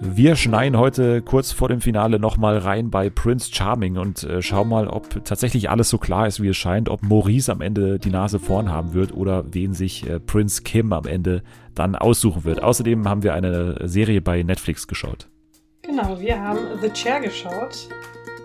[0.00, 4.68] Wir schneien heute kurz vor dem Finale nochmal rein bei Prince Charming und äh, schauen
[4.68, 8.10] mal, ob tatsächlich alles so klar ist, wie es scheint, ob Maurice am Ende die
[8.10, 11.42] Nase vorn haben wird oder wen sich äh, Prince Kim am Ende
[11.74, 12.62] dann aussuchen wird.
[12.62, 15.28] Außerdem haben wir eine Serie bei Netflix geschaut.
[15.82, 17.88] Genau, wir haben The Chair geschaut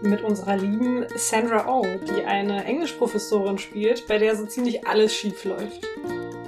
[0.04, 5.43] mit unserer lieben Sandra Oh, die eine Englischprofessorin spielt, bei der so ziemlich alles schief
[5.45, 5.86] läuft.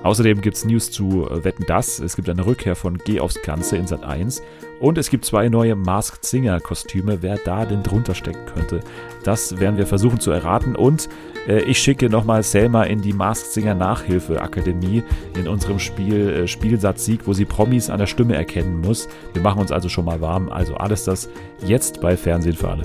[0.03, 1.99] Außerdem gibt es News zu äh, Wetten Das.
[1.99, 4.41] Es gibt eine Rückkehr von Geh aufs Ganze in Sat 1.
[4.79, 7.21] Und es gibt zwei neue Masked Singer Kostüme.
[7.21, 8.79] Wer da denn drunter stecken könnte,
[9.23, 10.75] das werden wir versuchen zu erraten.
[10.75, 11.07] Und
[11.47, 15.03] äh, ich schicke nochmal Selma in die Masked Singer Nachhilfe Akademie
[15.37, 19.07] in unserem Spiel äh, Spielsatz Sieg, wo sie Promis an der Stimme erkennen muss.
[19.33, 20.49] Wir machen uns also schon mal warm.
[20.49, 21.29] Also alles das
[21.63, 22.83] jetzt bei Fernsehen für alle.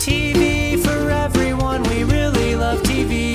[0.00, 3.29] TV for everyone, we really love TV.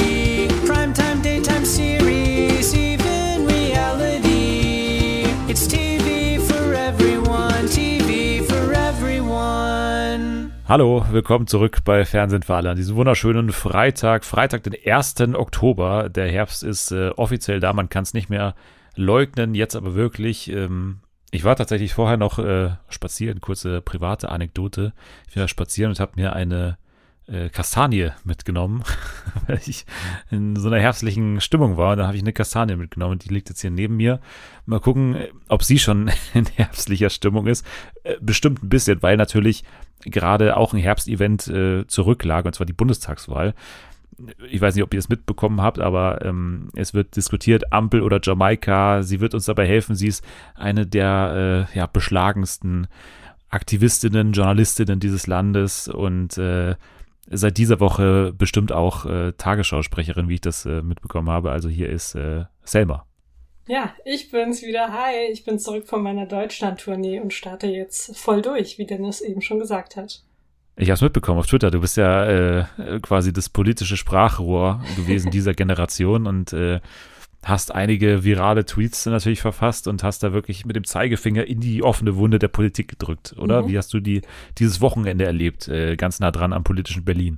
[10.68, 15.36] Hallo, willkommen zurück bei Fernsehen für alle an diesem wunderschönen Freitag, Freitag, den 1.
[15.36, 16.10] Oktober.
[16.10, 18.56] Der Herbst ist äh, offiziell da, man kann es nicht mehr
[18.96, 20.52] leugnen, jetzt aber wirklich.
[20.52, 24.94] Ähm, ich war tatsächlich vorher noch äh, spazieren, kurze private Anekdote.
[25.30, 26.80] Ich war spazieren und habe mir eine
[27.28, 28.84] äh, Kastanie mitgenommen,
[29.48, 29.86] weil ich
[30.32, 31.96] in so einer herbstlichen Stimmung war.
[31.96, 34.20] Dann habe ich eine Kastanie mitgenommen, die liegt jetzt hier neben mir.
[34.66, 37.66] Mal gucken, ob sie schon in herbstlicher Stimmung ist.
[38.04, 39.64] Äh, bestimmt ein bisschen, weil natürlich
[40.02, 43.54] gerade auch ein Herbstevent äh, zurücklag, und zwar die Bundestagswahl
[44.50, 48.20] ich weiß nicht, ob ihr es mitbekommen habt, aber ähm, es wird diskutiert, Ampel oder
[48.22, 49.04] Jamaika.
[49.04, 49.96] Sie wird uns dabei helfen.
[49.96, 50.24] Sie ist
[50.56, 52.88] eine der äh, ja, beschlagensten
[53.50, 56.76] Aktivistinnen, Journalistinnen dieses Landes und äh,
[57.28, 61.52] seit dieser Woche bestimmt auch äh, Tagesschausprecherin, wie ich das äh, mitbekommen habe.
[61.52, 63.06] Also hier ist äh, Selma.
[63.68, 64.94] Ja, ich bin's wieder.
[64.94, 69.42] Hi, ich bin zurück von meiner Deutschland-Tournee und starte jetzt voll durch, wie Dennis eben
[69.42, 70.24] schon gesagt hat.
[70.78, 71.72] Ich habe es mitbekommen auf Twitter.
[71.72, 72.66] Du bist ja äh,
[73.02, 76.80] quasi das politische Sprachrohr gewesen dieser Generation und äh,
[77.46, 81.84] hast einige virale Tweets natürlich verfasst und hast da wirklich mit dem Zeigefinger in die
[81.84, 83.64] offene Wunde der Politik gedrückt, oder?
[83.64, 83.70] Mhm.
[83.70, 84.22] Wie hast du die
[84.58, 87.38] dieses Wochenende erlebt, äh, ganz nah dran am politischen Berlin?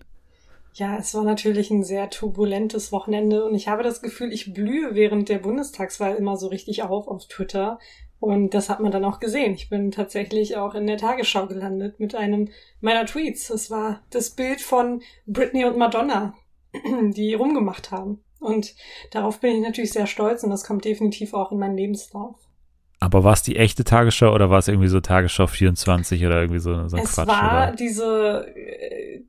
[0.73, 4.93] Ja, es war natürlich ein sehr turbulentes Wochenende und ich habe das Gefühl, ich blühe
[4.93, 7.79] während der Bundestagswahl immer so richtig auf auf Twitter,
[8.19, 9.53] und das hat man dann auch gesehen.
[9.53, 12.49] Ich bin tatsächlich auch in der Tagesschau gelandet mit einem
[12.81, 13.49] meiner Tweets.
[13.49, 16.33] Es war das Bild von Britney und Madonna,
[17.01, 18.23] die rumgemacht haben.
[18.39, 18.75] Und
[19.11, 22.35] darauf bin ich natürlich sehr stolz und das kommt definitiv auch in meinen Lebenslauf.
[22.99, 26.59] Aber war es die echte Tagesschau oder war es irgendwie so Tagesschau 24 oder irgendwie
[26.59, 27.27] so, so ein es Quatsch?
[27.27, 27.75] Es war oder?
[27.75, 29.21] diese, äh,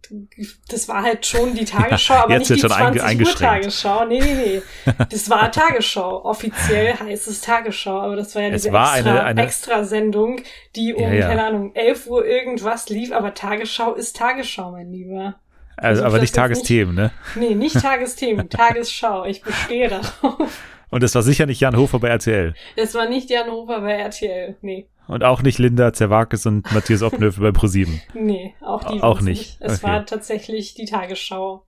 [0.70, 4.06] das war halt schon die Tagesschau, aber nicht die 20 Uhr Tagesschau.
[4.06, 4.92] Nee, nee, nee.
[5.10, 6.24] Das war Tagesschau.
[6.24, 10.40] Offiziell heißt es Tagesschau, aber das war ja diese war extra, eine, eine Extrasendung,
[10.74, 11.28] die um, ja, ja.
[11.28, 15.34] keine Ahnung, 11 Uhr irgendwas lief, aber Tagesschau ist Tagesschau, mein Lieber.
[15.78, 17.12] Also, aber nicht Tagesthemen, ne?
[17.36, 19.24] Nee, nicht Tagesthemen, Tagesschau.
[19.24, 20.60] Ich bestehe darauf.
[20.90, 22.54] Und es war sicher nicht Jan Hofer bei RTL.
[22.76, 24.88] Es war nicht Jan Hofer bei RTL, nee.
[25.06, 28.00] Und auch nicht Linda Zerwakis und Matthias Oppenhöfe bei ProSieben.
[28.12, 29.60] Nee, auch die auch nicht.
[29.60, 29.60] nicht.
[29.60, 29.86] Es okay.
[29.86, 31.64] war tatsächlich die Tagesschau.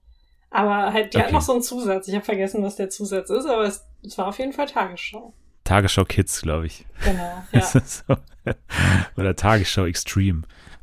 [0.51, 1.27] Aber halt, die okay.
[1.27, 2.07] hat noch so einen Zusatz.
[2.07, 5.33] Ich habe vergessen, was der Zusatz ist, aber es, es war auf jeden Fall Tagesschau.
[5.63, 6.85] Tagesschau Kids, glaube ich.
[7.03, 7.61] Genau, ja.
[7.61, 8.15] so.
[9.17, 10.41] Oder Tagesschau Extreme.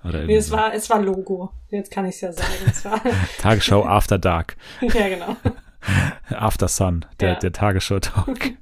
[0.09, 1.51] Oder nee, es war, es war Logo.
[1.69, 3.03] Jetzt kann ich es ja sagen.
[3.39, 4.57] Tagesschau After Dark.
[4.81, 5.37] ja, genau.
[6.31, 7.35] After Sun, der, ja.
[7.39, 8.53] der Tagesschau-Talk.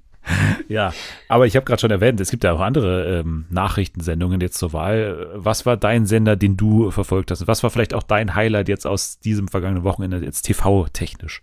[0.68, 0.92] ja,
[1.28, 4.72] aber ich habe gerade schon erwähnt, es gibt ja auch andere ähm, Nachrichtensendungen jetzt zur
[4.72, 5.28] Wahl.
[5.34, 7.46] Was war dein Sender, den du verfolgt hast?
[7.46, 11.42] Was war vielleicht auch dein Highlight jetzt aus diesem vergangenen Wochenende, jetzt TV-technisch?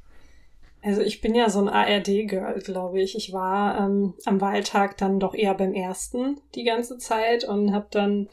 [0.83, 3.15] Also ich bin ja so ein ARD-Girl, glaube ich.
[3.15, 7.87] Ich war ähm, am Wahltag dann doch eher beim ersten die ganze Zeit und habe
[7.89, 8.27] dann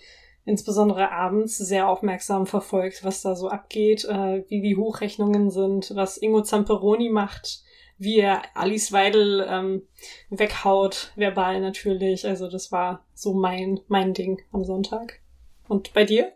[0.50, 6.18] insbesondere abends sehr aufmerksam verfolgt, was da so abgeht, äh, wie die Hochrechnungen sind, was
[6.18, 7.62] Ingo Zamperoni macht,
[7.96, 9.82] wie er Alice Weidel ähm,
[10.30, 12.26] weghaut, verbal natürlich.
[12.26, 15.20] Also das war so mein, mein Ding am Sonntag.
[15.68, 16.32] Und bei dir?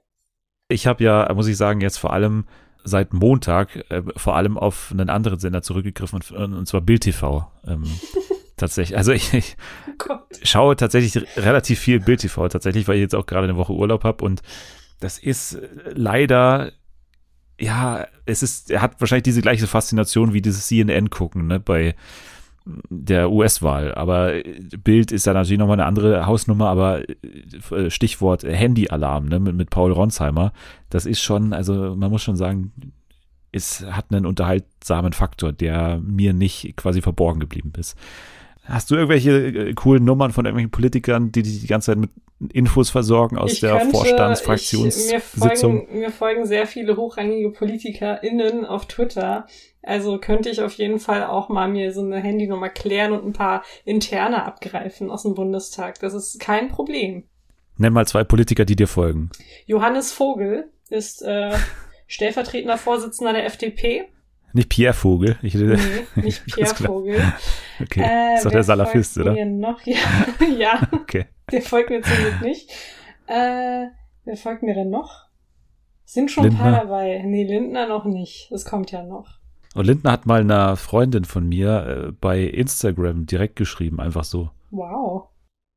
[0.69, 2.47] Ich habe ja, muss ich sagen, jetzt vor allem
[2.85, 7.51] seit Montag äh, vor allem auf einen anderen Sender zurückgegriffen, und, und zwar Bild TV.
[7.67, 7.85] Ähm,
[8.57, 8.97] tatsächlich.
[8.97, 9.57] Also ich, ich
[10.09, 13.73] oh schaue tatsächlich relativ viel Bild TV tatsächlich, weil ich jetzt auch gerade eine Woche
[13.73, 14.43] Urlaub habe und
[15.01, 15.59] das ist
[15.93, 16.73] leider
[17.59, 21.95] ja, es ist, er hat wahrscheinlich diese gleiche Faszination wie dieses CNN gucken, ne, bei
[22.65, 23.95] der US-Wahl.
[23.95, 24.33] Aber
[24.83, 29.71] Bild ist ja natürlich nochmal eine andere Hausnummer, aber äh, Stichwort Handy-Alarm, ne, mit, mit
[29.71, 30.53] Paul Ronsheimer,
[30.91, 32.73] das ist schon, also man muss schon sagen,
[33.53, 37.97] es hat einen unterhaltsamen Faktor, der mir nicht quasi verborgen geblieben ist.
[38.65, 42.11] Hast du irgendwelche äh, coolen Nummern von irgendwelchen Politikern, die dich die ganze Zeit mit
[42.53, 45.13] Infos versorgen aus Ich der könnte- Vorstandsfraktionssitzung?
[45.13, 49.47] Mir, folgen, mir folgen sehr viele hochrangige PolitikerInnen auf Twitter.
[49.83, 53.33] Also könnte ich auf jeden Fall auch mal mir so eine Handynummer klären und ein
[53.35, 55.99] paar interne abgreifen aus dem Bundestag.
[56.01, 57.25] Das ist kein Problem.
[57.77, 59.31] Nenn mal zwei Politiker, die dir folgen.
[59.67, 61.53] Johannes Vogel ist äh,
[62.07, 64.05] stellvertretender Vorsitzender der FDP.
[64.55, 65.37] Nicht Pierre Vogel.
[65.43, 65.77] Ich, Nee,
[66.17, 66.75] nicht Pierre.
[66.75, 67.21] Vogel.
[67.83, 69.35] okay, Äh, ist doch der Salafist, folgt oder?
[69.35, 69.81] Mir noch?
[69.85, 69.99] Ja,
[70.59, 71.27] ja, Okay.
[71.53, 72.71] der folgt mir zum Glück nicht.
[73.27, 73.87] Äh,
[74.25, 75.25] wer folgt mir denn noch?
[76.05, 76.71] Sind schon ein Lindner?
[76.71, 77.23] paar dabei.
[77.27, 78.49] Nee, Lindner noch nicht.
[78.53, 79.27] Das kommt ja noch.
[79.75, 84.51] Und Lindner hat mal einer Freundin von mir äh, bei Instagram direkt geschrieben, einfach so.
[84.71, 85.29] Wow.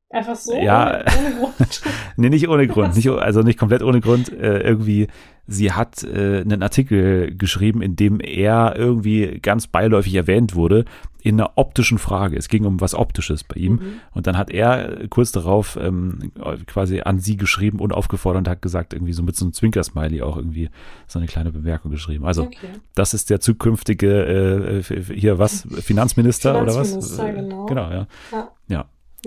[0.09, 1.01] Einfach so, Ja.
[1.01, 1.81] ohne, Grund.
[2.15, 4.31] Nee, nicht ohne Grund, nicht, also nicht komplett ohne Grund.
[4.31, 5.07] Äh, irgendwie,
[5.47, 10.85] sie hat äh, einen Artikel geschrieben, in dem er irgendwie ganz beiläufig erwähnt wurde
[11.21, 12.37] in einer optischen Frage.
[12.37, 13.73] Es ging um was Optisches bei ihm.
[13.73, 13.93] Mhm.
[14.13, 16.31] Und dann hat er kurz darauf ähm,
[16.67, 20.21] quasi an sie geschrieben und aufgefordert und hat gesagt, irgendwie so mit so einem Zwinkersmiley
[20.21, 20.69] auch irgendwie
[21.05, 22.25] so eine kleine Bemerkung geschrieben.
[22.25, 22.69] Also, okay.
[22.95, 26.91] das ist der zukünftige, äh, hier was, Finanzminister, oder was?
[26.91, 27.65] Finanzminister, genau.
[27.65, 28.07] Genau, ja.
[28.31, 28.51] Ja.
[28.69, 28.85] Ja.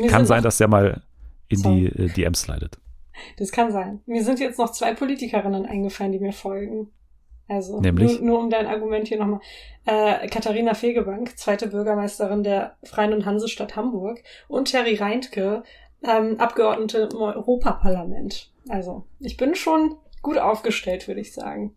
[0.08, 1.02] Kann sein, dass der mal
[1.48, 1.90] in Sorry.
[1.90, 2.78] die äh, DMs slidet.
[3.36, 4.00] Das kann sein.
[4.06, 6.88] Mir sind jetzt noch zwei Politikerinnen eingefallen, die mir folgen.
[7.48, 8.20] Also, Nämlich?
[8.20, 9.40] Nur, nur um dein Argument hier nochmal.
[9.84, 15.64] Äh, Katharina Fegebank, zweite Bürgermeisterin der Freien und Hansestadt Hamburg und Terry Reintke,
[16.04, 18.52] ähm, Abgeordnete im Europaparlament.
[18.68, 21.74] Also, ich bin schon gut aufgestellt, würde ich sagen.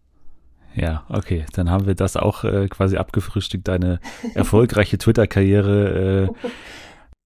[0.76, 4.00] Ja, okay, dann haben wir das auch äh, quasi abgefrühstückt, deine
[4.36, 6.30] erfolgreiche Twitter-Karriere.
[6.30, 6.48] Äh,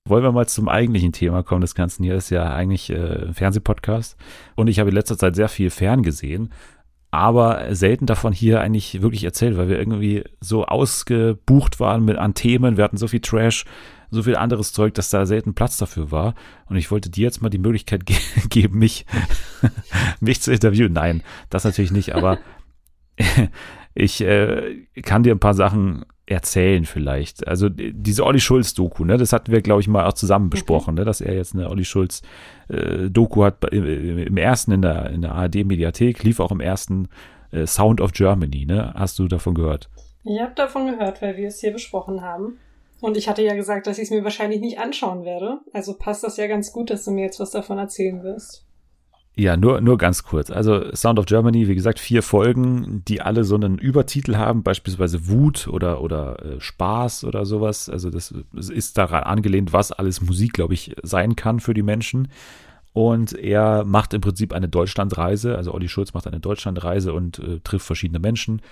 [0.09, 2.03] wollen wir mal zum eigentlichen Thema kommen des Ganzen.
[2.03, 4.17] Hier ist ja eigentlich äh, Fernsehpodcast
[4.55, 6.51] und ich habe in letzter Zeit sehr viel fern gesehen,
[7.11, 12.33] aber selten davon hier eigentlich wirklich erzählt, weil wir irgendwie so ausgebucht waren mit an
[12.33, 12.77] Themen.
[12.77, 13.65] Wir hatten so viel Trash,
[14.11, 16.35] so viel anderes Zeug, dass da selten Platz dafür war.
[16.67, 18.17] Und ich wollte dir jetzt mal die Möglichkeit ge
[18.49, 19.05] geben, mich,
[20.19, 20.93] mich zu interviewen.
[20.93, 22.39] Nein, das natürlich nicht, aber
[23.93, 27.47] ich äh, kann dir ein paar Sachen erzählen vielleicht.
[27.47, 30.95] Also die- diese Olli Schulz-Doku, ne, das hatten wir, glaube ich, mal auch zusammen besprochen,
[30.95, 35.21] ne, dass er jetzt eine Olli Schulz-Doku hat bei- im, im ersten in der, in
[35.21, 37.07] der ARD-Mediathek, lief auch im ersten
[37.51, 38.93] äh, Sound of Germany, ne?
[38.95, 39.89] Hast du davon gehört?
[40.25, 42.57] Ich habe davon gehört, weil wir es hier besprochen haben.
[42.99, 45.59] Und ich hatte ja gesagt, dass ich es mir wahrscheinlich nicht anschauen werde.
[45.71, 48.65] Also passt das ja ganz gut, dass du mir jetzt was davon erzählen wirst.
[49.39, 50.49] Ja, nur, nur ganz kurz.
[50.49, 55.27] Also Sound of Germany, wie gesagt, vier Folgen, die alle so einen Übertitel haben, beispielsweise
[55.27, 57.87] Wut oder, oder äh, Spaß oder sowas.
[57.87, 62.29] Also das ist daran angelehnt, was alles Musik, glaube ich, sein kann für die Menschen.
[62.93, 67.59] Und er macht im Prinzip eine Deutschlandreise, also Olli Schulz macht eine Deutschlandreise und äh,
[67.63, 68.63] trifft verschiedene Menschen.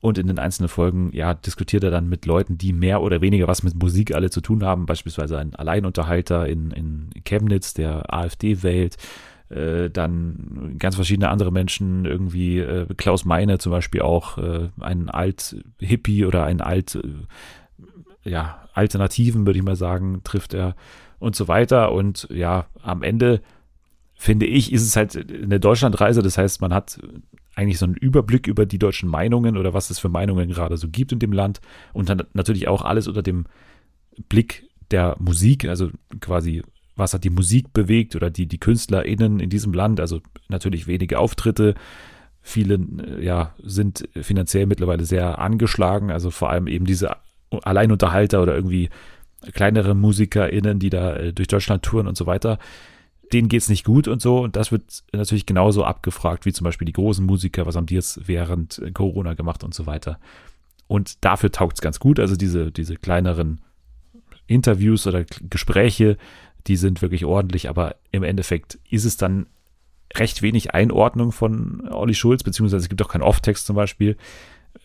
[0.00, 3.48] Und in den einzelnen Folgen, ja, diskutiert er dann mit Leuten, die mehr oder weniger
[3.48, 4.86] was mit Musik alle zu tun haben.
[4.86, 8.96] Beispielsweise ein Alleinunterhalter in, in Chemnitz, der AfD wählt.
[9.48, 15.08] Äh, dann ganz verschiedene andere Menschen, irgendwie äh, Klaus Meine zum Beispiel auch, äh, ein
[15.08, 20.74] Alt-Hippie oder ein Alt, äh, ja, Alternativen, würde ich mal sagen, trifft er
[21.18, 21.92] und so weiter.
[21.92, 23.40] Und ja, am Ende
[24.14, 26.22] finde ich, ist es halt eine Deutschlandreise.
[26.22, 26.98] Das heißt, man hat
[27.54, 30.88] eigentlich so einen Überblick über die deutschen Meinungen oder was es für Meinungen gerade so
[30.88, 31.60] gibt in dem Land
[31.92, 33.46] und dann natürlich auch alles unter dem
[34.28, 35.90] Blick der Musik, also
[36.20, 36.62] quasi,
[36.96, 41.18] was hat die Musik bewegt oder die, die KünstlerInnen in diesem Land, also natürlich wenige
[41.18, 41.74] Auftritte.
[42.42, 47.16] Viele äh, ja, sind finanziell mittlerweile sehr angeschlagen, also vor allem eben diese
[47.50, 48.88] Alleinunterhalter oder irgendwie
[49.52, 52.58] kleinere MusikerInnen, die da äh, durch Deutschland touren und so weiter
[53.32, 54.40] denen geht's nicht gut und so.
[54.40, 57.94] Und das wird natürlich genauso abgefragt wie zum Beispiel die großen Musiker, was haben die
[57.94, 60.18] jetzt während Corona gemacht und so weiter.
[60.86, 62.20] Und dafür taugt's ganz gut.
[62.20, 63.60] Also diese, diese kleineren
[64.46, 66.16] Interviews oder Gespräche,
[66.66, 69.46] die sind wirklich ordentlich, aber im Endeffekt ist es dann
[70.14, 74.16] recht wenig Einordnung von Olli Schulz, beziehungsweise es gibt auch keinen Off-Text zum Beispiel,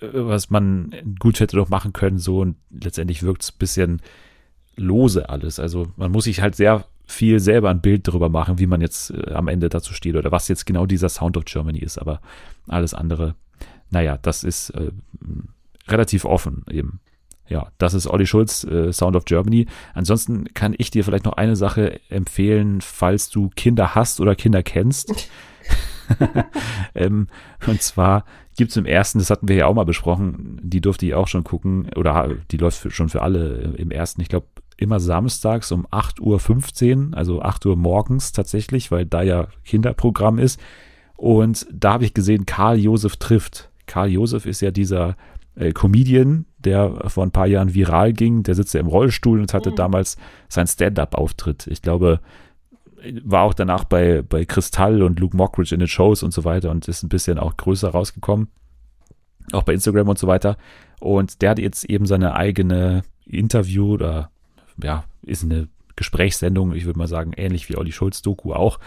[0.02, 4.02] äh, was man gut hätte doch machen können, so und letztendlich wirkt's ein bisschen
[4.76, 5.60] lose alles.
[5.60, 9.12] Also man muss sich halt sehr viel selber ein Bild darüber machen, wie man jetzt
[9.12, 11.98] äh, am Ende dazu steht oder was jetzt genau dieser Sound of Germany ist.
[11.98, 12.22] Aber
[12.68, 13.36] alles andere,
[13.90, 14.92] naja, das ist äh,
[15.88, 17.00] relativ offen eben.
[17.52, 19.68] Ja, das ist Olli Schulz, äh, Sound of Germany.
[19.94, 24.64] Ansonsten kann ich dir vielleicht noch eine Sache empfehlen, falls du Kinder hast oder Kinder
[24.64, 25.30] kennst.
[26.96, 27.28] ähm,
[27.68, 28.24] und zwar
[28.58, 31.28] gibt es im ersten, das hatten wir ja auch mal besprochen, die durfte ich auch
[31.28, 35.02] schon gucken, oder die läuft für, schon für alle äh, im ersten, ich glaube, immer
[35.02, 40.60] samstags um 8.15 Uhr, also 8 Uhr morgens tatsächlich, weil da ja Kinderprogramm ist.
[41.18, 43.70] Und da habe ich gesehen, Karl Josef trifft.
[43.86, 45.18] Karl Josef ist ja dieser
[45.56, 48.44] äh, Comedian, der vor ein paar Jahren viral ging.
[48.44, 49.76] Der sitzt ja im Rollstuhl und hatte mhm.
[49.76, 50.18] damals
[50.50, 51.68] seinen Stand-up-Auftritt.
[51.68, 52.20] Ich glaube,
[53.24, 56.70] war auch danach bei, bei Kristall und Luke Mockridge in den Shows und so weiter
[56.72, 58.48] und ist ein bisschen auch größer rausgekommen.
[59.52, 60.58] Auch bei Instagram und so weiter.
[61.00, 64.30] Und der hat jetzt eben seine eigene Interview oder
[64.82, 68.80] ja, ist eine Gesprächssendung, ich würde mal sagen, ähnlich wie Olli Schulz Doku auch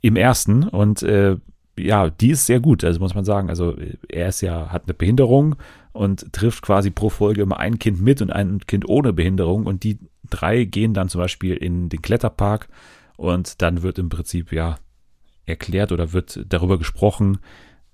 [0.00, 0.64] im ersten.
[0.64, 1.36] Und äh,
[1.78, 3.50] ja, die ist sehr gut, also muss man sagen.
[3.50, 3.76] Also
[4.08, 5.56] er ist ja, hat eine Behinderung
[5.96, 9.66] und trifft quasi pro Folge immer ein Kind mit und ein Kind ohne Behinderung.
[9.66, 9.98] Und die
[10.28, 12.68] drei gehen dann zum Beispiel in den Kletterpark
[13.16, 14.76] und dann wird im Prinzip ja
[15.46, 17.38] erklärt oder wird darüber gesprochen,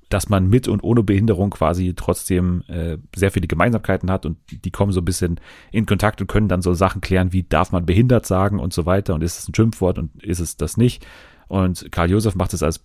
[0.09, 4.71] dass man mit und ohne Behinderung quasi trotzdem äh, sehr viele Gemeinsamkeiten hat und die
[4.71, 5.41] kommen so ein bisschen
[5.71, 8.85] in Kontakt und können dann so Sachen klären, wie darf man behindert sagen und so
[8.85, 11.07] weiter und ist es ein Schimpfwort und ist es das nicht.
[11.53, 12.83] Und Karl Josef macht es als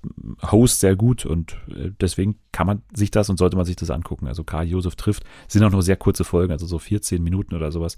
[0.51, 3.89] Host sehr gut und äh, deswegen kann man sich das und sollte man sich das
[3.89, 4.27] angucken.
[4.27, 7.71] Also Karl Josef trifft, sind auch nur sehr kurze Folgen, also so 14 Minuten oder
[7.71, 7.97] sowas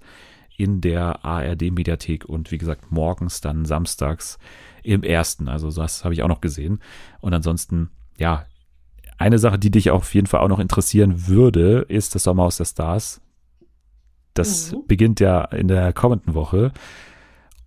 [0.58, 4.38] in der ARD-Mediathek und wie gesagt morgens dann samstags
[4.84, 5.48] im ersten.
[5.48, 6.82] Also das habe ich auch noch gesehen.
[7.20, 8.46] Und ansonsten, ja,
[9.18, 12.66] eine Sache, die dich auf jeden Fall auch noch interessieren würde, ist das Sommerhaus der
[12.66, 13.22] Stars.
[14.36, 14.86] Das mhm.
[14.86, 16.74] beginnt ja in der kommenden Woche.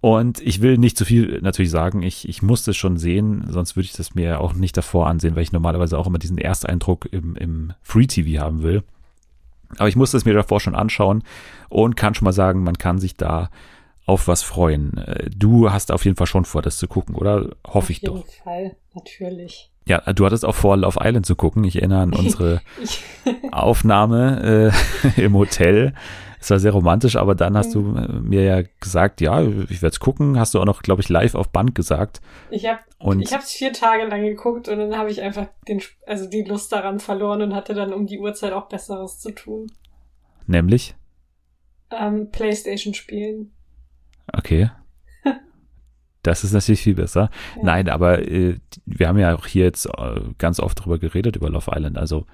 [0.02, 2.02] Und ich will nicht zu viel natürlich sagen.
[2.02, 5.36] Ich, ich muss das schon sehen, sonst würde ich das mir auch nicht davor ansehen,
[5.36, 8.82] weil ich normalerweise auch immer diesen Ersteindruck im, im Free TV haben will.
[9.78, 11.22] Aber ich muss es mir davor schon anschauen
[11.68, 13.48] und kann schon mal sagen, man kann sich da
[14.04, 14.98] auf was freuen.
[14.98, 17.50] Äh, du hast auf jeden Fall schon vor, das zu gucken, oder?
[17.64, 18.18] Hoffe ich doch.
[18.18, 19.70] Auf jeden Fall, natürlich.
[19.86, 21.62] Ja, du hattest auch vor, Love Island zu gucken.
[21.62, 22.60] Ich erinnere an unsere
[23.52, 24.72] Aufnahme
[25.16, 25.94] äh, im Hotel.
[26.42, 29.92] Es war sehr romantisch, aber dann hast du äh, mir ja gesagt, ja, ich werde
[29.92, 30.40] es gucken.
[30.40, 32.20] Hast du auch noch, glaube ich, live auf Band gesagt.
[32.50, 32.80] Ich habe
[33.20, 36.42] ich habe es vier Tage lang geguckt und dann habe ich einfach den, also die
[36.42, 39.70] Lust daran verloren und hatte dann um die Uhrzeit auch Besseres zu tun.
[40.48, 40.96] Nämlich?
[41.92, 43.52] Ähm, Playstation spielen.
[44.32, 44.70] Okay.
[46.24, 47.30] Das ist natürlich viel besser.
[47.56, 47.62] Ja.
[47.64, 51.50] Nein, aber äh, wir haben ja auch hier jetzt äh, ganz oft drüber geredet, über
[51.50, 51.98] Love Island.
[51.98, 52.26] Also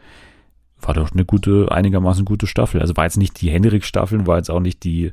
[0.80, 2.80] war doch eine gute, einigermaßen gute Staffel.
[2.80, 5.12] Also war jetzt nicht die Henrik-Staffel, war jetzt auch nicht die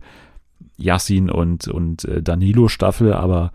[0.78, 3.52] Yassin und, und äh, Danilo-Staffel, aber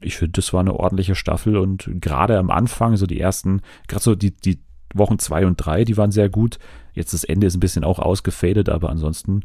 [0.00, 4.02] ich finde, das war eine ordentliche Staffel und gerade am Anfang, so die ersten, gerade
[4.02, 4.58] so die, die
[4.94, 6.58] Wochen zwei und drei, die waren sehr gut.
[6.94, 9.44] Jetzt das Ende ist ein bisschen auch ausgefadet, aber ansonsten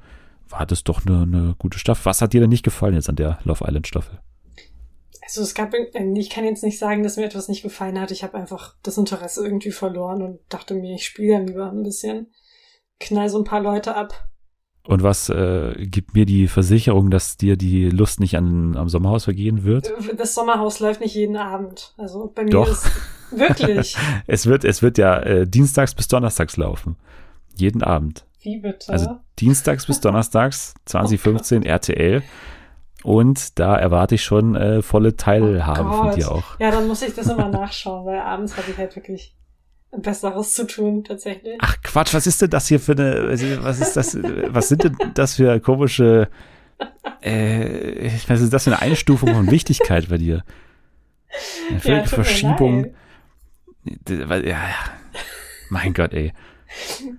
[0.50, 2.06] war das doch eine, eine gute Staffel.
[2.06, 4.20] Was hat dir denn nicht gefallen jetzt an der Love Island Staffel?
[5.26, 8.12] Also es gab, ich kann jetzt nicht sagen, dass mir etwas nicht gefallen hat.
[8.12, 11.84] Ich habe einfach das Interesse irgendwie verloren und dachte mir, ich spiele dann lieber ein
[11.84, 12.32] bisschen,
[13.00, 14.30] knall so ein paar Leute ab.
[14.86, 19.24] Und was äh, gibt mir die Versicherung, dass dir die Lust nicht an, am Sommerhaus
[19.24, 19.90] vergehen wird?
[19.90, 21.94] Äh, das Sommerhaus läuft nicht jeden Abend.
[21.98, 22.70] Also bei mir Doch.
[22.70, 22.92] ist
[23.32, 23.96] wirklich.
[24.28, 26.98] es wird, es wird ja äh, dienstags bis donnerstags laufen.
[27.56, 28.26] Jeden Abend.
[28.42, 28.92] Wie bitte?
[28.92, 32.22] Also dienstags bis donnerstags, 2015 oh RTL.
[33.04, 36.60] Und da erwarte ich schon äh, volle Teilhabe oh von dir auch.
[36.60, 39.36] Ja, dann muss ich das immer nachschauen, weil abends habe ich halt wirklich
[40.02, 41.58] Besseres zu tun, tatsächlich.
[41.60, 43.30] Ach Quatsch, was ist denn das hier für eine,
[43.62, 46.30] was ist das, was sind denn das für komische,
[47.22, 50.44] äh, was ist das für eine Einstufung von Wichtigkeit bei dir?
[51.70, 52.94] Eine völlige ja, Verschiebung.
[54.08, 54.58] Ja,
[55.70, 56.34] mein Gott, ey.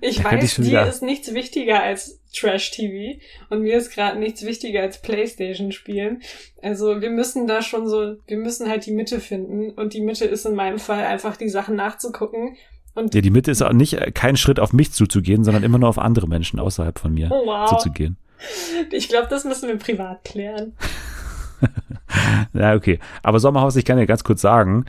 [0.01, 3.21] Ich da weiß, dir ist nichts wichtiger als Trash-TV
[3.51, 6.23] und mir ist gerade nichts wichtiger als Playstation spielen.
[6.63, 10.25] Also wir müssen da schon so, wir müssen halt die Mitte finden und die Mitte
[10.25, 12.57] ist in meinem Fall einfach die Sachen nachzugucken.
[12.95, 15.79] Und ja, die Mitte ist auch nicht äh, kein Schritt auf mich zuzugehen, sondern immer
[15.79, 17.69] nur auf andere Menschen außerhalb von mir oh, wow.
[17.69, 18.17] zuzugehen.
[18.93, 20.75] Ich glaube, das müssen wir privat klären.
[22.53, 22.99] ja, okay.
[23.23, 24.85] Aber Sommerhaus, ich kann dir ganz kurz sagen,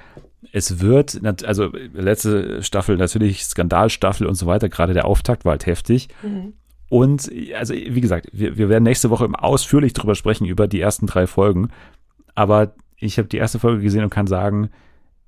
[0.56, 5.66] es wird, also letzte Staffel natürlich Skandalstaffel und so weiter, gerade der Auftakt war halt
[5.66, 6.08] heftig.
[6.24, 6.54] Mhm.
[6.88, 11.08] Und also, wie gesagt, wir, wir werden nächste Woche ausführlich drüber sprechen, über die ersten
[11.08, 11.72] drei Folgen.
[12.36, 14.70] Aber ich habe die erste Folge gesehen und kann sagen,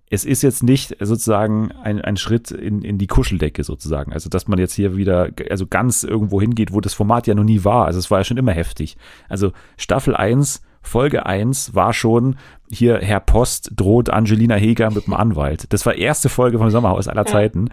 [0.10, 4.14] es ist jetzt nicht sozusagen ein, ein Schritt in, in die Kuscheldecke sozusagen.
[4.14, 7.44] Also, dass man jetzt hier wieder, also ganz irgendwo hingeht, wo das Format ja noch
[7.44, 7.86] nie war.
[7.86, 8.96] Also, es war ja schon immer heftig.
[9.28, 12.38] Also, Staffel 1 Folge 1 war schon
[12.70, 15.72] hier Herr Post droht Angelina Heger mit dem Anwalt.
[15.72, 17.70] Das war erste Folge vom Sommerhaus aller Zeiten.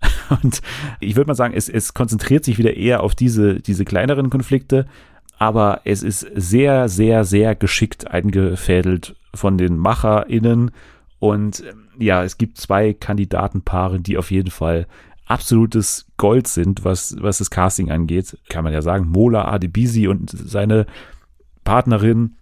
[0.42, 0.60] Und
[1.00, 4.86] ich würde mal sagen, es, es konzentriert sich wieder eher auf diese, diese kleineren Konflikte,
[5.38, 10.70] aber es ist sehr, sehr, sehr geschickt eingefädelt von den MacherInnen.
[11.18, 11.64] Und
[11.98, 14.86] ja, es gibt zwei Kandidatenpaare, die auf jeden Fall
[15.26, 18.38] absolutes Gold sind, was, was das Casting angeht.
[18.48, 20.86] Kann man ja sagen, Mola Adebisi und seine
[21.64, 22.36] Partnerin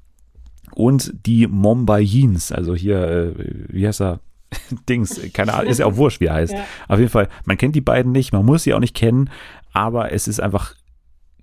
[0.76, 3.32] und die Mombayins, also hier, äh,
[3.68, 4.20] wie heißt er?
[4.88, 6.52] Dings, keine Ahnung, ist ja auch wurscht, wie er heißt.
[6.52, 6.64] Ja.
[6.86, 9.30] Auf jeden Fall, man kennt die beiden nicht, man muss sie auch nicht kennen,
[9.72, 10.74] aber es ist einfach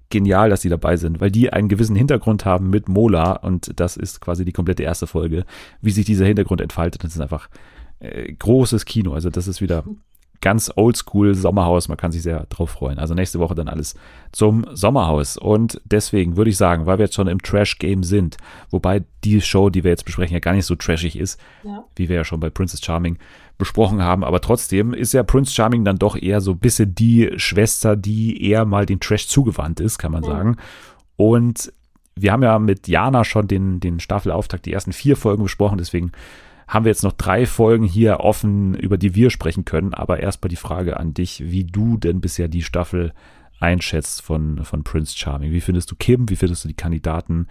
[0.09, 3.97] genial, dass die dabei sind, weil die einen gewissen Hintergrund haben mit Mola und das
[3.97, 5.45] ist quasi die komplette erste Folge,
[5.81, 7.03] wie sich dieser Hintergrund entfaltet.
[7.03, 7.49] Das ist einfach
[7.99, 9.13] äh, großes Kino.
[9.13, 9.83] Also das ist wieder
[10.43, 11.87] ganz oldschool Sommerhaus.
[11.87, 12.99] Man kann sich sehr drauf freuen.
[12.99, 13.95] Also nächste Woche dann alles
[14.33, 15.37] zum Sommerhaus.
[15.37, 18.35] Und deswegen würde ich sagen, weil wir jetzt schon im Trash-Game sind,
[18.69, 21.85] wobei die Show, die wir jetzt besprechen, ja gar nicht so trashig ist, ja.
[21.95, 23.17] wie wir ja schon bei Princess Charming
[23.57, 24.25] besprochen haben.
[24.25, 28.45] Aber trotzdem ist ja Prince Charming dann doch eher so ein bisschen die Schwester, die
[28.45, 30.57] eher mal dem Trash zugewandt ist, kann man sagen.
[31.15, 31.71] Und
[32.15, 35.77] wir haben ja mit Jana schon den, den Staffelauftakt, die ersten vier Folgen besprochen.
[35.77, 36.11] Deswegen
[36.73, 39.93] haben wir jetzt noch drei Folgen hier offen, über die wir sprechen können.
[39.93, 43.13] Aber erstmal die Frage an dich, wie du denn bisher die Staffel
[43.59, 45.51] einschätzt von, von Prince Charming.
[45.51, 46.29] Wie findest du Kim?
[46.29, 47.47] Wie findest du die Kandidaten?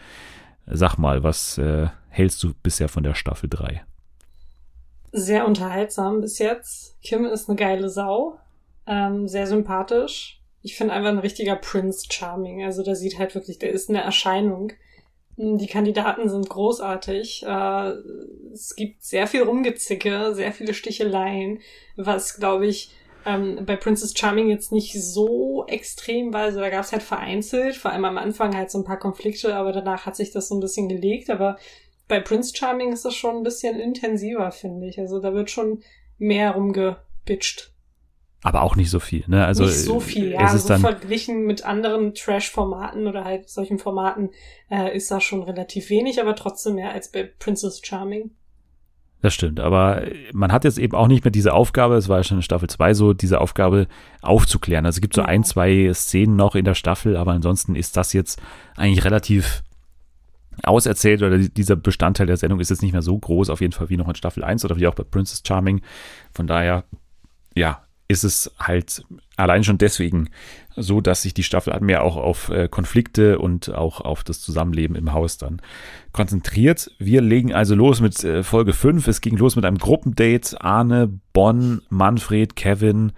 [0.67, 3.85] Sag mal, was äh, hältst du bisher von der Staffel 3?
[5.13, 7.01] Sehr unterhaltsam bis jetzt.
[7.01, 8.39] Kim ist eine geile Sau.
[8.89, 10.41] Ähm, sehr sympathisch.
[10.63, 12.65] Ich finde einfach ein richtiger Prince Charming.
[12.65, 14.73] Also der sieht halt wirklich, der ist eine Erscheinung.
[15.37, 17.45] Die Kandidaten sind großartig.
[17.47, 17.93] Äh,
[18.53, 21.61] es gibt sehr viel Rumgezicke, sehr viele Sticheleien,
[21.97, 22.91] was, glaube ich,
[23.25, 26.43] ähm, bei Princess Charming jetzt nicht so extrem war.
[26.43, 29.55] Also da gab es halt vereinzelt, vor allem am Anfang halt so ein paar Konflikte,
[29.55, 31.31] aber danach hat sich das so ein bisschen gelegt.
[31.31, 31.57] Aber
[32.09, 34.99] bei Prince Charming ist das schon ein bisschen intensiver, finde ich.
[34.99, 35.83] Also da wird schon
[36.19, 37.72] mehr rumgebitcht
[38.43, 39.25] aber auch nicht so viel.
[39.29, 39.45] Ne?
[39.45, 40.41] Also nicht so viel, ja.
[40.41, 44.31] Also dann, verglichen mit anderen Trash-Formaten oder halt solchen Formaten
[44.69, 48.33] äh, ist das schon relativ wenig, aber trotzdem mehr als bei Princess Charming.
[49.21, 52.25] Das stimmt, aber man hat jetzt eben auch nicht mehr diese Aufgabe, es war ja
[52.25, 53.87] schon in Staffel 2 so, diese Aufgabe
[54.21, 54.85] aufzuklären.
[54.85, 55.29] Also es gibt so ja.
[55.29, 58.43] ein, zwei Szenen noch in der Staffel, aber ansonsten ist das jetzt
[58.77, 59.63] eigentlich relativ
[60.65, 63.89] auserzählt oder dieser Bestandteil der Sendung ist jetzt nicht mehr so groß, auf jeden Fall
[63.91, 65.83] wie noch in Staffel 1 oder wie auch bei Princess Charming.
[66.35, 66.85] Von daher,
[67.55, 69.05] ja, ist es halt
[69.37, 70.29] allein schon deswegen
[70.77, 74.97] so, dass sich die Staffel mehr auch auf äh, Konflikte und auch auf das Zusammenleben
[74.97, 75.61] im Haus dann
[76.13, 76.91] konzentriert.
[76.99, 79.07] Wir legen also los mit äh, Folge 5.
[79.09, 80.61] Es ging los mit einem Gruppendate.
[80.61, 83.13] Arne, Bonn, Manfred, Kevin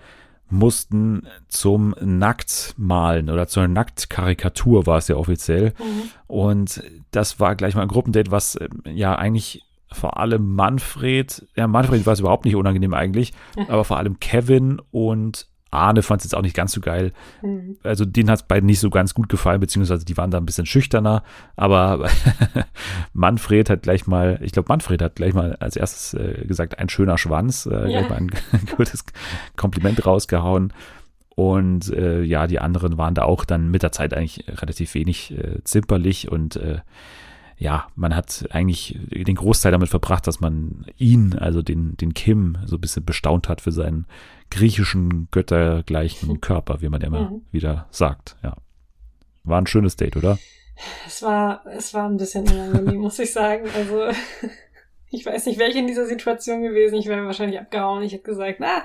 [0.51, 5.75] mussten zum Nacktmalen oder zur Nacktkarikatur war es ja offiziell.
[5.79, 6.11] Mhm.
[6.27, 9.63] Und das war gleich mal ein Gruppendate, was äh, ja eigentlich
[9.95, 13.33] vor allem Manfred, ja, Manfred war es überhaupt nicht unangenehm eigentlich,
[13.69, 17.13] aber vor allem Kevin und Arne fand es jetzt auch nicht ganz so geil.
[17.43, 17.77] Mhm.
[17.83, 20.47] Also denen hat es beiden nicht so ganz gut gefallen, beziehungsweise die waren da ein
[20.47, 21.23] bisschen schüchterner.
[21.57, 22.09] Aber
[23.13, 26.89] Manfred hat gleich mal, ich glaube, Manfred hat gleich mal als erstes äh, gesagt, ein
[26.89, 28.01] schöner Schwanz, äh, ja.
[28.01, 28.31] gleich mal ein
[28.77, 29.05] gutes
[29.57, 30.73] Kompliment rausgehauen.
[31.35, 35.37] Und äh, ja, die anderen waren da auch dann mit der Zeit eigentlich relativ wenig
[35.37, 36.79] äh, zimperlich und äh,
[37.57, 42.59] ja, man hat eigentlich den Großteil damit verbracht, dass man ihn, also den, den Kim,
[42.67, 44.07] so ein bisschen bestaunt hat für seinen
[44.51, 47.43] griechischen, göttergleichen Körper, wie man ja immer mhm.
[47.53, 48.37] wieder sagt.
[48.43, 48.57] Ja.
[49.45, 50.39] War ein schönes Date, oder?
[51.07, 53.69] Es war, es war ein bisschen unangenehm, muss ich sagen.
[53.75, 54.19] Also,
[55.15, 56.97] ich weiß nicht, welche in dieser Situation gewesen.
[56.97, 58.03] Ich wäre wahrscheinlich abgehauen.
[58.03, 58.85] Ich hätte gesagt, na,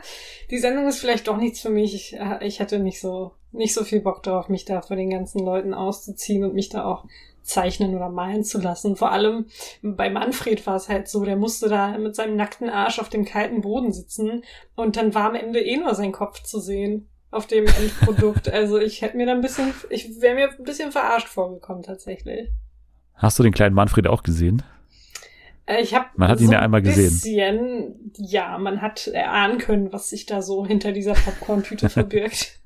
[0.50, 1.96] die Sendung ist vielleicht doch nichts für mich.
[1.96, 5.44] Ich, ich hatte nicht so, nicht so viel Bock drauf, mich da vor den ganzen
[5.44, 7.06] Leuten auszuziehen und mich da auch
[7.42, 8.96] zeichnen oder malen zu lassen.
[8.96, 9.48] Vor allem
[9.82, 13.26] bei Manfred war es halt so, der musste da mit seinem nackten Arsch auf dem
[13.26, 14.44] kalten Boden sitzen
[14.76, 18.50] und dann war am Ende eh nur sein Kopf zu sehen auf dem Endprodukt.
[18.54, 22.50] also ich hätte mir da ein bisschen, ich wäre mir ein bisschen verarscht vorgekommen tatsächlich.
[23.15, 24.63] Hast du den kleinen Manfred auch gesehen?
[25.70, 27.12] Äh, ich habe man hat ihn so ja einmal gesehen.
[27.12, 32.60] Bisschen, ja, man hat erahnen können, was sich da so hinter dieser Popcorn-Tüte verbirgt.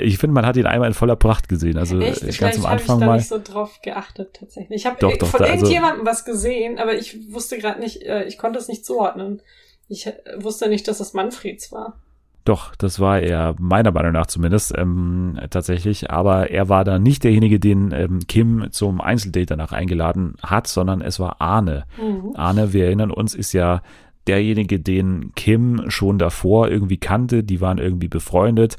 [0.00, 1.76] ich finde, man hat ihn einmal in voller Pracht gesehen.
[1.76, 2.20] Also Echt?
[2.22, 3.16] ganz Vielleicht am Anfang ich da mal.
[3.16, 4.78] nicht so drauf geachtet tatsächlich.
[4.78, 8.24] Ich habe von da, also irgendjemandem also, was gesehen, aber ich wusste gerade nicht, äh,
[8.24, 9.42] ich konnte es nicht zuordnen.
[9.88, 12.00] Ich wusste nicht, dass es Manfreds war.
[12.46, 16.12] Doch, das war er, meiner Meinung nach zumindest, ähm, tatsächlich.
[16.12, 21.00] Aber er war da nicht derjenige, den ähm, Kim zum Einzeldate danach eingeladen hat, sondern
[21.00, 21.86] es war Arne.
[22.00, 22.36] Mhm.
[22.36, 23.82] Arne, wir erinnern uns, ist ja
[24.28, 27.42] derjenige, den Kim schon davor irgendwie kannte.
[27.42, 28.76] Die waren irgendwie befreundet.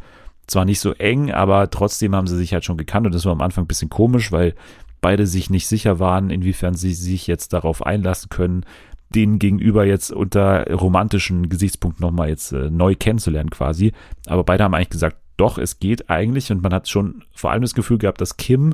[0.48, 3.06] Zwar nicht so eng, aber trotzdem haben sie sich halt schon gekannt.
[3.06, 4.56] Und das war am Anfang ein bisschen komisch, weil
[5.02, 8.64] beide sich nicht sicher waren, inwiefern sie sich jetzt darauf einlassen können,
[9.10, 13.94] den Gegenüber jetzt unter romantischen Gesichtspunkten nochmal jetzt äh, neu kennenzulernen quasi.
[14.26, 17.62] Aber beide haben eigentlich gesagt, doch, es geht eigentlich und man hat schon vor allem
[17.62, 18.74] das Gefühl gehabt, dass Kim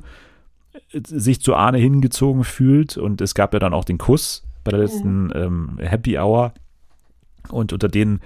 [0.91, 4.71] äh, sich zu Arne hingezogen fühlt und es gab ja dann auch den Kuss bei
[4.71, 6.53] der letzten ähm, Happy Hour
[7.49, 8.21] und unter den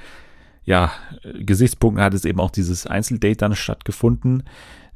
[0.63, 0.91] ja,
[1.34, 4.43] Gesichtspunkten hat es eben auch dieses Einzeldate dann stattgefunden.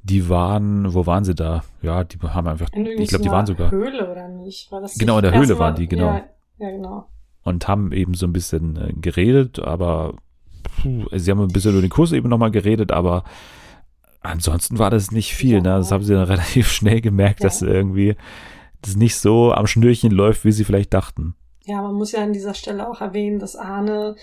[0.03, 1.63] Die waren, wo waren sie da?
[1.81, 3.71] Ja, die haben einfach, ich glaube, die waren sogar.
[3.71, 4.69] Höhle oder nicht?
[4.97, 6.15] Genau, in der Höhle waren die, genau.
[6.15, 6.23] Ja,
[6.61, 7.07] ja, genau.
[7.43, 10.13] Und haben eben so ein bisschen äh, geredet, aber
[10.63, 13.23] puh, sie haben ein bisschen über den Kurs eben nochmal geredet, aber
[14.21, 15.55] ansonsten war das nicht viel.
[15.55, 15.61] Ja.
[15.61, 15.69] Ne?
[15.69, 17.47] Das haben sie dann relativ schnell gemerkt, ja.
[17.47, 18.15] dass irgendwie
[18.81, 21.35] das nicht so am Schnürchen läuft, wie sie vielleicht dachten.
[21.65, 24.15] Ja, man muss ja an dieser Stelle auch erwähnen, dass Arne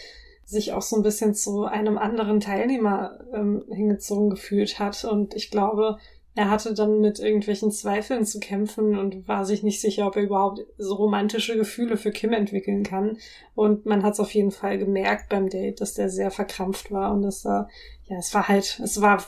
[0.45, 5.05] sich auch so ein bisschen zu einem anderen Teilnehmer ähm, hingezogen gefühlt hat.
[5.05, 5.99] Und ich glaube,
[6.39, 10.23] er hatte dann mit irgendwelchen Zweifeln zu kämpfen und war sich nicht sicher, ob er
[10.23, 13.17] überhaupt so romantische Gefühle für Kim entwickeln kann.
[13.57, 17.13] Und man hat es auf jeden Fall gemerkt beim Date, dass der sehr verkrampft war
[17.13, 17.67] und dass er,
[18.05, 19.25] ja, es war halt, es war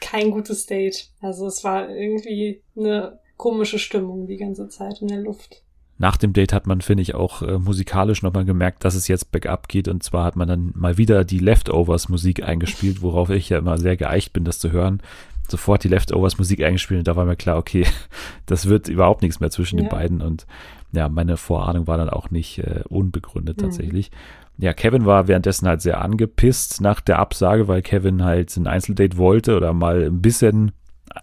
[0.00, 1.10] kein gutes Date.
[1.20, 5.64] Also es war irgendwie eine komische Stimmung die ganze Zeit in der Luft.
[5.98, 9.32] Nach dem Date hat man, finde ich, auch äh, musikalisch nochmal gemerkt, dass es jetzt
[9.32, 9.88] bergab geht.
[9.88, 13.78] Und zwar hat man dann mal wieder die Leftovers Musik eingespielt, worauf ich ja immer
[13.78, 15.02] sehr geeicht bin, das zu hören.
[15.48, 17.86] Sofort die Leftovers Musik eingespielt und da war mir klar, okay,
[18.46, 19.84] das wird überhaupt nichts mehr zwischen ja.
[19.84, 20.22] den beiden.
[20.22, 20.46] Und
[20.92, 23.62] ja, meine Vorahnung war dann auch nicht äh, unbegründet mhm.
[23.62, 24.10] tatsächlich.
[24.10, 28.66] Mhm ja, Kevin war währenddessen halt sehr angepisst nach der Absage, weil Kevin halt ein
[28.66, 30.72] Einzeldate wollte oder mal ein bisschen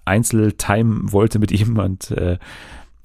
[0.06, 2.38] Einzeltime wollte mit ihm und äh,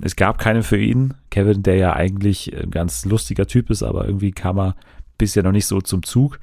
[0.01, 1.15] es gab keine für ihn.
[1.31, 4.75] Kevin, der ja eigentlich ein ganz lustiger Typ ist, aber irgendwie kam er
[5.19, 6.41] bisher noch nicht so zum Zug.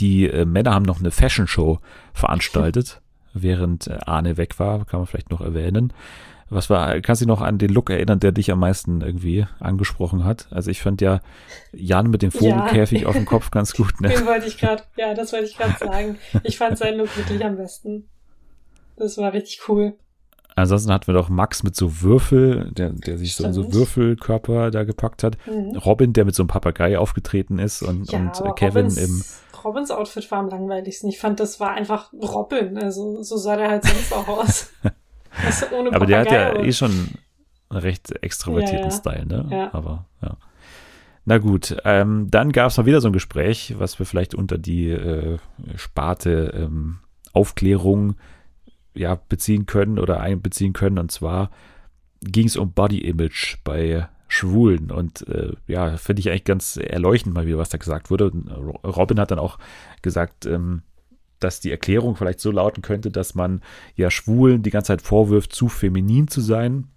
[0.00, 1.78] Die äh, Männer haben noch eine Fashion Show
[2.12, 3.00] veranstaltet,
[3.42, 5.92] während äh, Arne weg war, kann man vielleicht noch erwähnen.
[6.50, 9.46] Was war, kannst du dich noch an den Look erinnern, der dich am meisten irgendwie
[9.60, 10.48] angesprochen hat?
[10.50, 11.20] Also ich fand ja
[11.72, 13.08] Jan mit dem Vogelkäfig ja.
[13.08, 14.00] auf dem Kopf ganz gut.
[14.00, 14.08] Ne?
[14.08, 16.16] Den wollte ich gerade, ja, das wollte ich gerade sagen.
[16.44, 18.08] Ich fand seinen Look wirklich am besten.
[18.96, 19.94] Das war richtig cool.
[20.58, 24.82] Ansonsten hatten wir doch Max mit so Würfel, der, der sich so so Würfelkörper da
[24.82, 25.36] gepackt hat.
[25.46, 25.76] Mhm.
[25.76, 29.22] Robin, der mit so einem Papagei aufgetreten ist und, ja, und Kevin Robins, im.
[29.64, 31.08] Robins Outfit war am langweiligsten.
[31.08, 32.78] Ich fand, das war einfach Robin.
[32.78, 34.70] Also so sah der halt sonst auch aus.
[35.92, 37.18] Aber der hat ja eh schon
[37.70, 38.90] einen recht extrovertierten ja, ja.
[38.90, 39.46] Style, ne?
[39.50, 39.74] Ja.
[39.74, 40.36] Aber ja.
[41.24, 44.56] Na gut, ähm, dann gab es mal wieder so ein Gespräch, was wir vielleicht unter
[44.56, 45.38] die äh,
[45.76, 47.00] Sparte ähm,
[47.34, 48.16] Aufklärung
[48.94, 50.98] ja, beziehen können oder einbeziehen können.
[50.98, 51.50] Und zwar
[52.22, 54.90] ging es um Body Image bei Schwulen.
[54.90, 58.30] Und äh, ja, finde ich eigentlich ganz erleuchtend mal wieder, was da gesagt wurde.
[58.30, 58.48] Und
[58.84, 59.58] Robin hat dann auch
[60.02, 60.82] gesagt, ähm,
[61.40, 63.62] dass die Erklärung vielleicht so lauten könnte, dass man
[63.96, 66.88] ja Schwulen die ganze Zeit vorwirft, zu feminin zu sein.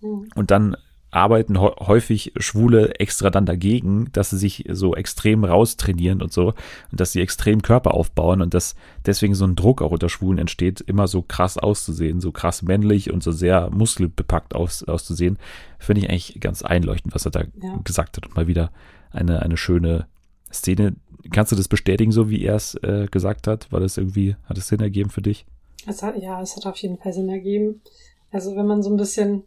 [0.00, 0.28] Mhm.
[0.34, 0.76] Und dann
[1.10, 6.48] arbeiten häufig Schwule extra dann dagegen, dass sie sich so extrem raustrainieren und so
[6.90, 10.38] und dass sie extrem Körper aufbauen und dass deswegen so ein Druck auch unter Schwulen
[10.38, 15.38] entsteht, immer so krass auszusehen, so krass männlich und so sehr muskelbepackt aus, auszusehen,
[15.78, 17.76] finde ich eigentlich ganz einleuchtend, was er da ja.
[17.84, 18.70] gesagt hat und mal wieder
[19.10, 20.06] eine, eine schöne
[20.52, 20.94] Szene,
[21.32, 23.70] Kannst du das bestätigen, so wie er es äh, gesagt hat?
[23.72, 25.46] War das irgendwie, hat es Sinn ergeben für dich?
[25.86, 27.80] Es hat, ja, es hat auf jeden Fall Sinn ergeben.
[28.30, 29.42] Also wenn man so ein bisschen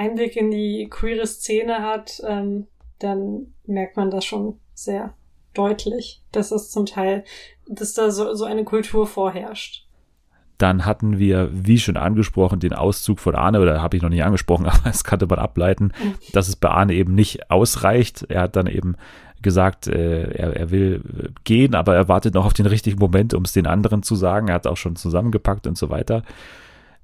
[0.00, 2.66] Einblick in die queere Szene hat, ähm,
[2.98, 5.12] dann merkt man das schon sehr
[5.52, 7.24] deutlich, dass es zum Teil,
[7.68, 9.86] dass da so, so eine Kultur vorherrscht.
[10.56, 14.24] Dann hatten wir, wie schon angesprochen, den Auszug von Arne, oder habe ich noch nicht
[14.24, 16.14] angesprochen, aber es konnte man ableiten, mhm.
[16.32, 18.24] dass es bei Arne eben nicht ausreicht.
[18.30, 18.96] Er hat dann eben
[19.42, 21.02] gesagt, äh, er, er will
[21.44, 24.48] gehen, aber er wartet noch auf den richtigen Moment, um es den anderen zu sagen.
[24.48, 26.22] Er hat auch schon zusammengepackt und so weiter.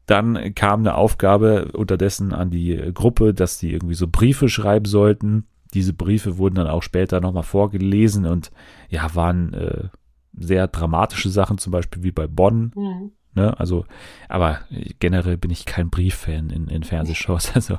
[0.07, 5.47] Dann kam eine Aufgabe unterdessen an die Gruppe, dass die irgendwie so Briefe schreiben sollten.
[5.75, 8.51] Diese Briefe wurden dann auch später nochmal vorgelesen und
[8.89, 9.89] ja, waren äh,
[10.33, 12.73] sehr dramatische Sachen, zum Beispiel wie bei Bonn.
[12.77, 13.13] Mhm.
[13.35, 13.59] Ne?
[13.61, 13.85] Also,
[14.29, 14.61] aber
[14.99, 17.53] generell bin ich kein Brieffan in, in Fernsehshows.
[17.55, 17.79] Also,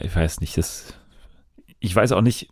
[0.00, 0.94] ich weiß nicht, das,
[1.78, 2.48] ich weiß auch nicht,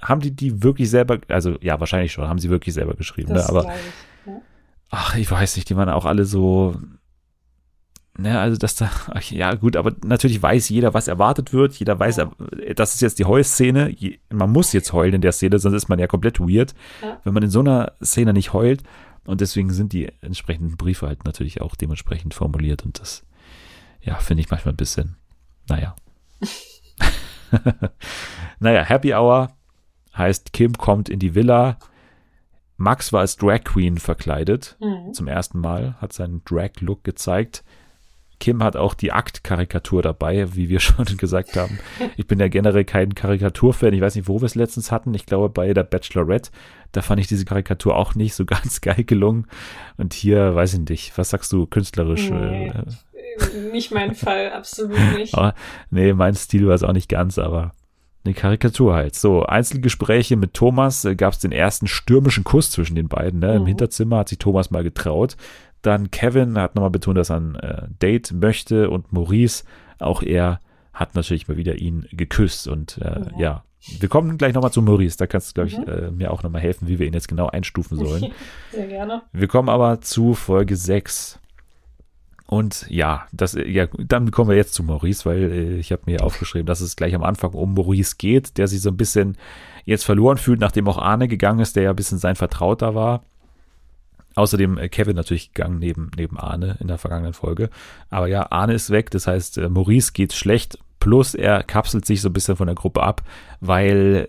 [0.00, 3.48] haben die die wirklich selber, also ja, wahrscheinlich schon, haben sie wirklich selber geschrieben, ne?
[3.48, 4.40] aber ich, ja.
[4.90, 6.76] ach, ich weiß nicht, die waren auch alle so,
[8.18, 11.98] ne, also dass da, ach, ja gut, aber natürlich weiß jeder, was erwartet wird, jeder
[11.98, 12.30] weiß, ja.
[12.74, 13.94] das ist jetzt die Heulszene,
[14.30, 17.20] man muss jetzt heulen in der Szene, sonst ist man ja komplett weird, ja.
[17.24, 18.82] wenn man in so einer Szene nicht heult
[19.24, 23.24] und deswegen sind die entsprechenden Briefe halt natürlich auch dementsprechend formuliert und das,
[24.00, 25.16] ja, finde ich manchmal ein bisschen,
[25.68, 25.94] naja.
[28.58, 29.50] naja, Happy Hour
[30.16, 31.78] heißt, Kim kommt in die Villa.
[32.76, 34.76] Max war als Drag Queen verkleidet.
[34.80, 35.12] Mhm.
[35.14, 37.64] Zum ersten Mal, hat seinen Drag-Look gezeigt.
[38.40, 41.78] Kim hat auch die Akt-Karikatur dabei, wie wir schon gesagt haben.
[42.16, 43.92] Ich bin ja generell kein Karikaturfan.
[43.92, 45.14] Ich weiß nicht, wo wir es letztens hatten.
[45.14, 46.50] Ich glaube, bei der Bachelorette.
[46.92, 49.46] Da fand ich diese Karikatur auch nicht so ganz geil gelungen.
[49.96, 52.30] Und hier, weiß ich nicht, was sagst du künstlerisch?
[52.30, 55.34] Nee, äh, nicht mein Fall, absolut nicht.
[55.34, 55.54] Aber,
[55.90, 57.72] nee, mein Stil war es auch nicht ganz, aber
[58.24, 59.14] eine Karikatur halt.
[59.14, 63.40] So, Einzelgespräche mit Thomas äh, gab es den ersten stürmischen Kuss zwischen den beiden.
[63.40, 63.50] Ne?
[63.50, 63.56] Mhm.
[63.56, 65.36] Im Hinterzimmer hat sich Thomas mal getraut.
[65.82, 69.64] Dann Kevin hat nochmal betont, dass er ein äh, Date möchte und Maurice,
[69.98, 70.60] auch er,
[70.98, 72.66] hat natürlich mal wieder ihn geküsst.
[72.66, 73.38] Und äh, ja.
[73.38, 73.64] ja.
[74.00, 75.16] wir kommen gleich nochmal zu Maurice.
[75.16, 75.84] Da kannst du, glaube ich, mhm.
[75.86, 78.32] äh, mir auch nochmal helfen, wie wir ihn jetzt genau einstufen sollen.
[78.72, 79.22] Sehr gerne.
[79.32, 81.38] Wir kommen aber zu Folge 6.
[82.46, 86.24] Und ja, das, ja, dann kommen wir jetzt zu Maurice, weil äh, ich habe mir
[86.24, 89.36] aufgeschrieben, dass es gleich am Anfang um Maurice geht, der sich so ein bisschen
[89.84, 93.22] jetzt verloren fühlt, nachdem auch Arne gegangen ist, der ja ein bisschen sein Vertrauter war.
[94.34, 97.70] Außerdem äh, Kevin natürlich gegangen neben, neben Arne in der vergangenen Folge.
[98.10, 100.78] Aber ja, Arne ist weg, das heißt, äh, Maurice geht schlecht.
[101.00, 103.22] Plus er kapselt sich so ein bisschen von der Gruppe ab,
[103.60, 104.28] weil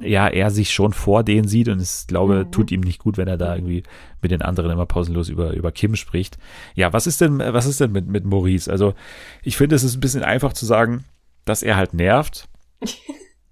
[0.00, 2.52] ja er sich schon vor denen sieht und es glaube mhm.
[2.52, 3.82] tut ihm nicht gut, wenn er da irgendwie
[4.22, 6.38] mit den anderen immer pausenlos über über Kim spricht.
[6.74, 8.70] Ja, was ist denn was ist denn mit mit Maurice?
[8.70, 8.94] Also
[9.42, 11.04] ich finde es ist ein bisschen einfach zu sagen,
[11.44, 12.48] dass er halt nervt,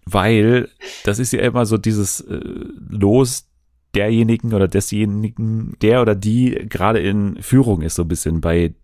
[0.06, 0.70] weil
[1.04, 2.40] das ist ja immer so dieses äh,
[2.88, 3.46] Los
[3.94, 8.74] derjenigen oder desjenigen, der oder die gerade in Führung ist so ein bisschen bei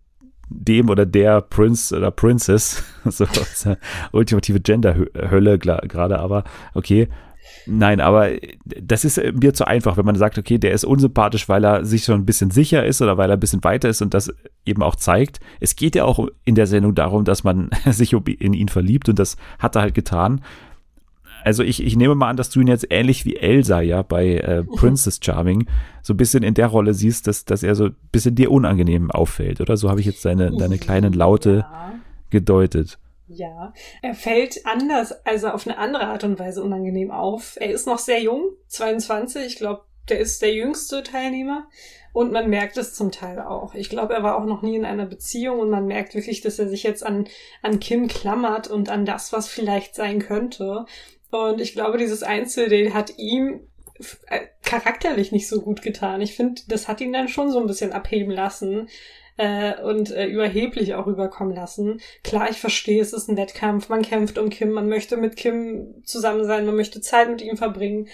[0.49, 3.25] dem oder der Prince oder Princess, so
[4.11, 6.43] ultimative Gender-Hölle gerade, aber
[6.73, 7.07] okay.
[7.65, 8.29] Nein, aber
[8.65, 12.05] das ist mir zu einfach, wenn man sagt, okay, der ist unsympathisch, weil er sich
[12.05, 14.33] schon ein bisschen sicher ist oder weil er ein bisschen weiter ist und das
[14.65, 15.39] eben auch zeigt.
[15.59, 19.19] Es geht ja auch in der Sendung darum, dass man sich in ihn verliebt und
[19.19, 20.41] das hat er halt getan
[21.43, 24.35] also ich, ich nehme mal an, dass du ihn jetzt ähnlich wie Elsa ja bei
[24.37, 25.67] äh, Princess Charming
[26.01, 29.11] so ein bisschen in der Rolle siehst, dass, dass er so ein bisschen dir unangenehm
[29.11, 29.77] auffällt, oder?
[29.77, 31.93] So habe ich jetzt deine, deine kleinen Laute ja.
[32.29, 32.97] gedeutet.
[33.27, 37.57] Ja, er fällt anders, also auf eine andere Art und Weise unangenehm auf.
[37.59, 41.67] Er ist noch sehr jung, 22, ich glaube, der ist der jüngste Teilnehmer.
[42.13, 43.73] Und man merkt es zum Teil auch.
[43.73, 46.59] Ich glaube, er war auch noch nie in einer Beziehung und man merkt wirklich, dass
[46.59, 47.27] er sich jetzt an,
[47.61, 50.85] an Kim klammert und an das, was vielleicht sein könnte.
[51.31, 53.61] Und ich glaube, dieses Einzeldate hat ihm
[54.27, 56.21] äh, charakterlich nicht so gut getan.
[56.21, 58.89] Ich finde, das hat ihn dann schon so ein bisschen abheben lassen
[59.37, 62.01] äh, und äh, überheblich auch rüberkommen lassen.
[62.23, 66.03] Klar, ich verstehe, es ist ein Wettkampf, man kämpft um Kim, man möchte mit Kim
[66.03, 68.07] zusammen sein, man möchte Zeit mit ihm verbringen.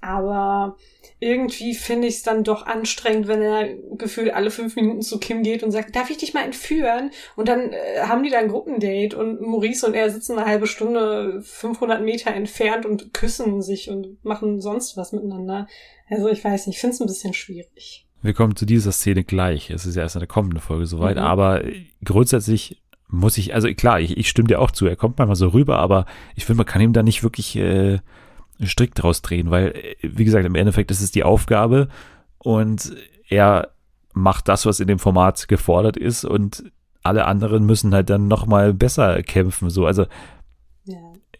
[0.00, 0.76] Aber
[1.24, 5.42] irgendwie finde ich es dann doch anstrengend, wenn er gefühlt alle fünf Minuten zu Kim
[5.42, 7.10] geht und sagt, darf ich dich mal entführen?
[7.34, 10.66] Und dann äh, haben die da ein Gruppendate und Maurice und er sitzen eine halbe
[10.66, 15.66] Stunde 500 Meter entfernt und küssen sich und machen sonst was miteinander.
[16.10, 18.06] Also ich weiß nicht, ich finde es ein bisschen schwierig.
[18.20, 19.70] Wir kommen zu dieser Szene gleich.
[19.70, 21.22] Es ist ja erst in der kommenden Folge soweit, mhm.
[21.22, 21.62] aber
[22.04, 25.48] grundsätzlich muss ich, also klar, ich, ich stimme dir auch zu, er kommt manchmal so
[25.48, 28.00] rüber, aber ich finde, man kann ihm da nicht wirklich äh,
[28.64, 31.88] strikt draus drehen, weil, äh, wie gesagt, im Endeffekt ist es die Aufgabe
[32.38, 32.94] und
[33.28, 33.70] er
[34.12, 36.64] macht das, was in dem Format gefordert ist und
[37.02, 39.70] alle anderen müssen halt dann nochmal besser kämpfen.
[39.70, 40.06] So, also
[40.84, 40.96] ja.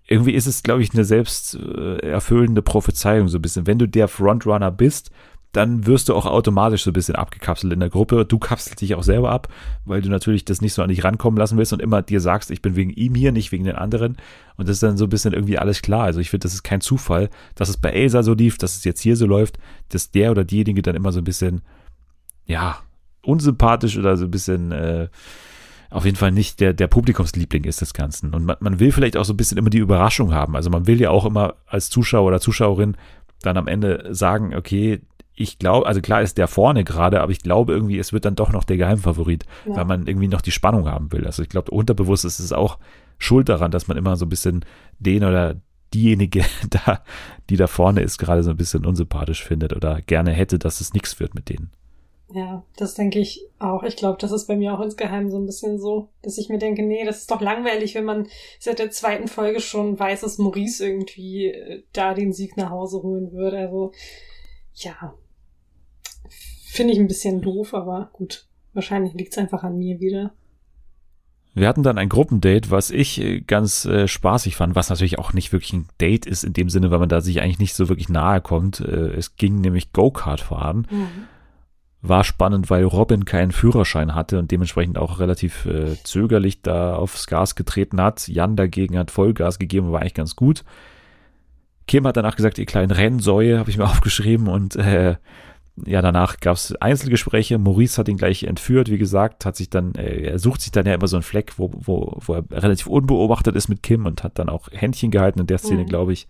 [0.07, 3.67] irgendwie ist es, glaube ich, eine selbst äh, erfüllende Prophezeiung so ein bisschen.
[3.67, 5.11] Wenn du der Frontrunner bist,
[5.55, 8.25] dann wirst du auch automatisch so ein bisschen abgekapselt in der Gruppe.
[8.25, 9.49] Du kapselst dich auch selber ab,
[9.85, 12.51] weil du natürlich das nicht so an dich rankommen lassen willst und immer dir sagst,
[12.51, 14.17] ich bin wegen ihm hier, nicht wegen den anderen.
[14.57, 16.03] Und das ist dann so ein bisschen irgendwie alles klar.
[16.03, 18.83] Also ich finde, das ist kein Zufall, dass es bei Elsa so lief, dass es
[18.83, 19.59] jetzt hier so läuft,
[19.91, 21.63] dass der oder diejenige dann immer so ein bisschen,
[22.47, 22.79] ja,
[23.23, 25.09] unsympathisch oder so ein bisschen, äh,
[25.91, 28.35] auf jeden Fall nicht der, der Publikumsliebling ist des Ganzen.
[28.35, 30.57] Und man, man will vielleicht auch so ein bisschen immer die Überraschung haben.
[30.57, 32.97] Also man will ja auch immer als Zuschauer oder Zuschauerin
[33.41, 35.03] dann am Ende sagen, okay,
[35.35, 38.37] ich glaube, also klar ist der vorne gerade, aber ich glaube irgendwie, es wird dann
[38.37, 39.77] doch noch der Geheimfavorit, ja.
[39.77, 41.27] weil man irgendwie noch die Spannung haben will.
[41.27, 42.79] Also ich glaube, unterbewusst ist es auch
[43.19, 44.65] schuld daran, dass man immer so ein bisschen
[44.99, 45.57] den oder
[45.93, 47.03] diejenige da,
[47.51, 50.93] die da vorne ist, gerade so ein bisschen unsympathisch findet oder gerne hätte, dass es
[50.93, 51.71] nichts wird mit denen.
[52.33, 53.83] Ja, das denke ich auch.
[53.83, 56.59] Ich glaube, das ist bei mir auch insgeheim so ein bisschen so, dass ich mir
[56.59, 58.27] denke, nee, das ist doch langweilig, wenn man
[58.59, 63.03] seit der zweiten Folge schon weiß, dass Maurice irgendwie äh, da den Sieg nach Hause
[63.03, 63.59] holen würde.
[63.59, 63.93] Also,
[64.75, 65.15] ja,
[66.75, 68.47] Finde ich ein bisschen doof, aber gut.
[68.73, 70.33] Wahrscheinlich liegt es einfach an mir wieder.
[71.55, 75.33] Wir hatten dann ein Gruppendate, was ich äh, ganz äh, spaßig fand, was natürlich auch
[75.33, 77.89] nicht wirklich ein Date ist in dem Sinne, weil man da sich eigentlich nicht so
[77.89, 78.81] wirklich nahe kommt.
[78.81, 80.89] Äh, es ging nämlich Go-Kart fahren.
[80.91, 81.07] Mhm.
[82.03, 87.29] War spannend, weil Robin keinen Führerschein hatte und dementsprechend auch relativ äh, zögerlich da aufs
[87.29, 88.27] Gas getreten hat.
[88.27, 90.65] Jan dagegen hat Vollgas gegeben, war eigentlich ganz gut.
[91.87, 95.15] Kim hat danach gesagt, ihr kleinen Rennsäue, habe ich mir aufgeschrieben und äh,
[95.85, 97.59] ja, danach gab es Einzelgespräche.
[97.59, 100.87] Maurice hat ihn gleich entführt, wie gesagt, hat sich dann, äh, er sucht sich dann
[100.87, 104.23] ja immer so einen Fleck, wo, wo, wo er relativ unbeobachtet ist mit Kim und
[104.23, 105.89] hat dann auch Händchen gehalten in der Szene, mhm.
[105.89, 106.29] glaube ich.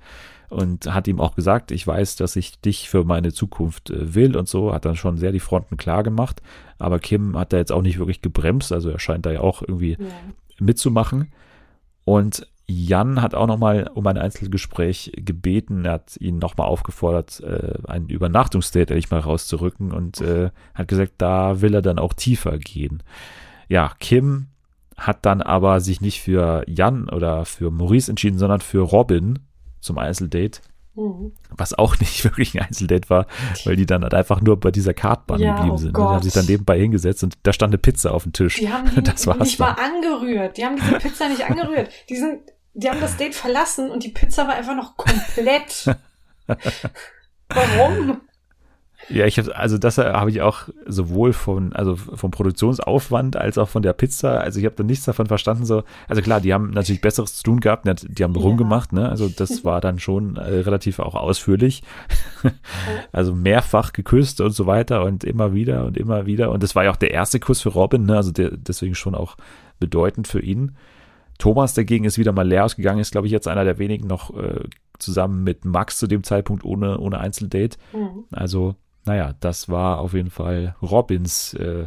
[0.48, 4.36] Und hat ihm auch gesagt, ich weiß, dass ich dich für meine Zukunft äh, will
[4.36, 6.40] und so, hat dann schon sehr die Fronten klar gemacht.
[6.78, 9.62] Aber Kim hat da jetzt auch nicht wirklich gebremst, also er scheint da ja auch
[9.62, 10.06] irgendwie ja.
[10.58, 11.32] mitzumachen.
[12.04, 15.84] Und Jan hat auch nochmal um ein Einzelgespräch gebeten.
[15.84, 21.14] Er hat ihn nochmal aufgefordert, äh, ein Übernachtungsdate endlich mal rauszurücken und äh, hat gesagt,
[21.18, 23.02] da will er dann auch tiefer gehen.
[23.68, 24.46] Ja, Kim
[24.96, 29.40] hat dann aber sich nicht für Jan oder für Maurice entschieden, sondern für Robin
[29.80, 30.60] zum Einzeldate.
[30.94, 31.32] Mhm.
[31.50, 33.26] Was auch nicht wirklich ein Einzeldate war,
[33.64, 35.92] weil die dann halt einfach nur bei dieser Kartbahn ja, geblieben oh sind.
[35.92, 36.04] Gott.
[36.04, 38.56] Die haben sich dann nebenbei hingesetzt und da stand eine Pizza auf dem Tisch.
[38.56, 40.56] Die haben die das war's nicht mal angerührt.
[40.56, 41.90] Die haben diese Pizza nicht angerührt.
[42.08, 42.40] Die sind,
[42.74, 45.96] die haben das Date verlassen und die Pizza war einfach noch komplett.
[47.48, 48.20] Warum?
[49.10, 53.68] Ja, ich habe also das habe ich auch sowohl von also vom Produktionsaufwand als auch
[53.68, 55.82] von der Pizza, also ich habe da nichts davon verstanden so.
[56.08, 59.08] Also klar, die haben natürlich besseres zu tun gehabt, die haben rumgemacht, ne?
[59.08, 61.82] Also das war dann schon äh, relativ auch ausführlich.
[63.12, 66.84] also mehrfach geküsst und so weiter und immer wieder und immer wieder und das war
[66.84, 68.16] ja auch der erste Kuss für Robin, ne?
[68.16, 69.36] Also der, deswegen schon auch
[69.78, 70.76] bedeutend für ihn.
[71.38, 74.36] Thomas dagegen ist wieder mal leer ausgegangen, ist glaube ich jetzt einer der wenigen noch
[74.36, 74.64] äh,
[74.98, 77.78] zusammen mit Max zu dem Zeitpunkt ohne ohne Einzeldate.
[77.92, 78.24] Mhm.
[78.30, 81.86] Also naja, das war auf jeden Fall Robins äh,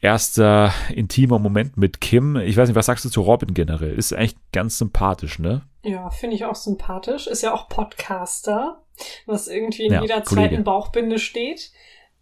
[0.00, 2.36] erster intimer Moment mit Kim.
[2.36, 3.94] Ich weiß nicht, was sagst du zu Robin generell?
[3.94, 5.62] Ist eigentlich ganz sympathisch, ne?
[5.82, 7.26] Ja, finde ich auch sympathisch.
[7.26, 8.82] Ist ja auch Podcaster,
[9.26, 10.48] was irgendwie in ja, jeder Kollege.
[10.48, 11.72] zweiten Bauchbinde steht.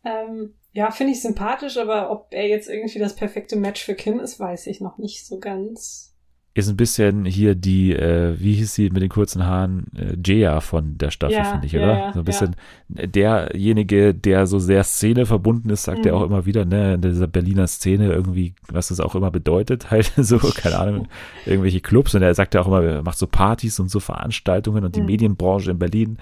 [0.04, 4.20] Ähm, ja, finde ich sympathisch, aber ob er jetzt irgendwie das perfekte Match für Kim
[4.20, 6.11] ist, weiß ich noch nicht so ganz
[6.54, 10.60] ist ein bisschen hier die, äh, wie hieß sie mit den kurzen Haaren, äh, Jaya
[10.60, 11.98] von der Staffel, ja, finde ich, oder?
[11.98, 12.56] Ja, so ein bisschen
[12.90, 13.06] ja.
[13.06, 16.06] derjenige, der so sehr Szene verbunden ist, sagt mhm.
[16.06, 19.90] er auch immer wieder, ne, in dieser Berliner Szene irgendwie, was das auch immer bedeutet,
[19.90, 21.08] halt so, keine Ahnung,
[21.46, 24.84] irgendwelche Clubs und er sagt ja auch immer, er macht so Partys und so Veranstaltungen
[24.84, 25.06] und die mhm.
[25.06, 26.18] Medienbranche in Berlin,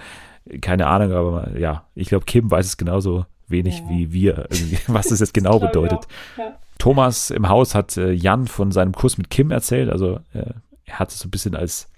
[0.61, 4.47] keine Ahnung, aber ja, ich glaube, Kim weiß es genauso wenig wie wir,
[4.87, 6.07] was das jetzt genau bedeutet.
[6.39, 6.57] Ja.
[6.81, 9.91] Thomas im Haus hat äh, Jan von seinem Kuss mit Kim erzählt.
[9.91, 10.55] Also äh,
[10.87, 11.89] er hat es so ein bisschen als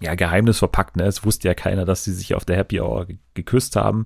[0.00, 0.96] ja, Geheimnis verpackt.
[0.96, 1.04] Ne?
[1.04, 4.04] Es wusste ja keiner, dass sie sich auf der Happy Hour geküsst haben.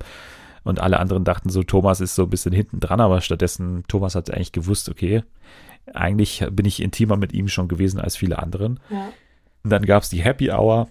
[0.63, 4.13] Und alle anderen dachten so, Thomas ist so ein bisschen hinten dran, aber stattdessen, Thomas
[4.13, 5.23] hat eigentlich gewusst, okay,
[5.93, 8.79] eigentlich bin ich intimer mit ihm schon gewesen als viele anderen.
[8.89, 9.09] Ja.
[9.63, 10.87] Und dann gab es die Happy Hour.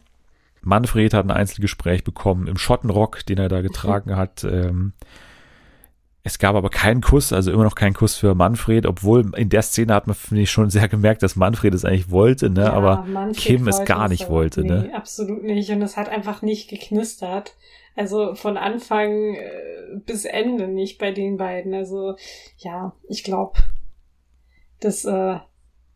[0.62, 4.42] Manfred hat ein Einzelgespräch bekommen im Schottenrock, den er da getragen hat.
[4.42, 4.92] Ähm,
[6.28, 9.62] es gab aber keinen Kuss, also immer noch keinen Kuss für Manfred, obwohl in der
[9.62, 12.64] Szene hat man, finde ich, schon sehr gemerkt, dass Manfred es eigentlich wollte, ne?
[12.64, 14.90] Ja, aber Manfred Kim es gar nicht wollte, nee, ne?
[14.94, 15.70] Absolut nicht.
[15.70, 17.56] Und es hat einfach nicht geknistert.
[17.96, 21.72] Also von Anfang äh, bis Ende nicht bei den beiden.
[21.72, 22.16] Also
[22.58, 23.58] ja, ich glaube,
[24.80, 25.38] das äh,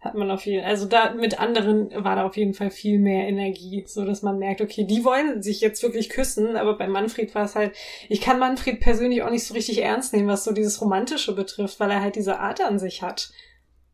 [0.03, 3.29] hat man auf jeden also da mit anderen war da auf jeden Fall viel mehr
[3.29, 7.33] Energie, so dass man merkt, okay, die wollen sich jetzt wirklich küssen, aber bei Manfred
[7.37, 7.73] war es halt,
[8.09, 11.79] ich kann Manfred persönlich auch nicht so richtig ernst nehmen, was so dieses Romantische betrifft,
[11.79, 13.31] weil er halt diese Art an sich hat.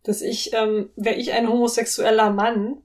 [0.03, 2.79] Dass ich, ähm, wäre ich ein homosexueller Mann,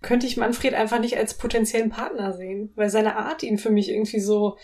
[0.00, 3.90] könnte ich Manfred einfach nicht als potenziellen Partner sehen, weil seine Art ihn für mich
[3.90, 4.56] irgendwie so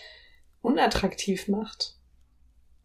[0.63, 1.96] unattraktiv macht.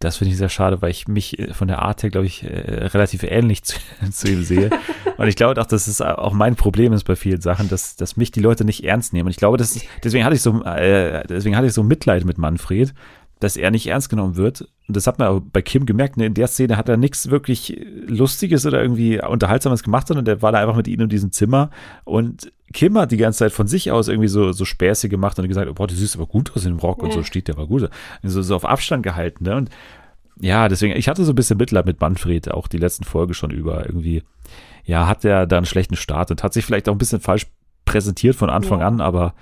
[0.02, 2.42] Das finde ich sehr schade, weil ich mich äh, von der Art her, glaube ich,
[2.42, 3.76] äh, relativ ähnlich zu,
[4.10, 4.70] zu ihm sehe.
[5.16, 8.16] Und ich glaube auch, dass es auch mein Problem ist bei vielen Sachen, dass, dass
[8.16, 9.26] mich die Leute nicht ernst nehmen.
[9.26, 12.36] Und ich glaube, das deswegen hatte ich so, äh, deswegen hatte ich so Mitleid mit
[12.36, 12.94] Manfred,
[13.42, 14.68] dass er nicht ernst genommen wird.
[14.86, 16.16] Und das hat man bei Kim gemerkt.
[16.16, 16.26] Ne?
[16.26, 17.76] In der Szene hat er nichts wirklich
[18.06, 21.70] Lustiges oder irgendwie Unterhaltsames gemacht, sondern der war da einfach mit ihnen in diesem Zimmer.
[22.04, 25.48] Und Kim hat die ganze Zeit von sich aus irgendwie so, so Späße gemacht und
[25.48, 27.04] gesagt, oh, boah, du siehst aber gut aus in dem Rock ja.
[27.04, 27.90] und so steht der aber gut.
[28.22, 29.56] So, so auf Abstand gehalten, ne?
[29.56, 29.70] Und
[30.40, 33.50] ja, deswegen, ich hatte so ein bisschen Mitleid mit Manfred, auch die letzten Folge schon
[33.50, 33.86] über.
[33.86, 34.22] Irgendwie,
[34.84, 37.48] ja, hat der da einen schlechten Start und hat sich vielleicht auch ein bisschen falsch
[37.84, 38.86] präsentiert von Anfang ja.
[38.86, 39.34] an, aber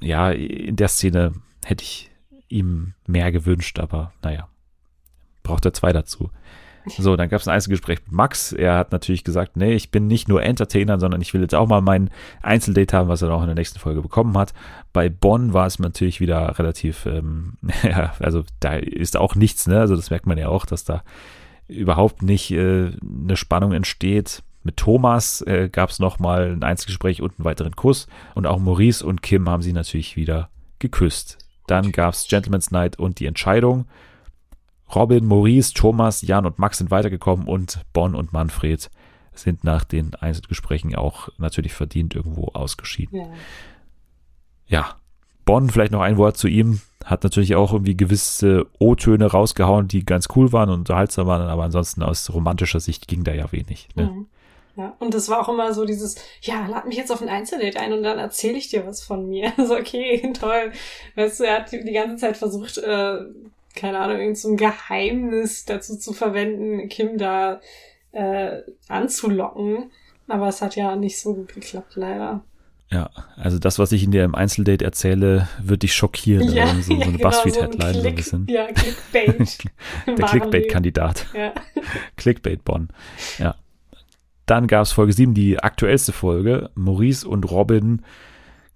[0.00, 1.32] ja, in der Szene
[1.64, 2.11] hätte ich
[2.52, 4.48] ihm mehr gewünscht, aber naja,
[5.42, 6.30] braucht er zwei dazu.
[6.86, 8.52] So, dann gab es ein Einzelgespräch mit Max.
[8.52, 11.68] Er hat natürlich gesagt, nee, ich bin nicht nur Entertainer, sondern ich will jetzt auch
[11.68, 12.10] mal mein
[12.42, 14.52] Einzeldate haben, was er auch in der nächsten Folge bekommen hat.
[14.92, 19.78] Bei Bonn war es natürlich wieder relativ, ähm, ja, also da ist auch nichts, ne?
[19.78, 21.04] Also das merkt man ja auch, dass da
[21.68, 24.42] überhaupt nicht äh, eine Spannung entsteht.
[24.64, 28.06] Mit Thomas äh, gab es nochmal ein Einzelgespräch und einen weiteren Kuss.
[28.34, 31.38] Und auch Maurice und Kim haben sie natürlich wieder geküsst.
[31.72, 33.86] Dann gab es Gentleman's Night und die Entscheidung.
[34.94, 38.90] Robin, Maurice, Thomas, Jan und Max sind weitergekommen und Bonn und Manfred
[39.32, 43.18] sind nach den Einzelgesprächen auch natürlich verdient irgendwo ausgeschieden.
[43.18, 43.26] Ja.
[44.66, 44.96] ja.
[45.46, 50.04] Bonn, vielleicht noch ein Wort zu ihm, hat natürlich auch irgendwie gewisse O-Töne rausgehauen, die
[50.04, 53.88] ganz cool waren und unterhaltsam waren, aber ansonsten aus romantischer Sicht ging da ja wenig.
[53.94, 54.10] Ne?
[54.10, 54.26] Mhm.
[54.76, 57.78] Ja, und das war auch immer so dieses, ja, lad mich jetzt auf ein Einzeldate
[57.78, 59.52] ein und dann erzähle ich dir was von mir.
[59.58, 60.72] Also okay, toll.
[61.14, 63.18] Weißt du, er hat die ganze Zeit versucht, äh,
[63.74, 67.60] keine Ahnung, irgend so ein Geheimnis dazu zu verwenden, Kim da
[68.12, 69.90] äh, anzulocken.
[70.28, 72.42] Aber es hat ja nicht so gut geklappt, leider.
[72.90, 76.52] Ja, also das, was ich in dir im Einzeldate erzähle, wird dich schockieren.
[76.52, 78.46] Ja, also so, so eine genau, Buzzfeed-Headline so, ein, so ein bisschen.
[78.48, 79.58] Ja, Clickbait.
[80.18, 81.26] Der Clickbait-Kandidat.
[81.34, 81.54] Ja.
[82.16, 82.90] Clickbait-Bonn.
[83.38, 83.54] Ja.
[84.52, 86.68] Dann gab es Folge 7, die aktuellste Folge.
[86.74, 88.02] Maurice und Robin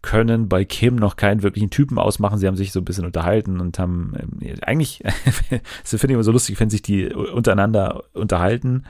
[0.00, 2.38] können bei Kim noch keinen wirklichen Typen ausmachen.
[2.38, 5.02] Sie haben sich so ein bisschen unterhalten und haben äh, eigentlich,
[5.50, 8.84] das finde ich immer so lustig, wenn sich die untereinander unterhalten.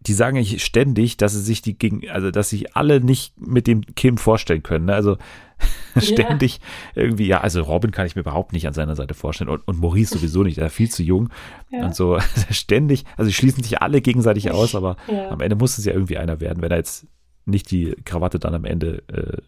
[0.00, 3.66] Die sagen eigentlich ständig, dass sie sich die gegen, also dass sich alle nicht mit
[3.66, 4.84] dem Kim vorstellen können.
[4.84, 4.94] Ne?
[4.94, 5.16] Also
[5.98, 6.58] ständig
[6.94, 7.02] ja.
[7.02, 9.80] irgendwie, ja, also Robin kann ich mir überhaupt nicht an seiner Seite vorstellen und, und
[9.80, 11.30] Maurice sowieso nicht, er ist viel zu jung
[11.70, 11.84] ja.
[11.84, 12.18] und so
[12.50, 15.30] ständig, also schließen sich alle gegenseitig aus, aber ja.
[15.30, 17.06] am Ende muss es ja irgendwie einer werden, wenn er jetzt
[17.46, 19.40] nicht die Krawatte dann am Ende äh,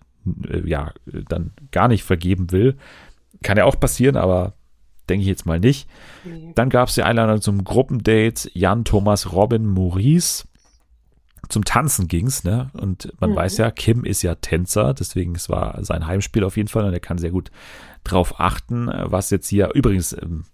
[0.48, 0.92] äh, ja
[1.28, 2.76] dann gar nicht vergeben will.
[3.42, 4.54] Kann ja auch passieren, aber
[5.08, 5.88] denke ich jetzt mal nicht.
[6.54, 10.46] Dann gab es die Einladung zum Gruppendate Jan, Thomas, Robin, Maurice.
[11.48, 12.70] Zum Tanzen ging's, ne?
[12.74, 13.36] Und man mhm.
[13.36, 16.92] weiß ja, Kim ist ja Tänzer, deswegen es war sein Heimspiel auf jeden Fall und
[16.92, 17.50] er kann sehr gut
[18.04, 20.44] drauf achten, was jetzt hier übrigens ähm,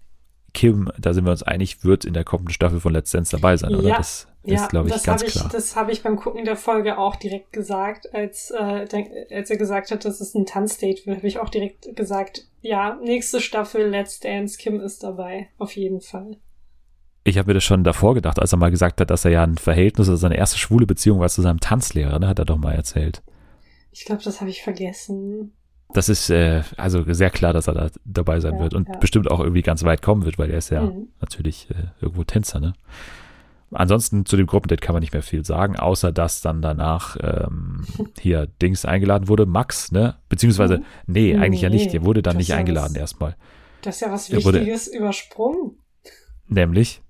[0.55, 3.57] Kim, da sind wir uns einig, wird in der kommenden Staffel von Let's Dance dabei
[3.57, 3.89] sein, oder?
[3.89, 5.49] Ja, das ja, ist, glaube ich, ganz ich, klar.
[5.51, 8.87] Das habe ich beim Gucken der Folge auch direkt gesagt, als, äh,
[9.31, 12.95] als er gesagt hat, dass es ein Tanzdate wird, habe ich auch direkt gesagt, ja,
[13.03, 16.37] nächste Staffel Let's Dance, Kim ist dabei, auf jeden Fall.
[17.27, 19.43] Ich habe mir das schon davor gedacht, als er mal gesagt hat, dass er ja
[19.43, 22.57] ein Verhältnis oder seine erste schwule Beziehung war zu seinem Tanzlehrer, ne, hat er doch
[22.57, 23.23] mal erzählt.
[23.91, 25.53] Ich glaube, das habe ich vergessen.
[25.93, 28.97] Das ist äh, also sehr klar, dass er da dabei sein ja, wird und ja.
[28.97, 31.07] bestimmt auch irgendwie ganz weit kommen wird, weil er ist ja mhm.
[31.19, 32.73] natürlich äh, irgendwo Tänzer, ne?
[33.71, 37.85] Ansonsten zu dem Gruppendate kann man nicht mehr viel sagen, außer dass dann danach ähm,
[38.19, 40.15] hier Dings eingeladen wurde, Max, ne?
[40.29, 40.83] Beziehungsweise, mhm.
[41.07, 41.91] nee, eigentlich nee, ja nicht.
[41.91, 43.35] Der wurde dann nicht eingeladen was, erstmal.
[43.81, 45.71] Das ist ja was Wichtiges wurde, übersprungen.
[46.47, 47.01] Nämlich?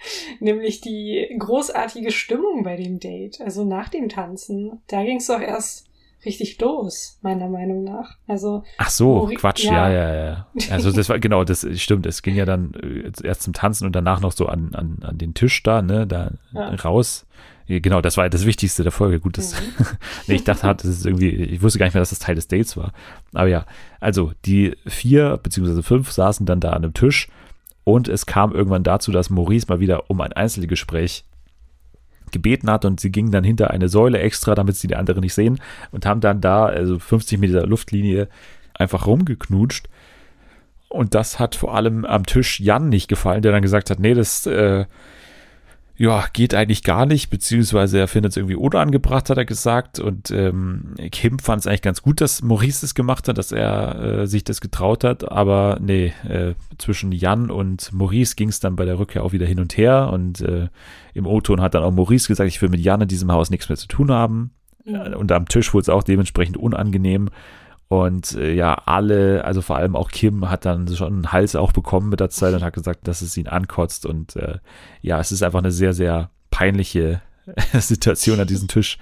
[0.40, 4.80] Nämlich die großartige Stimmung bei dem Date, also nach dem Tanzen.
[4.86, 5.88] Da ging es doch erst
[6.24, 8.16] richtig los, meiner Meinung nach.
[8.26, 9.90] Also Ach so, Quatsch, ja.
[9.90, 10.46] ja, ja, ja.
[10.70, 12.06] Also das war genau, das stimmt.
[12.06, 15.18] Es ging ja dann äh, erst zum Tanzen und danach noch so an, an, an
[15.18, 16.74] den Tisch da, ne, da ja.
[16.74, 17.26] raus.
[17.68, 19.20] Genau, das war ja das Wichtigste der Folge.
[19.20, 19.86] Gut, das, mhm.
[20.26, 22.48] nee, ich dachte, das ist irgendwie, ich wusste gar nicht mehr, dass das Teil des
[22.48, 22.92] Dates war.
[23.34, 23.66] Aber ja,
[24.00, 27.28] also die vier beziehungsweise fünf saßen dann da an einem Tisch
[27.88, 31.24] und es kam irgendwann dazu, dass Maurice mal wieder um ein Einzelgespräch
[32.30, 35.32] gebeten hat und sie gingen dann hinter eine Säule extra, damit sie die andere nicht
[35.32, 35.58] sehen
[35.90, 38.28] und haben dann da, also 50 Meter Luftlinie,
[38.74, 39.88] einfach rumgeknutscht.
[40.90, 44.12] Und das hat vor allem am Tisch Jan nicht gefallen, der dann gesagt hat, nee,
[44.12, 44.84] das äh,
[45.98, 49.98] ja, geht eigentlich gar nicht, beziehungsweise er findet es irgendwie unangebracht, hat er gesagt.
[49.98, 54.00] Und ähm, Kim fand es eigentlich ganz gut, dass Maurice es gemacht hat, dass er
[54.00, 55.28] äh, sich das getraut hat.
[55.30, 59.46] Aber nee, äh, zwischen Jan und Maurice ging es dann bei der Rückkehr auch wieder
[59.46, 60.10] hin und her.
[60.12, 60.68] Und äh,
[61.14, 63.68] im O-Ton hat dann auch Maurice gesagt, ich will mit Jan in diesem Haus nichts
[63.68, 64.52] mehr zu tun haben.
[64.84, 67.28] Und am Tisch wurde es auch dementsprechend unangenehm.
[67.88, 71.72] Und äh, ja, alle, also vor allem auch Kim hat dann schon einen Hals auch
[71.72, 74.04] bekommen mit der Zeit und hat gesagt, dass es ihn ankotzt.
[74.04, 74.58] Und äh,
[75.00, 77.22] ja, es ist einfach eine sehr, sehr peinliche
[77.72, 78.98] Situation an diesem Tisch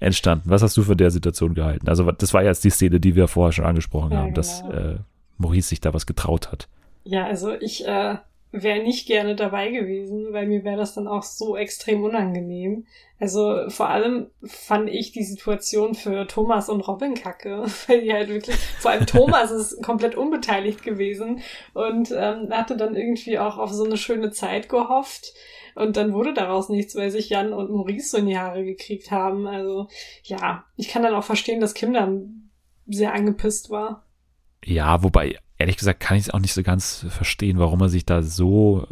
[0.00, 0.48] entstanden.
[0.48, 1.88] Was hast du von der Situation gehalten?
[1.88, 4.36] Also das war jetzt die Szene, die wir vorher schon angesprochen ja, haben, genau.
[4.36, 4.96] dass äh,
[5.36, 6.68] Maurice sich da was getraut hat.
[7.04, 8.16] Ja, also ich äh,
[8.52, 12.86] wäre nicht gerne dabei gewesen, weil mir wäre das dann auch so extrem unangenehm.
[13.18, 18.28] Also vor allem fand ich die Situation für Thomas und Robin kacke, weil die halt
[18.28, 21.40] wirklich, vor allem Thomas ist komplett unbeteiligt gewesen
[21.74, 25.32] und ähm, hatte dann irgendwie auch auf so eine schöne Zeit gehofft.
[25.76, 29.12] Und dann wurde daraus nichts, weil sich Jan und Maurice so in die Haare gekriegt
[29.12, 29.46] haben.
[29.46, 29.88] Also
[30.24, 32.50] ja, ich kann dann auch verstehen, dass Kim dann
[32.86, 34.06] sehr angepisst war.
[34.64, 38.06] Ja, wobei ehrlich gesagt kann ich es auch nicht so ganz verstehen, warum er sich
[38.06, 38.86] da so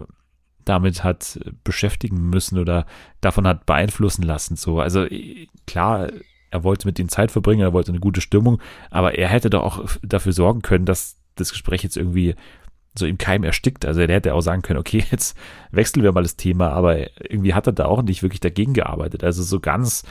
[0.65, 2.87] damit hat beschäftigen müssen oder
[3.23, 4.57] davon hat beeinflussen lassen.
[4.57, 5.07] So, also
[5.67, 6.09] klar,
[6.51, 8.61] er wollte mit ihnen Zeit verbringen, er wollte eine gute Stimmung,
[8.91, 12.35] aber er hätte doch auch dafür sorgen können, dass das Gespräch jetzt irgendwie
[12.95, 13.87] so im Keim erstickt.
[13.87, 15.37] Also er hätte auch sagen können, okay, jetzt
[15.71, 16.99] wechseln wir mal das Thema, aber
[17.31, 19.25] irgendwie hat er da auch nicht wirklich dagegen gearbeitet.
[19.25, 20.05] Also so ganz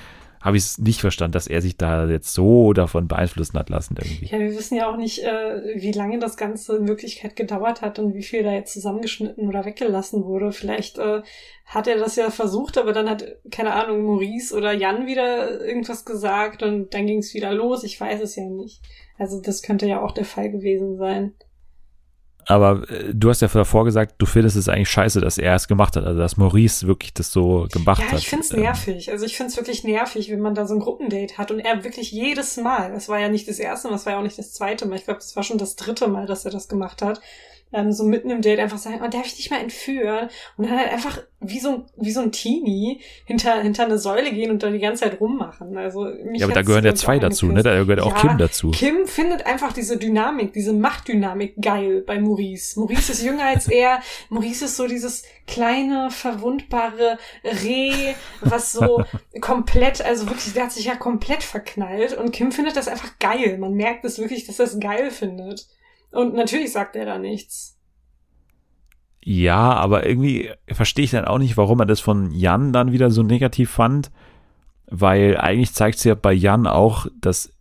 [0.47, 3.97] habe ich es nicht verstanden, dass er sich da jetzt so davon beeinflussen hat lassen
[4.01, 4.27] irgendwie.
[4.27, 7.99] Ja, wir wissen ja auch nicht, äh, wie lange das Ganze in Wirklichkeit gedauert hat
[7.99, 10.53] und wie viel da jetzt zusammengeschnitten oder weggelassen wurde.
[10.53, 11.21] Vielleicht äh,
[11.65, 16.05] hat er das ja versucht, aber dann hat, keine Ahnung, Maurice oder Jan wieder irgendwas
[16.05, 17.83] gesagt und dann ging es wieder los.
[17.83, 18.81] Ich weiß es ja nicht.
[19.17, 21.33] Also das könnte ja auch der Fall gewesen sein.
[22.47, 25.67] Aber äh, du hast ja davor gesagt, du findest es eigentlich scheiße, dass er es
[25.67, 28.11] gemacht hat, also dass Maurice wirklich das so gemacht hat.
[28.13, 29.11] Ja, ich finde es ähm, nervig.
[29.11, 31.83] Also ich finde es wirklich nervig, wenn man da so ein Gruppendate hat und er
[31.83, 34.39] wirklich jedes Mal, das war ja nicht das erste Mal, das war ja auch nicht
[34.39, 37.01] das zweite Mal, ich glaube, das war schon das dritte Mal, dass er das gemacht
[37.01, 37.19] hat,
[37.73, 40.29] ähm, so mitten im Date einfach sagen, oh, darf ich dich mal entführen?
[40.57, 44.31] Und dann halt einfach wie so, ein wie so ein Teenie hinter, hinter eine Säule
[44.31, 45.77] gehen und da die ganze Zeit rummachen.
[45.77, 47.61] Also, mich ja, aber da gehören ja zwei dazu, ne?
[47.61, 48.71] Da gehört ja, auch Kim dazu.
[48.71, 52.79] Kim findet einfach diese Dynamik, diese Machtdynamik geil bei Maurice.
[52.79, 53.99] Maurice ist jünger als er.
[54.29, 59.03] Maurice ist so dieses kleine, verwundbare Reh, was so
[59.41, 63.57] komplett, also wirklich, der hat sich ja komplett verknallt und Kim findet das einfach geil.
[63.59, 65.67] Man merkt es wirklich, dass er es geil findet.
[66.17, 67.77] Und natürlich sagt er da nichts.
[69.23, 73.11] Ja, aber irgendwie verstehe ich dann auch nicht, warum er das von Jan dann wieder
[73.11, 74.09] so negativ fand,
[74.87, 77.53] weil eigentlich zeigt es ja bei Jan auch, dass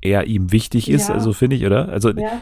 [0.00, 1.14] er ihm wichtig ist, ja.
[1.14, 1.88] also finde ich, oder?
[1.88, 2.40] Also ja.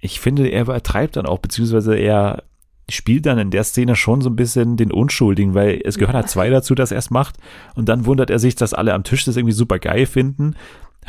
[0.00, 2.42] ich finde, er übertreibt dann auch, beziehungsweise er
[2.90, 6.28] spielt dann in der Szene schon so ein bisschen den Unschuldigen, weil es gehört halt
[6.28, 7.36] zwei dazu, dass er es macht
[7.76, 10.56] und dann wundert er sich, dass alle am Tisch das irgendwie super geil finden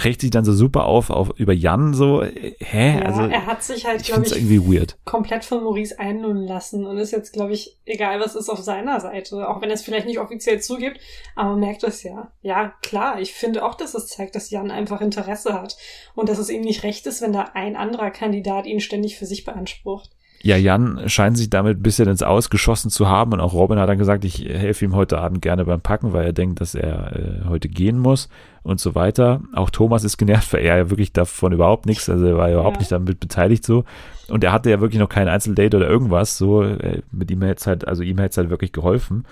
[0.04, 3.00] regt sich dann so super auf, auf über Jan so, hä?
[3.00, 4.98] Ja, also, er hat sich halt, glaube ich, irgendwie weird.
[5.06, 9.00] komplett von Maurice einlullen lassen und ist jetzt, glaube ich, egal was ist auf seiner
[9.00, 11.00] Seite, auch wenn er es vielleicht nicht offiziell zugibt,
[11.36, 12.32] aber man merkt es ja.
[12.42, 15.78] Ja, klar, ich finde auch, dass es zeigt, dass Jan einfach Interesse hat
[16.16, 19.26] und dass es ihm nicht recht ist, wenn da ein anderer Kandidat ihn ständig für
[19.26, 20.12] sich beansprucht.
[20.44, 23.90] Ja, Jan scheint sich damit ein bisschen ins Ausgeschossen zu haben und auch Robin hat
[23.90, 27.16] dann gesagt, ich helfe ihm heute Abend gerne beim Packen, weil er denkt, dass er
[27.16, 28.30] äh, heute gehen muss
[28.62, 29.42] und so weiter.
[29.54, 32.78] Auch Thomas ist genervt, weil er ja wirklich davon überhaupt nichts, also er war überhaupt
[32.78, 32.82] ja.
[32.82, 33.84] nicht damit beteiligt so.
[34.30, 37.66] Und er hatte ja wirklich noch kein Einzeldate oder irgendwas, so äh, mit ihm hätte
[37.66, 39.26] halt, also ihm hätte es halt wirklich geholfen.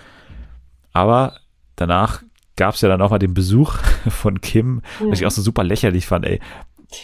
[0.92, 1.34] Aber
[1.76, 2.22] danach
[2.56, 3.74] gab es ja dann auch mal den Besuch
[4.08, 5.10] von Kim, mhm.
[5.10, 6.40] was ich auch so super lächerlich fand, ey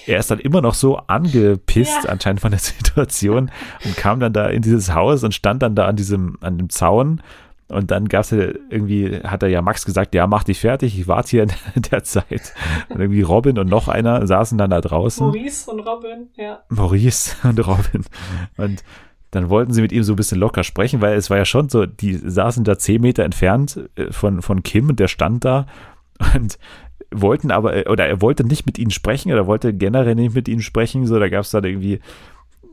[0.07, 2.11] er ist dann immer noch so angepisst ja.
[2.11, 3.51] anscheinend von der Situation
[3.85, 6.71] und kam dann da in dieses Haus und stand dann da an diesem, an dem
[6.71, 7.23] Zaun.
[7.69, 11.09] Und dann gab's ja irgendwie, hat er ja Max gesagt, ja, mach dich fertig, ich
[11.09, 11.43] warte hier
[11.75, 12.55] in der Zeit.
[12.91, 15.27] Und irgendwie Robin und noch einer saßen dann da draußen.
[15.27, 16.63] Maurice und Robin, ja.
[16.69, 18.05] Maurice und Robin.
[18.59, 18.85] Und
[19.31, 21.71] dann wollten sie mit ihm so ein bisschen locker sprechen, weil es war ja schon
[21.71, 25.67] so, die saßen da zehn Meter entfernt äh, von, von Kim und der stand da
[26.35, 26.59] und
[27.13, 30.49] wollten aber, äh, oder er wollte nicht mit ihnen sprechen oder wollte generell nicht mit
[30.49, 31.07] ihnen sprechen.
[31.07, 32.01] So, da gab es dann irgendwie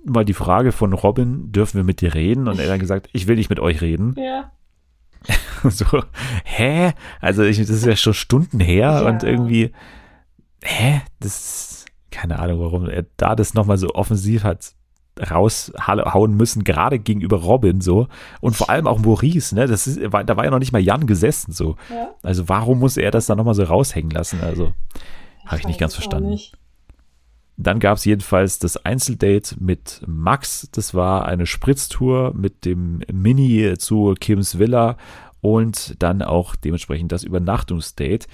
[0.06, 2.48] mal die Frage von Robin, dürfen wir mit dir reden?
[2.48, 4.16] Und er hat gesagt, ich will nicht mit euch reden.
[4.30, 4.52] Ja.
[5.70, 5.86] so,
[6.46, 6.94] hä?
[7.20, 9.02] Also ich, das ist ja schon Stunden her ja.
[9.02, 9.74] und irgendwie,
[10.64, 11.02] hä?
[11.20, 14.72] Das, keine Ahnung, warum er da das nochmal so offensiv hat
[15.20, 18.08] raushauen müssen, gerade gegenüber Robin so.
[18.42, 19.68] Und vor allem auch Maurice, ne?
[19.68, 21.76] Das ist, da war ja noch nicht mal Jan gesessen so.
[21.90, 22.10] Ja.
[22.24, 24.40] Also warum muss er das dann nochmal so raushängen lassen?
[24.42, 24.74] Also
[25.46, 26.30] habe ich nicht ganz verstanden.
[26.30, 26.56] Nicht.
[27.58, 30.70] Dann gab es jedenfalls das Einzeldate mit Max.
[30.72, 34.96] Das war eine Spritztour mit dem Mini zu Kims Villa
[35.42, 38.28] und dann auch dementsprechend das Übernachtungsdate.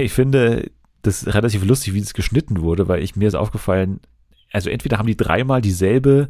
[0.00, 0.70] Ich finde
[1.02, 4.00] das relativ lustig, wie das geschnitten wurde, weil ich mir ist aufgefallen,
[4.52, 6.28] also entweder haben die dreimal dieselbe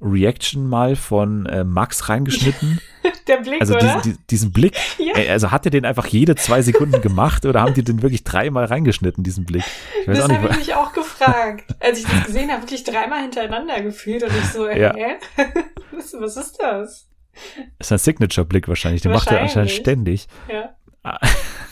[0.00, 2.80] Reaction mal von äh, Max reingeschnitten.
[3.28, 4.00] Der Blick, also oder?
[4.02, 4.76] Diesen, diesen Blick.
[4.98, 5.16] Ja.
[5.16, 8.24] Äh, also hat er den einfach jede zwei Sekunden gemacht oder haben die den wirklich
[8.24, 9.62] dreimal reingeschnitten, diesen Blick?
[10.06, 14.22] das habe ich mich auch gefragt, als ich das gesehen habe, wirklich dreimal hintereinander gefühlt
[14.24, 14.94] und ich so, ja.
[14.94, 15.16] hä?
[15.92, 17.08] was, was ist das?
[17.78, 20.26] Das ist ein Signature-Blick wahrscheinlich, den macht er anscheinend ständig.
[20.50, 20.74] Ja.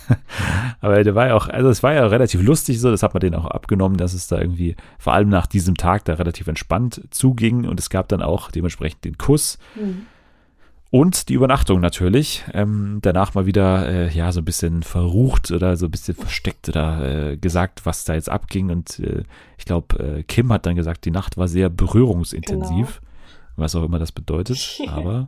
[0.81, 3.21] Aber der war ja auch, also es war ja relativ lustig so, das hat man
[3.21, 7.03] denen auch abgenommen, dass es da irgendwie, vor allem nach diesem Tag, da relativ entspannt
[7.11, 9.59] zuging und es gab dann auch dementsprechend den Kuss.
[9.75, 10.07] Mhm.
[10.95, 12.45] Und die Übernachtung natürlich.
[12.53, 16.69] Ähm, danach mal wieder, äh, ja, so ein bisschen verrucht oder so ein bisschen versteckt
[16.69, 18.71] oder äh, gesagt, was da jetzt abging.
[18.71, 19.25] Und äh,
[19.59, 23.01] ich glaube, äh, Kim hat dann gesagt, die Nacht war sehr berührungsintensiv.
[23.01, 23.11] Genau.
[23.57, 24.81] Was auch immer das bedeutet.
[24.87, 25.27] Aber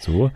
[0.00, 0.32] so.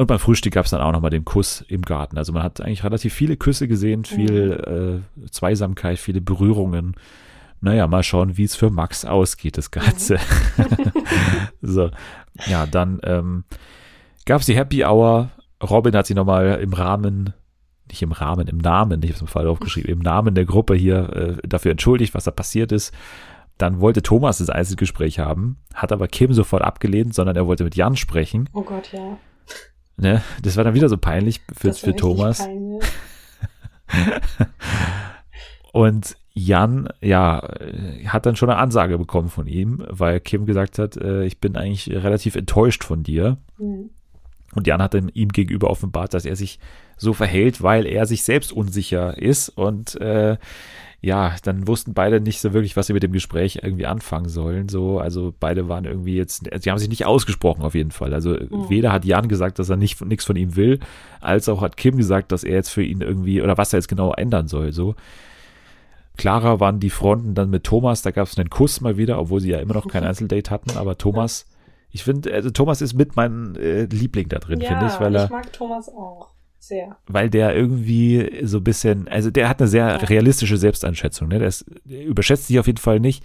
[0.00, 2.16] Und beim Frühstück gab es dann auch nochmal den Kuss im Garten.
[2.16, 5.24] Also man hat eigentlich relativ viele Küsse gesehen, viel mhm.
[5.26, 6.94] äh, Zweisamkeit, viele Berührungen.
[7.60, 10.16] Naja, mal schauen, wie es für Max ausgeht, das Ganze.
[10.56, 10.92] Mhm.
[11.60, 11.90] so,
[12.46, 13.44] ja, dann ähm,
[14.24, 15.32] gab es die Happy Hour.
[15.62, 17.34] Robin hat sich nochmal im Rahmen,
[17.86, 20.76] nicht im Rahmen, im Namen, ich habe es im Fall aufgeschrieben, im Namen der Gruppe
[20.76, 21.10] hier
[21.42, 22.94] äh, dafür entschuldigt, was da passiert ist.
[23.58, 27.76] Dann wollte Thomas das Einzelgespräch haben, hat aber Kim sofort abgelehnt, sondern er wollte mit
[27.76, 28.48] Jan sprechen.
[28.54, 29.18] Oh Gott, ja.
[30.00, 30.22] Ne?
[30.42, 32.48] Das war dann wieder so peinlich für, für Thomas.
[35.72, 37.46] Und Jan, ja,
[38.06, 41.56] hat dann schon eine Ansage bekommen von ihm, weil Kim gesagt hat, äh, ich bin
[41.56, 43.36] eigentlich relativ enttäuscht von dir.
[43.58, 43.90] Mhm.
[44.54, 46.58] Und Jan hat dann ihm gegenüber offenbart, dass er sich
[46.96, 50.38] so verhält, weil er sich selbst unsicher ist und äh,
[51.02, 54.68] ja, dann wussten beide nicht so wirklich, was sie mit dem Gespräch irgendwie anfangen sollen.
[54.68, 58.12] So, also beide waren irgendwie jetzt, sie haben sich nicht ausgesprochen auf jeden Fall.
[58.12, 58.68] Also mhm.
[58.68, 60.78] weder hat Jan gesagt, dass er nicht nichts von ihm will,
[61.20, 63.88] als auch hat Kim gesagt, dass er jetzt für ihn irgendwie oder was er jetzt
[63.88, 64.72] genau ändern soll.
[64.72, 64.94] So
[66.18, 68.02] klarer waren die Fronten dann mit Thomas.
[68.02, 70.76] Da gab es einen Kuss mal wieder, obwohl sie ja immer noch kein Einzeldate hatten.
[70.76, 71.46] Aber Thomas,
[71.90, 75.14] ich finde, also Thomas ist mit meinem äh, Liebling da drin, ja, finde ich, weil
[75.16, 75.24] er.
[75.24, 76.28] ich mag Thomas auch
[76.60, 76.96] sehr.
[77.08, 79.96] Weil der irgendwie so ein bisschen, also der hat eine sehr Ja.
[79.96, 81.28] realistische Selbsteinschätzung.
[81.28, 81.38] Ne?
[81.40, 83.24] Der, ist, der überschätzt sich auf jeden Fall nicht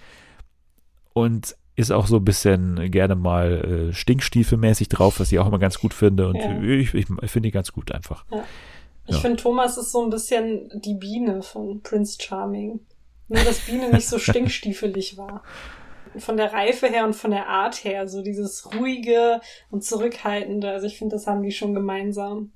[1.12, 5.58] und ist auch so ein bisschen gerne mal äh, stinkstiefelmäßig drauf, was ich auch immer
[5.58, 6.28] ganz gut finde.
[6.28, 6.60] Und Ja.
[6.62, 8.24] ich, ich, ich finde ihn ganz gut einfach.
[9.06, 9.20] Ich Ja.
[9.20, 12.80] finde, Thomas ist so ein bisschen die Biene von Prince Charming.
[13.28, 15.42] Nur, dass Biene nicht so stinkstiefelig war.
[16.16, 20.70] Von der Reife her und von der Art her, so dieses ruhige und zurückhaltende.
[20.70, 22.52] Also ich finde, das haben die schon gemeinsam.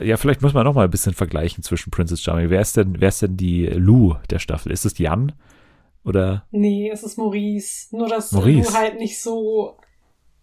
[0.00, 2.50] Ja, vielleicht muss man noch mal ein bisschen vergleichen zwischen Princess Charming.
[2.50, 4.70] Wer ist denn, wer ist denn die Lou der Staffel?
[4.70, 5.32] Ist es Jan?
[6.04, 6.46] Oder?
[6.50, 7.94] Nee, es ist Maurice.
[7.96, 8.70] Nur, dass Maurice.
[8.70, 9.76] Lou halt nicht so,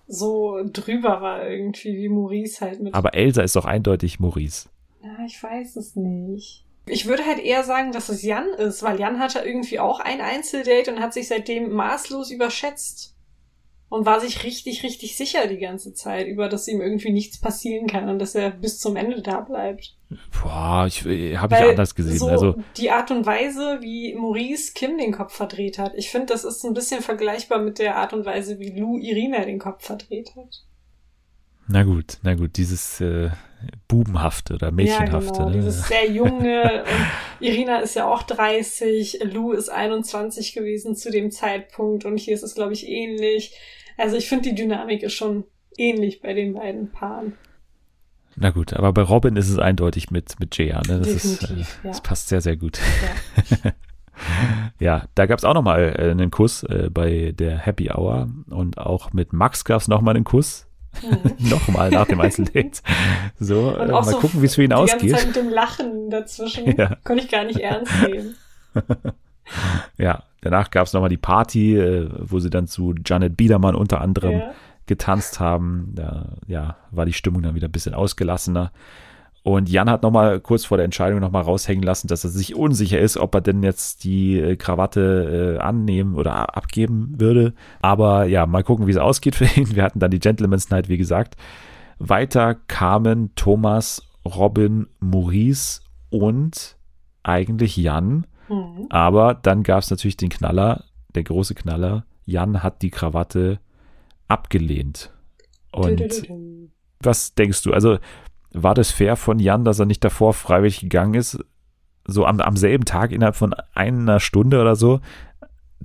[0.07, 2.93] so drüber war irgendwie, wie Maurice halt mit.
[2.93, 4.67] Aber Elsa ist doch eindeutig Maurice.
[5.01, 6.65] Ja, ich weiß es nicht.
[6.87, 10.21] Ich würde halt eher sagen, dass es Jan ist, weil Jan hatte irgendwie auch ein
[10.21, 13.14] Einzeldate und hat sich seitdem maßlos überschätzt.
[13.87, 17.87] Und war sich richtig, richtig sicher die ganze Zeit über, dass ihm irgendwie nichts passieren
[17.87, 19.95] kann und dass er bis zum Ende da bleibt.
[20.41, 22.17] Boah, ich, äh, habe ich anders gesehen.
[22.17, 25.93] So also, die Art und Weise, wie Maurice Kim den Kopf verdreht hat.
[25.95, 29.45] Ich finde, das ist ein bisschen vergleichbar mit der Art und Weise, wie Lou Irina
[29.45, 30.63] den Kopf verdreht hat.
[31.67, 33.29] na gut, na gut, dieses äh,
[33.87, 35.39] Bubenhafte oder Mädchenhafte.
[35.39, 35.55] Ja, genau, ne?
[35.55, 36.83] dieses sehr junge.
[37.39, 42.33] und Irina ist ja auch 30, Lou ist 21 gewesen zu dem Zeitpunkt und hier
[42.33, 43.55] ist es, glaube ich, ähnlich.
[43.97, 45.45] Also ich finde, die Dynamik ist schon
[45.77, 47.33] ähnlich bei den beiden Paaren.
[48.37, 50.81] Na gut, aber bei Robin ist es eindeutig mit, mit Jaya.
[50.87, 50.99] Ne?
[50.99, 51.65] Das, ist, äh, ja.
[51.83, 52.79] das passt sehr, sehr gut.
[53.63, 53.71] Ja.
[54.79, 58.77] Ja, da gab es auch nochmal äh, einen Kuss äh, bei der Happy Hour und
[58.77, 60.67] auch mit Max gab es nochmal einen Kuss.
[61.03, 61.19] Mhm.
[61.49, 62.81] nochmal nach dem Einzeldate.
[63.39, 65.11] So, äh, mal so gucken, wie es für ihn Die ganze ausgeht.
[65.11, 66.97] Zeit mit dem Lachen dazwischen Ja.
[67.03, 68.35] konnte ich gar nicht ernst nehmen.
[69.97, 74.01] Ja, danach gab es nochmal die Party, äh, wo sie dann zu Janet Biedermann unter
[74.01, 74.51] anderem Ja.
[74.87, 75.91] getanzt haben.
[75.93, 78.71] Da ja, war die Stimmung dann wieder ein bisschen ausgelassener.
[79.45, 82.99] Und Jan hat nochmal kurz vor der Entscheidung nochmal raushängen lassen, dass er sich unsicher
[82.99, 87.53] ist, ob er denn jetzt die äh, Krawatte äh, annehmen oder abgeben würde.
[87.79, 89.75] Aber ja, mal gucken, wie es ausgeht für ihn.
[89.75, 91.37] Wir hatten dann die Gentleman's Night, wie gesagt.
[91.99, 96.75] Weiter kamen Thomas, Robin, Maurice und
[97.21, 98.25] eigentlich Jan.
[98.49, 98.87] Mhm.
[98.89, 102.07] Aber dann gab es natürlich den Knaller, der große Knaller.
[102.25, 103.59] Jan hat die Krawatte
[104.27, 105.11] abgelehnt.
[105.71, 106.01] Und
[106.99, 107.73] was denkst du?
[107.73, 107.99] Also
[108.55, 111.39] war das fair von Jan, dass er nicht davor freiwillig gegangen ist,
[112.05, 115.01] so am, am selben Tag innerhalb von einer Stunde oder so,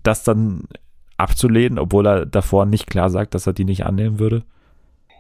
[0.03, 0.65] das dann
[1.17, 4.45] abzulehnen, obwohl er davor nicht klar sagt, dass er die nicht annehmen würde?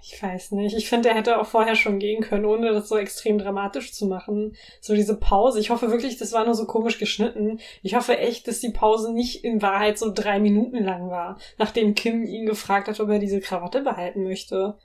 [0.02, 0.74] Ich weiß nicht.
[0.76, 4.06] Ich finde, er hätte auch vorher schon gehen können, ohne das so extrem dramatisch zu
[4.06, 4.56] machen.
[4.80, 5.60] So diese Pause.
[5.60, 7.60] Ich hoffe wirklich, das war nur so komisch geschnitten.
[7.82, 11.94] Ich hoffe echt, dass die Pause nicht in Wahrheit so drei Minuten lang war, nachdem
[11.94, 14.78] Kim ihn gefragt hat, ob er diese Krawatte behalten möchte.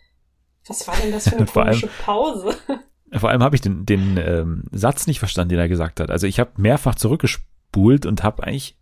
[0.68, 2.58] Was war denn das für eine Vor allem- komische Pause?
[3.20, 6.10] Vor allem habe ich den, den ähm, Satz nicht verstanden, den er gesagt hat.
[6.12, 8.78] Also ich habe mehrfach zurückgespult und habe eigentlich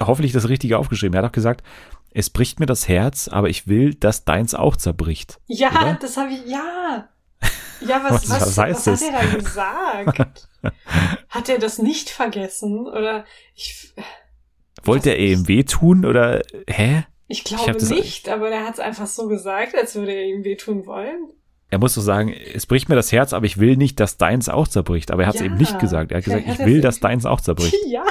[0.00, 1.14] hoffentlich das Richtige aufgeschrieben.
[1.14, 1.62] Er hat auch gesagt,
[2.12, 5.38] es bricht mir das Herz, aber ich will, dass deins auch zerbricht.
[5.46, 5.94] Ja, Oder?
[6.00, 7.08] das habe ich, ja.
[7.86, 10.48] Ja, was, Was- was, was heißt was hat er da gesagt?
[11.28, 12.86] hat er das nicht vergessen?
[12.86, 13.92] Oder ich,
[14.84, 17.04] Wollte er ihm wehtun oder hä?
[17.32, 20.24] Ich Ich glaube das- nicht, aber er hat es einfach so gesagt, als würde er
[20.26, 21.30] ihm wehtun wollen.
[21.70, 24.50] Er muss doch sagen, es bricht mir das Herz, aber ich will nicht, dass deins
[24.50, 25.10] auch zerbricht.
[25.10, 25.46] Aber er hat es Ja.
[25.46, 26.12] eben nicht gesagt.
[26.12, 27.74] Er hat gesagt, ich will, dass deins auch zerbricht.
[27.86, 28.04] Ja,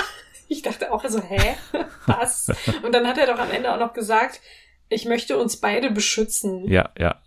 [0.48, 1.56] ich dachte auch so, hä?
[2.08, 2.52] Was?
[2.84, 4.42] Und dann hat er doch am Ende auch noch gesagt,
[4.90, 6.68] ich möchte uns beide beschützen.
[6.68, 7.18] Ja, ja.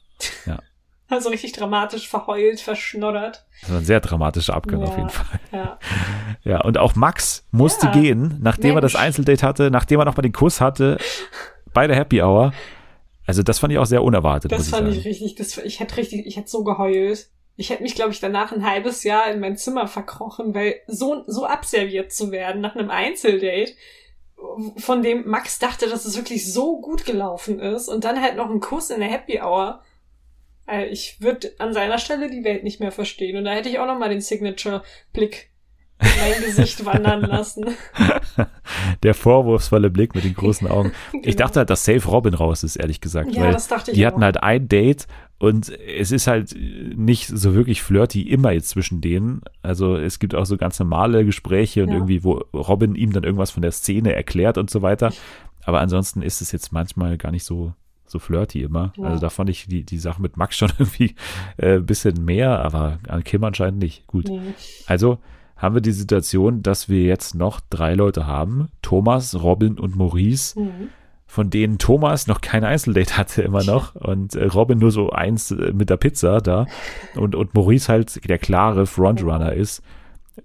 [1.06, 3.44] Also richtig dramatisch verheult, verschnoddert.
[3.60, 4.86] Das war ein sehr dramatischer Abgang Ja.
[4.86, 5.38] auf jeden Fall.
[5.52, 5.78] Ja.
[6.42, 7.92] Ja, und auch Max musste Ja.
[7.92, 9.04] gehen, nachdem er das Mensch.
[9.04, 10.96] Einzeldate hatte, nachdem er noch mal den Kuss hatte,
[11.74, 12.54] bei der Happy Hour.
[13.26, 15.96] Also das fand ich auch sehr unerwartet, Das fand ich ich richtig, das, ich hätte
[15.96, 17.28] richtig, ich hätte so geheult.
[17.56, 21.22] Ich hätte mich, glaube ich, danach ein halbes Jahr in mein Zimmer verkrochen, weil so,
[21.26, 23.72] so abserviert zu werden nach einem Einzeldate,
[24.76, 28.50] von dem Max dachte, dass es wirklich so gut gelaufen ist und dann halt noch
[28.50, 29.82] ein Kuss in der Happy Hour.
[30.68, 33.78] Äh, Ich würde an seiner Stelle die Welt nicht mehr verstehen und da hätte ich
[33.78, 35.53] auch noch mal den Signature-Blick in
[36.04, 37.64] mein Gesicht wandern lassen.
[39.02, 40.92] Der vorwurfsvolle Blick mit den großen Augen.
[41.12, 41.36] Ich Genau.
[41.36, 43.32] dachte halt, dass Safe Robin raus ist, ehrlich gesagt.
[43.34, 44.12] ja, weil das dachte ich die auch.
[44.12, 45.06] hatten halt ein Date
[45.38, 46.54] und es ist halt
[46.96, 49.42] nicht so wirklich flirty immer jetzt zwischen denen.
[49.62, 51.94] Also es gibt auch so ganz normale Gespräche und Ja.
[51.96, 55.12] irgendwie, wo Robin ihm dann irgendwas von der Szene erklärt und so weiter.
[55.64, 57.72] Aber ansonsten ist es jetzt manchmal gar nicht so,
[58.06, 58.92] so flirty immer.
[58.96, 59.04] Ja.
[59.04, 61.14] Also da fand ich die, die Sache mit Max schon irgendwie
[61.56, 64.06] äh, ein bisschen mehr, aber an Kim anscheinend nicht.
[64.06, 64.28] Gut.
[64.28, 64.40] Nee.
[64.86, 65.18] Also
[65.64, 68.68] haben wir die Situation, dass wir jetzt noch drei Leute haben.
[68.82, 70.58] Thomas, Robin und Maurice.
[70.58, 70.88] Mhm.
[71.26, 75.50] Von denen Thomas noch kein Einzeldate hatte immer noch und äh, Robin nur so eins
[75.50, 76.66] äh, mit der Pizza da
[77.16, 79.82] und, und Maurice halt der klare Frontrunner ist.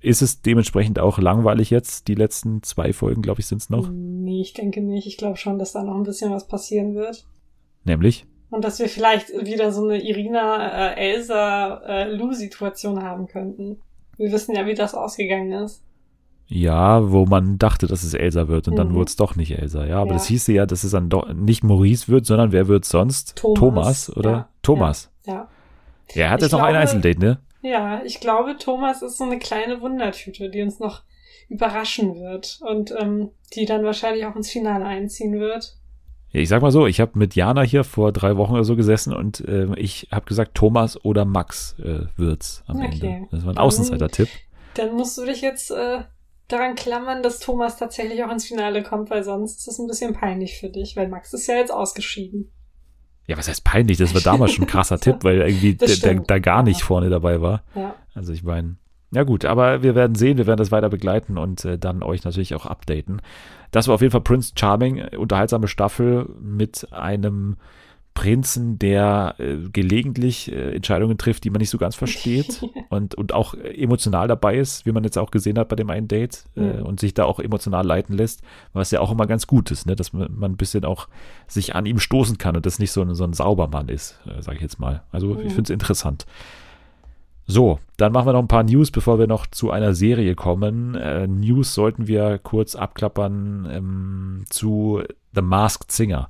[0.02, 2.08] Ist es dementsprechend auch langweilig jetzt?
[2.08, 3.90] Die letzten zwei Folgen, glaube ich, sind es noch.
[3.92, 5.06] Nee, ich denke nicht.
[5.06, 7.26] Ich glaube schon, dass da noch ein bisschen was passieren wird.
[7.84, 8.26] Nämlich?
[8.50, 11.20] Und dass wir vielleicht wieder so eine Irina, äh,
[13.04, 13.78] haben könnten.
[14.20, 15.82] Wir wissen ja, wie das ausgegangen ist.
[16.48, 18.94] Ja, wo man dachte, dass es Elsa wird und dann Mhm.
[18.96, 19.86] wurde es doch nicht Elsa.
[19.86, 20.14] Ja, aber Ja.
[20.14, 23.36] das hieße ja, dass es dann doch nicht Maurice wird, sondern wer wird sonst?
[23.36, 24.16] Thomas.
[24.16, 24.32] oder?
[24.32, 24.50] Ja.
[24.64, 25.12] Thomas.
[25.26, 25.48] Ja.
[26.14, 27.40] Ja, er hat Ich jetzt noch ein glaube- Einzeldate, ne?
[27.62, 31.04] Ja, ich glaube, Thomas ist so eine kleine Wundertüte, die uns noch
[31.50, 35.76] überraschen wird und ähm, die dann wahrscheinlich auch ins Finale einziehen wird.
[36.32, 39.14] Ich sag mal so, ich habe mit Jana hier vor drei Wochen oder so gesessen
[39.14, 42.90] und ähm, ich habe gesagt, Thomas oder Max äh, wird's am Okay.
[42.92, 43.28] Ende.
[43.32, 44.30] Das war ein Außenseiter-Tipp.
[44.76, 46.02] Dann musst du dich jetzt äh,
[46.48, 50.14] daran klammern, dass Thomas tatsächlich auch ins Finale kommt, weil sonst ist es ein bisschen
[50.14, 52.52] peinlich für dich, weil Max ist ja jetzt ausgeschieden.
[53.28, 53.98] Ja, was heißt peinlich?
[53.98, 55.76] Das war damals schon ein krasser Tipp, weil irgendwie
[56.28, 56.86] da gar nicht Ja.
[56.86, 57.64] vorne dabei war.
[57.76, 57.96] Ja.
[58.14, 58.78] Also ich meine,
[59.12, 62.24] ja gut, aber wir werden sehen, wir werden das weiter begleiten und äh, dann euch
[62.24, 63.22] natürlich auch updaten.
[63.72, 67.58] Das war auf jeden Fall Prince Charming, äh, unterhaltsame Staffel mit einem
[68.16, 73.32] Prinzen, der äh, gelegentlich äh, Entscheidungen trifft, die man nicht so ganz versteht und, und
[73.34, 76.60] auch emotional dabei ist, wie man jetzt auch gesehen hat bei dem einen Date äh,
[76.80, 76.86] Mhm.
[76.86, 78.42] und sich da auch emotional leiten lässt,
[78.74, 79.96] was ja auch immer ganz gut ist, ne?
[79.96, 81.08] dass man, man ein bisschen auch
[81.48, 84.42] sich an ihm stoßen kann und das nicht so ein, so ein Saubermann ist, äh,
[84.42, 85.04] sage ich jetzt mal.
[85.14, 85.50] Also ich Mhm.
[85.52, 86.26] finde es interessant.
[87.52, 90.94] So, dann machen wir noch ein paar News, bevor wir noch zu einer Serie kommen.
[90.94, 95.02] Äh, News sollten wir kurz abklappern ähm, zu
[95.34, 96.30] The Masked Singer.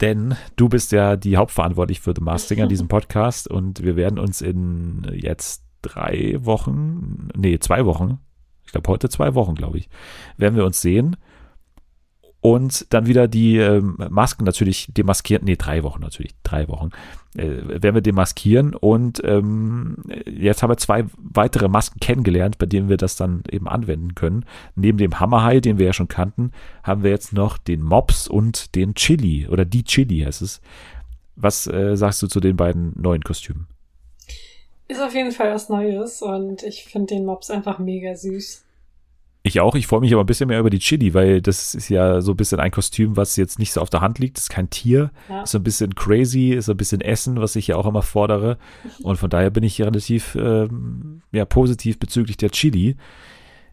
[0.00, 3.48] Denn du bist ja die Hauptverantwortlich für The Masked Singer, diesem Podcast.
[3.48, 8.18] Und wir werden uns in jetzt drei Wochen, nee, zwei Wochen,
[8.64, 9.90] ich glaube heute zwei Wochen, glaube ich,
[10.38, 11.18] werden wir uns sehen.
[12.46, 16.90] Und dann wieder die ähm, Masken natürlich demaskieren, nee, drei Wochen natürlich, drei Wochen,
[17.34, 18.76] äh, werden wir demaskieren.
[18.76, 23.66] Und ähm, jetzt haben wir zwei weitere Masken kennengelernt, bei denen wir das dann eben
[23.66, 24.44] anwenden können.
[24.76, 26.52] Neben dem Hammerhai, den wir ja schon kannten,
[26.84, 30.60] haben wir jetzt noch den Mops und den Chili oder die Chili heißt es.
[31.34, 33.66] Was äh, sagst du zu den beiden neuen Kostümen?
[34.86, 38.65] Ist auf jeden Fall was Neues und ich finde den Mops einfach mega süß.
[39.46, 41.88] Ich auch, ich freue mich aber ein bisschen mehr über die Chili, weil das ist
[41.88, 44.36] ja so ein bisschen ein Kostüm, was jetzt nicht so auf der Hand liegt.
[44.38, 45.44] Das ist kein Tier, Ja.
[45.44, 48.02] ist so ein bisschen crazy, ist so ein bisschen Essen, was ich ja auch immer
[48.02, 48.58] fordere.
[49.04, 52.96] Und von daher bin ich hier relativ ähm, ja, positiv bezüglich der Chili.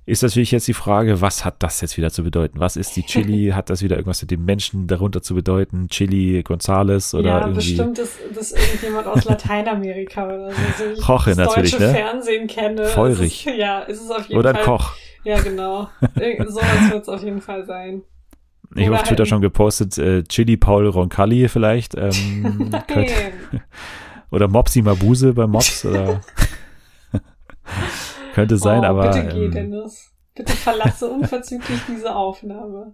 [0.06, 2.60] Ist natürlich jetzt die Frage, was hat das jetzt wieder zu bedeuten?
[2.60, 3.50] Was ist die Chili?
[3.56, 5.88] hat das wieder irgendwas mit dem Menschen darunter zu bedeuten?
[5.90, 7.56] Chili Gonzales oder ja, irgendwie?
[7.56, 10.56] bestimmt ist das irgendjemand aus Lateinamerika oder so.
[10.78, 11.94] so wie ich Koche das natürlich, deutsche ne?
[11.94, 12.86] Fernsehen kenne.
[12.86, 13.48] Feurig.
[13.48, 14.66] Ist ja, ist es auf jeden Oder ein Fall.
[14.66, 14.94] Koch.
[15.24, 15.88] Ja, genau.
[16.16, 18.02] Sowas wird es auf jeden Fall sein.
[18.76, 21.96] Ich habe auf Twitter halt- schon gepostet, äh, Chili Paul Roncalli vielleicht.
[21.96, 23.14] Ähm, könnte,
[23.52, 23.62] Nein.
[24.32, 26.22] oder Mopsi Mabuse bei Mops oder
[28.34, 30.12] könnte sein, oh, aber Bitte geh, ähm, Dennis.
[30.36, 32.94] Bitte verlasse unverzüglich diese Aufnahme.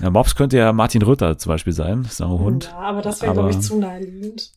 [0.00, 2.64] ja, Mops könnte ja Martin Rütter zum Beispiel sein, ist auch ein Hund.
[2.72, 4.52] Ja, aber das wäre, glaube ich, zu naheliegend.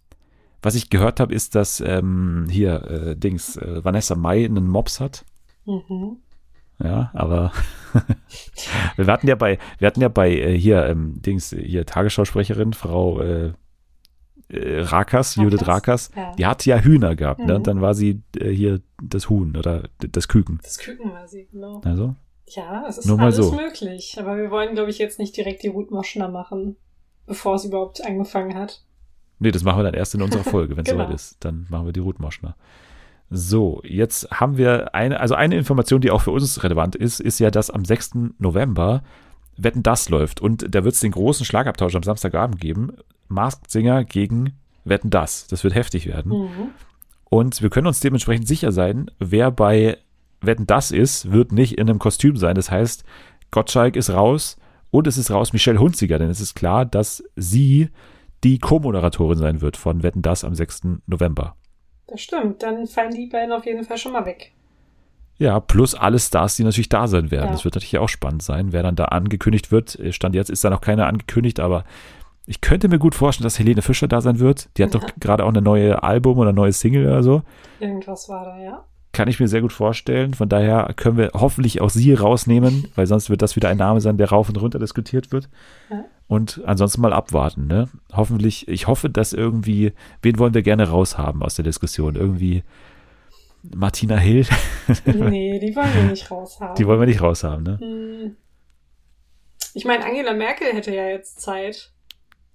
[0.62, 5.00] Was ich gehört habe, ist, dass ähm, hier äh, Dings äh, Vanessa Mai einen Mops
[5.00, 5.26] hat.
[5.66, 6.18] Mhm.
[6.84, 7.52] Ja, aber
[8.98, 13.20] wir hatten ja bei, wir hatten ja bei äh, hier ähm, Dings hier Tagesschausprecherin Frau
[13.22, 13.54] äh,
[14.50, 16.34] äh, Rakas, Judith Rakas, Ja.
[16.36, 17.48] die hat ja Hühner gehabt, ne?
[17.48, 17.56] Mhm.
[17.56, 20.60] Und dann war sie äh, hier das Huhn oder das Küken.
[20.64, 21.82] Das Küken war sie, genau.
[21.84, 22.16] Also
[22.48, 23.52] Ja, es ist alles so.
[23.54, 24.16] möglich.
[24.20, 26.78] Aber wir wollen, glaube ich, jetzt nicht direkt die Ruth Moschner machen,
[27.26, 28.84] bevor es überhaupt angefangen hat.
[29.40, 31.04] Nee, das machen wir dann erst in unserer Folge, wenn es Genau.
[31.06, 31.38] soweit ist.
[31.44, 32.56] Dann machen wir die Ruth Moschner.
[33.30, 37.40] So, jetzt haben wir eine, also eine Information, die auch für uns relevant ist, ist
[37.40, 38.12] ja, dass am 6.
[38.40, 39.04] November
[39.58, 40.40] Wetten das läuft.
[40.40, 42.94] Und da wird es den großen Schlagabtausch am Samstagabend geben.
[43.28, 44.54] Masked Singer gegen
[44.86, 45.48] Wetten das.
[45.48, 46.32] Das wird heftig werden.
[46.32, 46.70] Mhm.
[47.30, 49.98] Und wir können uns dementsprechend sicher sein, wer bei
[50.40, 52.56] Wetten das ist, wird nicht in einem Kostüm sein.
[52.56, 53.04] Das heißt,
[53.52, 54.58] Gottschalk ist raus
[54.92, 57.90] und es ist raus Michelle Hunziger, denn es ist klar, dass sie
[58.44, 61.00] die Co-Moderatorin sein wird von Wetten das am 6.
[61.08, 61.56] November.
[62.08, 62.64] Das stimmt.
[62.64, 64.54] Dann fallen die beiden auf jeden Fall schon mal weg.
[65.40, 67.48] Ja, plus alle Stars, die natürlich da sein werden.
[67.48, 67.52] Ja.
[67.52, 70.00] Das wird natürlich auch spannend sein, wer dann da angekündigt wird.
[70.10, 71.84] Stand jetzt ist da noch keiner angekündigt, aber
[72.48, 74.70] ich könnte mir gut vorstellen, dass Helene Fischer da sein wird.
[74.78, 77.44] Die hat doch gerade auch eine neue Album oder eine neue Single oder so.
[77.80, 78.86] Irgendwas war da, ja.
[79.18, 80.36] Kann ich mir sehr gut vorstellen.
[80.36, 84.00] Von daher können wir hoffentlich auch sie rausnehmen, weil sonst wird das wieder ein Name
[84.00, 85.50] sein, der rauf und runter diskutiert wird.
[85.90, 86.06] Ja.
[86.28, 87.90] Und ansonsten mal abwarten, ne?
[88.14, 92.16] Hoffentlich, ich hoffe, dass irgendwie, wen wollen wir gerne raushaben aus der Diskussion?
[92.16, 92.62] Irgendwie
[93.64, 94.46] Martina Hill.
[95.06, 96.76] nee, die wollen wir nicht raushaben.
[96.76, 97.80] Die wollen wir nicht raushaben, ne?
[97.80, 98.36] Hm.
[99.74, 101.92] Ich meine, Angela Merkel hätte ja jetzt Zeit.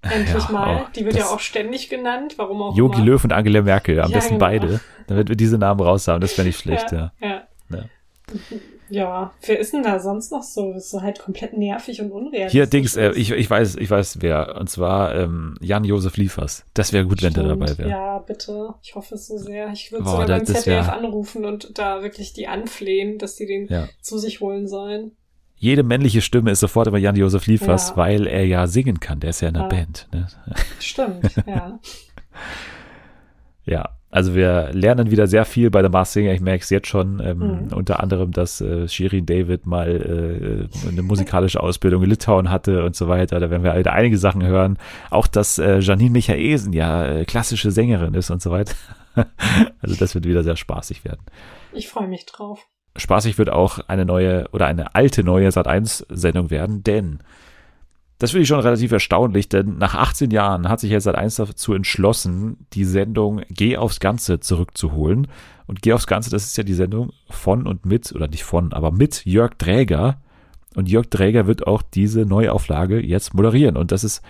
[0.03, 0.87] Endlich Ja, mal.
[0.97, 3.07] Die wird ja auch ständig genannt, warum auch Yogi immer.
[3.07, 4.47] Löw und Angela Merkel, am Ja, besten genau.
[4.47, 6.21] beide, damit wir diese Namen raushaben.
[6.21, 7.13] Das wäre nicht schlecht, ja.
[7.21, 7.43] Ja.
[7.71, 7.85] Ja.
[8.89, 10.73] Ja, wer ist denn da sonst noch so?
[10.75, 12.53] Das ist so halt komplett nervig und unrealistisch.
[12.53, 14.57] Hier, Dings, äh, ich, ich weiß, ich weiß wer.
[14.61, 16.65] Und zwar ähm, Jan-Josef Liefers.
[16.75, 17.63] Das wäre gut, wenn der Stimmt.
[17.63, 17.89] dabei wäre.
[17.89, 18.75] Ja, bitte.
[18.83, 19.71] Ich hoffe es so sehr.
[19.73, 23.47] Ich würde sogar da- beim ZDF wär- anrufen und da wirklich die anflehen, dass die
[23.47, 23.89] den Ja.
[24.03, 25.13] zu sich holen sollen.
[25.63, 27.97] Jede männliche Stimme ist sofort immer Jan-Josef Liefers, Ja.
[27.97, 29.21] weil er ja singen kann.
[29.21, 29.69] Der ist ja in einer Ja.
[29.69, 30.09] Band.
[30.13, 30.27] Ne?
[30.81, 31.79] Stimmt, ja.
[33.65, 36.33] Ja, also wir lernen wieder sehr viel bei der Mars Singer.
[36.33, 37.21] Ich merke es jetzt schon.
[37.25, 37.73] Ähm, Mhm.
[37.75, 42.97] Unter anderem, dass äh, Shirin David mal äh, eine musikalische Ausbildung in Litauen hatte und
[42.97, 43.39] so weiter.
[43.39, 44.79] Da werden wir wieder einige Sachen hören.
[45.11, 48.75] Auch, dass äh, Janine Michaelsen ja äh, klassische Sängerin ist und so weiter.
[49.81, 51.21] also das wird wieder sehr spaßig werden.
[51.73, 52.67] Ich freue mich drauf.
[52.97, 57.21] Spaßig wird auch eine neue oder eine alte neue Sat1-Sendung werden, denn
[58.19, 61.75] das finde ich schon relativ erstaunlich, denn nach 18 Jahren hat sich jetzt Sat1 dazu
[61.75, 65.27] entschlossen, die Sendung Geh aufs Ganze zurückzuholen.
[65.67, 68.73] Und Geh aufs Ganze, das ist ja die Sendung von und mit, oder nicht von,
[68.73, 70.21] aber mit Jörg Dräger.
[70.77, 73.77] Und Jörg Dräger wird auch diese Neuauflage jetzt moderieren.
[73.77, 74.23] Und das ist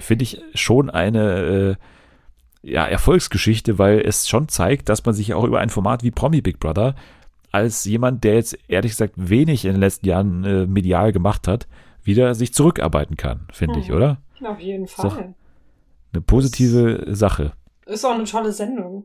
[0.00, 1.76] finde ich schon eine
[2.64, 6.10] äh, ja, Erfolgsgeschichte, weil es schon zeigt, dass man sich auch über ein Format wie
[6.10, 6.94] Promi Big Brother
[7.52, 11.66] als jemand, der jetzt ehrlich gesagt wenig in den letzten Jahren äh, medial gemacht hat,
[12.02, 13.94] wieder sich zurückarbeiten kann, finde ich, Mhm.
[13.96, 14.18] oder?
[14.44, 15.10] Auf jeden So.
[15.10, 15.34] Fall.
[16.12, 17.52] Eine positive Sache.
[17.86, 19.04] Ist auch eine tolle Sendung.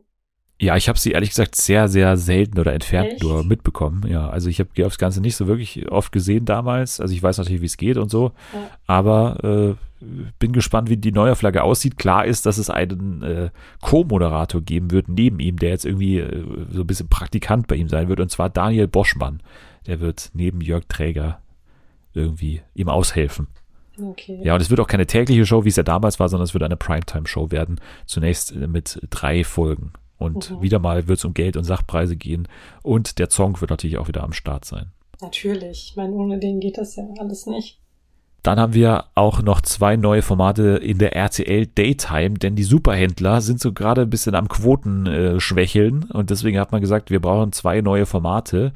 [0.60, 3.22] Ja, ich habe sie ehrlich gesagt sehr, sehr selten oder entfernt Echt?
[3.22, 4.06] nur mitbekommen.
[4.08, 7.00] Ja, also ich habe das Ganze nicht so wirklich oft gesehen damals.
[7.00, 8.32] Also ich weiß natürlich, wie es geht und so.
[8.52, 8.70] Ja.
[8.86, 9.74] Aber äh,
[10.38, 11.96] bin gespannt, wie die Neuauflage aussieht.
[11.98, 13.50] Klar ist, dass es einen äh,
[13.80, 17.88] Co-Moderator geben wird neben ihm, der jetzt irgendwie äh, so ein bisschen Praktikant bei ihm
[17.88, 18.20] sein wird.
[18.20, 19.40] Und zwar Daniel Boschmann.
[19.86, 21.40] Der wird neben Jörg Träger
[22.14, 23.48] irgendwie ihm aushelfen.
[24.00, 24.40] Okay.
[24.42, 26.54] Ja, und es wird auch keine tägliche Show, wie es ja damals war, sondern es
[26.54, 27.80] wird eine Primetime-Show werden.
[28.06, 29.92] Zunächst mit drei Folgen.
[30.16, 30.62] Und Mhm.
[30.62, 32.48] wieder mal wird es um Geld und Sachpreise gehen.
[32.82, 34.90] Und der Song wird natürlich auch wieder am Start sein.
[35.20, 35.90] Natürlich.
[35.90, 37.78] Ich meine, ohne den geht das ja alles nicht.
[38.44, 43.40] Dann haben wir auch noch zwei neue Formate in der RTL Daytime, denn die Superhändler
[43.40, 47.20] sind so gerade ein bisschen am Quoten äh, schwächeln und deswegen hat man gesagt, wir
[47.20, 48.74] brauchen zwei neue Formate.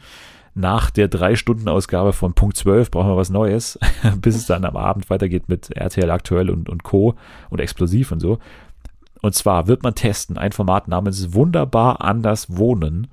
[0.54, 3.78] Nach der Drei-Stunden-Ausgabe von Punkt 12 brauchen wir was Neues,
[4.22, 7.14] bis es dann am Abend weitergeht mit RTL Aktuell und, und Co.
[7.50, 8.38] und Explosiv und so.
[9.20, 13.08] Und zwar wird man testen ein Format namens Wunderbar anders wohnen.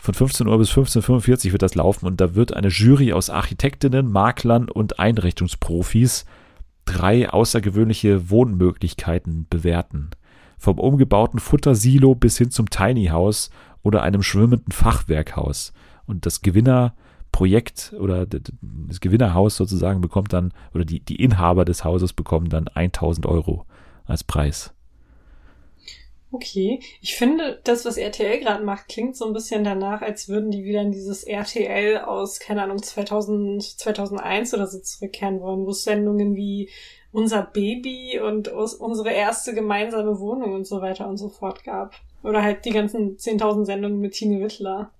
[0.00, 3.28] Von 15 Uhr bis 15.45 Uhr wird das laufen und da wird eine Jury aus
[3.28, 6.24] Architektinnen, Maklern und Einrichtungsprofis
[6.86, 10.08] drei außergewöhnliche Wohnmöglichkeiten bewerten.
[10.56, 13.50] Vom umgebauten Futtersilo bis hin zum Tiny House
[13.82, 15.74] oder einem schwimmenden Fachwerkhaus.
[16.06, 22.14] Und das Gewinnerprojekt oder das Gewinnerhaus sozusagen bekommt dann, oder die, die Inhaber des Hauses
[22.14, 23.66] bekommen dann 1000 Euro
[24.06, 24.72] als Preis.
[26.32, 26.80] Okay.
[27.00, 30.64] Ich finde, das, was RTL gerade macht, klingt so ein bisschen danach, als würden die
[30.64, 35.82] wieder in dieses RTL aus, keine Ahnung, 2000, 2001 oder so zurückkehren wollen, wo es
[35.82, 36.68] Sendungen wie
[37.12, 41.94] Unser Baby und unsere erste gemeinsame Wohnung und so weiter und so fort gab.
[42.22, 44.92] Oder halt die ganzen 10.000 Sendungen mit Tine Wittler.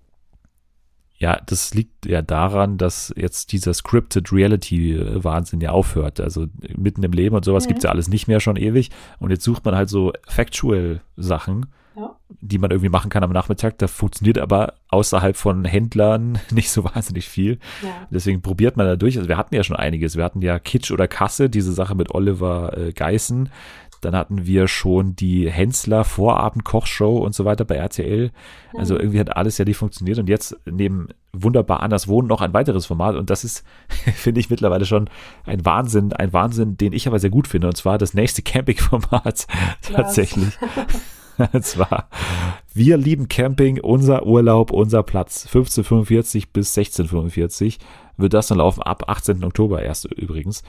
[1.20, 5.20] Ja, das liegt ja daran, dass jetzt dieser Scripted Reality äh,
[5.60, 6.18] ja aufhört.
[6.18, 6.46] Also
[6.76, 7.68] mitten im Leben und sowas Mhm.
[7.68, 8.90] gibt's ja alles nicht mehr schon ewig.
[9.18, 12.16] Und jetzt sucht man halt so Factual Sachen, Ja.
[12.40, 13.76] die man irgendwie machen kann am Nachmittag.
[13.76, 17.58] Da funktioniert aber außerhalb von Händlern nicht so wahnsinnig viel.
[17.82, 17.90] Ja.
[18.10, 19.18] Deswegen probiert man da durch.
[19.18, 20.16] Also wir hatten ja schon einiges.
[20.16, 23.50] Wir hatten ja Kitsch oder Kasse, diese Sache mit Oliver äh, Geißen.
[24.00, 28.30] Dann hatten wir schon die Hensler Vorabend-Kochshow und so weiter bei RTL.
[28.76, 29.00] Also Mhm.
[29.00, 30.18] irgendwie hat alles ja nicht funktioniert.
[30.18, 33.14] Und jetzt neben Wunderbar anders wohnen noch ein weiteres Format.
[33.14, 33.64] Und das ist,
[34.14, 35.08] finde ich mittlerweile schon
[35.46, 37.68] ein Wahnsinn, ein Wahnsinn, den ich aber sehr gut finde.
[37.68, 39.46] Und zwar das nächste Camping-Format
[39.82, 40.58] tatsächlich.
[41.52, 42.08] Und zwar,
[42.74, 45.46] wir lieben Camping, unser Urlaub, unser Platz.
[45.46, 47.78] 1545 bis 1645
[48.18, 49.42] wird das dann laufen, ab 18.
[49.44, 50.62] Oktober erst übrigens.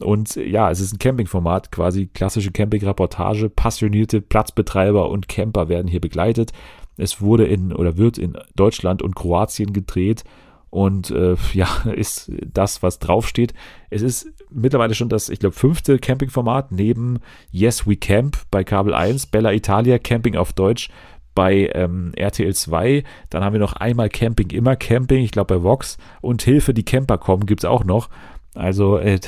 [0.00, 3.48] Und ja, es ist ein Campingformat, quasi klassische Campingreportage.
[3.48, 6.52] Passionierte Platzbetreiber und Camper werden hier begleitet.
[6.96, 10.24] Es wurde in oder wird in Deutschland und Kroatien gedreht
[10.70, 13.54] und äh, ja, ist das, was draufsteht.
[13.90, 17.20] Es ist mittlerweile schon das, ich glaube, fünfte Campingformat neben
[17.50, 20.90] Yes We Camp bei Kabel 1, Bella Italia, Camping auf Deutsch
[21.34, 23.04] bei ähm, RTL 2.
[23.30, 25.98] Dann haben wir noch einmal Camping, immer Camping, ich glaube bei Vox.
[26.20, 28.08] Und Hilfe, die Camper kommen, gibt's auch noch.
[28.56, 29.20] Also äh,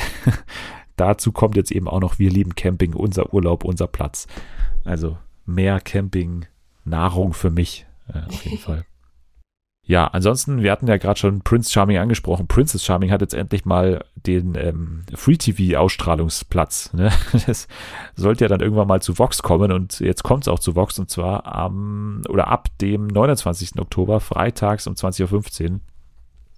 [0.96, 4.26] dazu kommt jetzt eben auch noch Wir lieben Camping, unser Urlaub, unser Platz.
[4.84, 5.16] Also
[5.46, 6.46] mehr Camping,
[6.84, 8.84] Nahrung für mich, äh, auf jeden Fall.
[9.88, 12.46] Ja, ansonsten, wir hatten ja gerade schon Prince Charming angesprochen.
[12.46, 16.92] Princess Charming hat jetzt endlich mal den ähm, Free-TV-Ausstrahlungsplatz.
[16.92, 17.10] Ne?
[17.46, 17.68] Das
[18.14, 20.98] sollte ja dann irgendwann mal zu Vox kommen und jetzt kommt es auch zu Vox
[20.98, 23.78] und zwar am oder ab dem 29.
[23.78, 25.70] Oktober, freitags um 20.15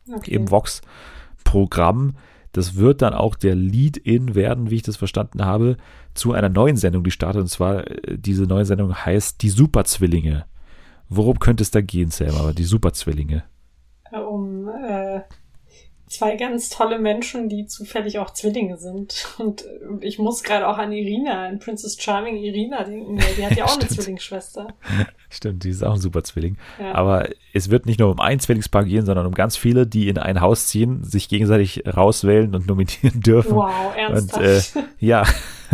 [0.08, 0.32] Uhr okay.
[0.32, 2.16] im Vox-Programm.
[2.52, 5.76] Das wird dann auch der Lead-In werden, wie ich das verstanden habe,
[6.14, 7.42] zu einer neuen Sendung, die startet.
[7.42, 10.44] Und zwar, äh, diese neue Sendung heißt Die Superzwillinge.
[11.08, 13.44] Worum könnte es da gehen, Sam, aber die Superzwillinge?
[14.12, 14.49] Um äh,
[16.10, 19.26] zwei ganz tolle Menschen, die zufällig auch Zwillinge sind.
[19.38, 19.64] Und
[20.00, 23.18] ich muss gerade auch an Irina, an Princess Charming Irina denken.
[23.38, 24.74] Die hat ja auch eine Zwillingsschwester.
[25.30, 26.58] Stimmt, die ist auch ein Superzwilling.
[26.80, 26.94] Ja.
[26.94, 30.18] Aber es wird nicht nur um ein Zwillingspaar gehen, sondern um ganz viele, die in
[30.18, 33.54] ein Haus ziehen, sich gegenseitig rauswählen und nominieren dürfen.
[33.54, 34.76] Wow, ernsthaft?
[34.76, 35.24] Und äh, ja,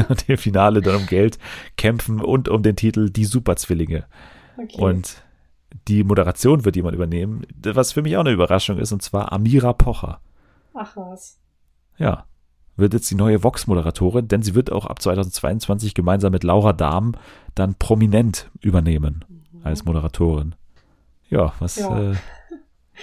[0.09, 1.39] und im Finale dann um Geld
[1.79, 4.05] kämpfen und um den Titel Die Superzwillinge.
[4.59, 4.83] Okay.
[4.83, 5.23] Und
[5.89, 9.73] die Moderation wird jemand übernehmen, was für mich auch eine Überraschung ist, und zwar Amira
[9.73, 10.21] Pocher.
[10.75, 11.39] Ach was.
[11.99, 12.27] Ja,
[12.77, 17.15] wird jetzt die neue Vox-Moderatorin, denn sie wird auch ab 2022 gemeinsam mit Laura Dahm
[17.55, 19.61] dann prominent übernehmen mhm.
[19.65, 20.55] als Moderatorin.
[21.29, 21.77] Ja, was.
[21.77, 22.13] Ja.
[22.13, 22.15] Äh,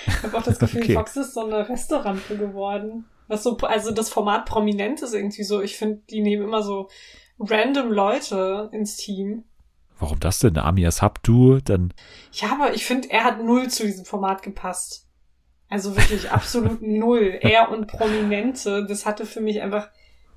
[0.08, 0.94] ich habe auch das Gefühl, okay.
[0.94, 3.06] Fox ist so eine Restaurante geworden.
[3.28, 5.62] Was so, also das Format prominent ist irgendwie so.
[5.62, 6.90] Ich finde, die nehmen immer so
[7.40, 9.44] random Leute ins Team.
[10.00, 10.58] Warum das denn?
[10.58, 11.94] Amias Habdu, dann.
[12.32, 15.08] Ja, aber ich finde, er hat null zu diesem Format gepasst.
[15.70, 17.38] Also wirklich absolut null.
[17.42, 19.90] Er und Prominente, das hatte für mich einfach,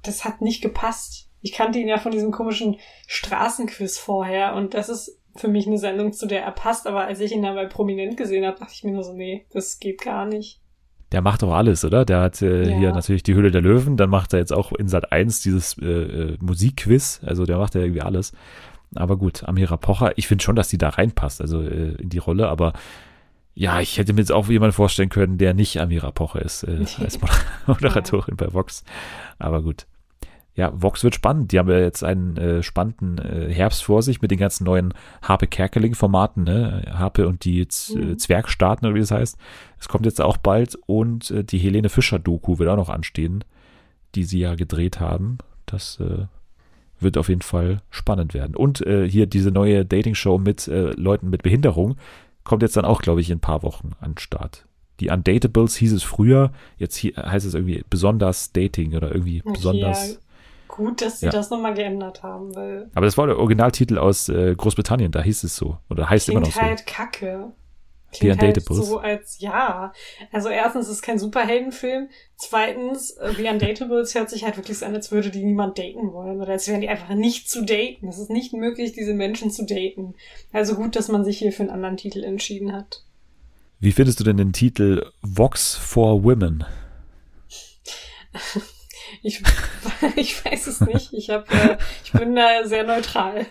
[0.02, 1.28] das hat nicht gepasst.
[1.40, 2.76] Ich kannte ihn ja von diesem komischen
[3.06, 7.20] Straßenquiz vorher und das ist für mich eine Sendung, zu der er passt, aber als
[7.20, 10.00] ich ihn dann bei Prominent gesehen habe, dachte ich mir nur so, nee, das geht
[10.00, 10.60] gar nicht.
[11.12, 12.04] Der macht doch alles, oder?
[12.04, 12.78] Der hat äh, ja.
[12.78, 15.78] hier natürlich die Hülle der Löwen, dann macht er jetzt auch in Sat 1 dieses
[15.78, 18.32] äh, äh, Musikquiz, also der macht ja irgendwie alles.
[18.98, 22.18] Aber gut, Amira Pocher, ich finde schon, dass die da reinpasst, also äh, in die
[22.18, 22.72] Rolle, aber
[23.58, 26.84] ja, ich hätte mir jetzt auch jemanden vorstellen können, der nicht Amira Pocher ist, äh,
[27.00, 27.18] als
[27.66, 28.84] Moderatorin bei Vox.
[29.38, 29.86] Aber gut.
[30.54, 31.52] Ja, Vox wird spannend.
[31.52, 34.94] Die haben ja jetzt einen äh, spannenden äh, Herbst vor sich mit den ganzen neuen
[35.22, 36.82] Harpe Kerkeling-Formaten, ne?
[36.94, 38.18] Harpe und die Z äh, mhm.
[38.18, 39.38] Zwergstaaten oder wie das heißt.
[39.78, 43.44] Es kommt jetzt auch bald und äh, die Helene Fischer-Doku wird auch noch anstehen,
[44.14, 45.38] die sie ja gedreht haben.
[45.66, 46.26] Das äh,
[47.00, 48.56] wird auf jeden Fall spannend werden.
[48.56, 51.96] Und äh, hier diese neue Dating-Show mit äh, Leuten mit Behinderung
[52.44, 54.66] kommt jetzt dann auch, glaube ich, in ein paar Wochen an den Start.
[55.00, 59.52] Die Undatables hieß es früher, jetzt hier heißt es irgendwie besonders Dating oder irgendwie okay,
[59.52, 60.12] besonders.
[60.12, 60.18] Ja.
[60.68, 61.32] Gut, dass sie ja.
[61.32, 62.90] das nochmal geändert haben, weil.
[62.94, 65.78] Aber das war der Originaltitel aus äh, Großbritannien, da hieß es so.
[65.90, 66.60] Oder heißt immer noch so.
[66.60, 67.52] halt kacke.
[68.12, 69.92] Klingt halt so als, ja.
[70.32, 72.08] Also erstens ist es kein Superheldenfilm.
[72.36, 76.12] Zweitens, äh, The Undatables hört sich halt wirklich so an, als würde die niemand daten
[76.12, 76.40] wollen.
[76.40, 78.08] Oder als wären die einfach nicht zu daten.
[78.08, 80.14] Es ist nicht möglich, diese Menschen zu daten.
[80.52, 83.02] Also gut, dass man sich hier für einen anderen Titel entschieden hat.
[83.80, 86.64] Wie findest du denn den Titel Vox for Women?
[89.22, 89.42] ich,
[90.16, 91.12] ich weiß es nicht.
[91.12, 93.46] Ich, hab, äh, ich bin da sehr neutral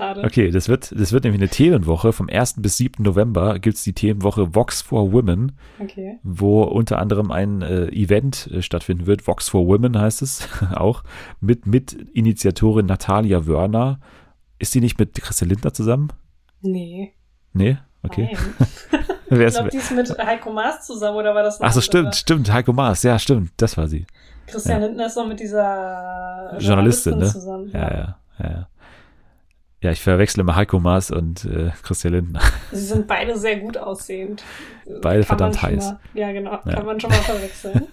[0.00, 0.24] gerade.
[0.24, 2.12] Okay, das wird, das wird nämlich eine Themenwoche.
[2.12, 2.54] Vom 1.
[2.58, 3.02] bis 7.
[3.02, 6.18] November gibt es die Themenwoche Vox for Women, okay.
[6.22, 9.26] wo unter anderem ein äh, Event äh, stattfinden wird.
[9.26, 11.04] Vox for Women heißt es auch,
[11.40, 14.00] mit, mit Initiatorin Natalia Wörner.
[14.58, 16.12] Ist die nicht mit Christian Lindner zusammen?
[16.60, 17.14] Nee.
[17.52, 17.78] Nee?
[18.02, 18.36] Okay.
[19.28, 22.16] Wer ich glaube, die ist mit Heiko Maas zusammen, oder war das Ach so, stimmt,
[22.16, 24.06] stimmt, Heiko Maas, ja, stimmt, das war sie.
[24.46, 24.86] Christian ja.
[24.88, 27.26] Lindner ist noch mit dieser Journalistin, Journalistin ne?
[27.26, 27.70] zusammen.
[27.72, 28.50] Ja, ja, ja.
[28.50, 28.68] ja.
[29.82, 32.40] Ja, ich verwechsle immer Heiko Maas und äh, Christian Lindner.
[32.70, 34.42] Sie sind beide sehr gut aussehend.
[35.00, 35.86] Beide kann verdammt heiß.
[35.86, 36.52] Mal, ja, genau.
[36.52, 36.72] Ja.
[36.74, 37.86] Kann man schon mal verwechseln.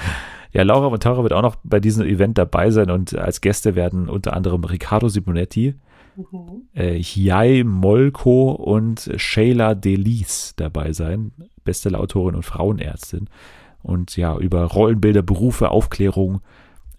[0.52, 4.08] ja, Laura Montaro wird auch noch bei diesem Event dabei sein und als Gäste werden
[4.08, 5.74] unter anderem Riccardo Simonetti,
[6.16, 6.62] mhm.
[6.74, 11.32] äh, Molko und Sheila Delis dabei sein.
[11.64, 13.28] Bestsellerautorin und Frauenärztin.
[13.82, 16.40] Und ja, über Rollenbilder, Berufe, Aufklärung,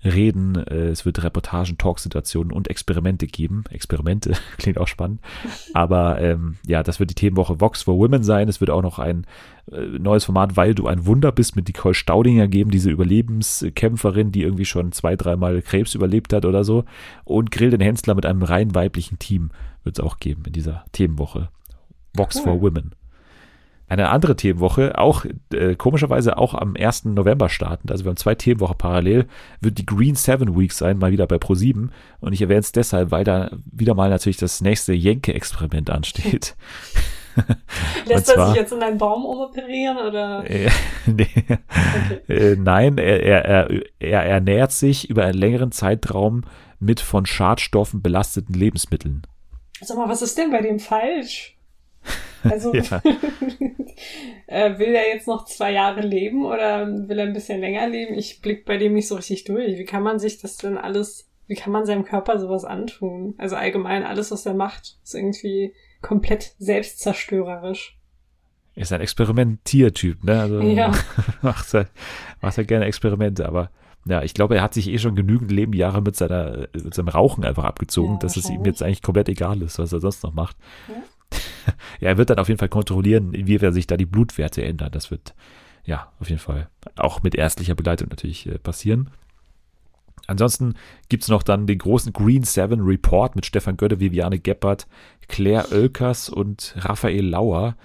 [0.05, 0.55] reden.
[0.55, 3.63] Äh, es wird Reportagen, Talksituationen und Experimente geben.
[3.69, 5.19] Experimente klingt auch spannend.
[5.73, 8.47] Aber ähm, ja, das wird die Themenwoche Vox for Women sein.
[8.47, 9.25] Es wird auch noch ein
[9.71, 14.43] äh, neues Format, weil du ein Wunder bist, mit Nicole Staudinger geben, diese Überlebenskämpferin, die
[14.43, 16.85] irgendwie schon zwei, dreimal Krebs überlebt hat oder so.
[17.23, 19.51] Und Grill den Hensler mit einem rein weiblichen Team
[19.83, 21.49] wird es auch geben in dieser Themenwoche.
[22.15, 22.43] Vox cool.
[22.43, 22.91] for Women
[23.87, 27.05] eine andere Themenwoche, auch äh, komischerweise auch am 1.
[27.05, 27.91] November startend.
[27.91, 29.27] Also wir haben zwei Themenwochen parallel,
[29.61, 31.89] wird die Green Seven Week sein, mal wieder bei Pro7.
[32.19, 36.55] Und ich erwähne es deshalb, weil da wieder mal natürlich das nächste Jenke-Experiment ansteht.
[38.05, 40.49] Lässt zwar, er sich jetzt in einen Baum umoperieren oder?
[40.49, 40.69] Äh,
[41.05, 41.27] nee.
[41.37, 42.53] okay.
[42.53, 46.43] äh, nein, er, er, er, er ernährt sich über einen längeren Zeitraum
[46.79, 49.23] mit von Schadstoffen belasteten Lebensmitteln.
[49.81, 51.54] Sag mal, was ist denn bei dem falsch?
[52.49, 53.01] Also ja.
[54.47, 58.13] äh, will er jetzt noch zwei Jahre leben oder will er ein bisschen länger leben?
[58.13, 59.77] Ich blick bei dem nicht so richtig durch.
[59.77, 63.35] Wie kann man sich das denn alles, wie kann man seinem Körper sowas antun?
[63.37, 67.97] Also allgemein alles, was er macht, ist irgendwie komplett selbstzerstörerisch.
[68.75, 70.41] Ist ein Experimentiertyp, ne?
[70.41, 70.91] Also ja.
[71.41, 71.87] macht, er,
[72.41, 73.71] macht er gerne Experimente, aber
[74.07, 77.43] ja, ich glaube, er hat sich eh schon genügend Lebenjahre mit, seiner, mit seinem Rauchen
[77.43, 80.33] einfach abgezogen, ja, dass es ihm jetzt eigentlich komplett egal ist, was er sonst noch
[80.33, 80.57] macht.
[80.87, 80.95] Ja.
[81.99, 84.91] ja, er wird dann auf jeden Fall kontrollieren, wie er sich da die Blutwerte ändern.
[84.91, 85.33] Das wird
[85.85, 89.09] ja auf jeden Fall auch mit ärztlicher Begleitung natürlich äh, passieren.
[90.27, 90.73] Ansonsten
[91.09, 94.87] gibt es noch dann den großen Green Seven Report mit Stefan Götte, Viviane Geppert,
[95.27, 97.75] Claire Oelkers und Raphael Lauer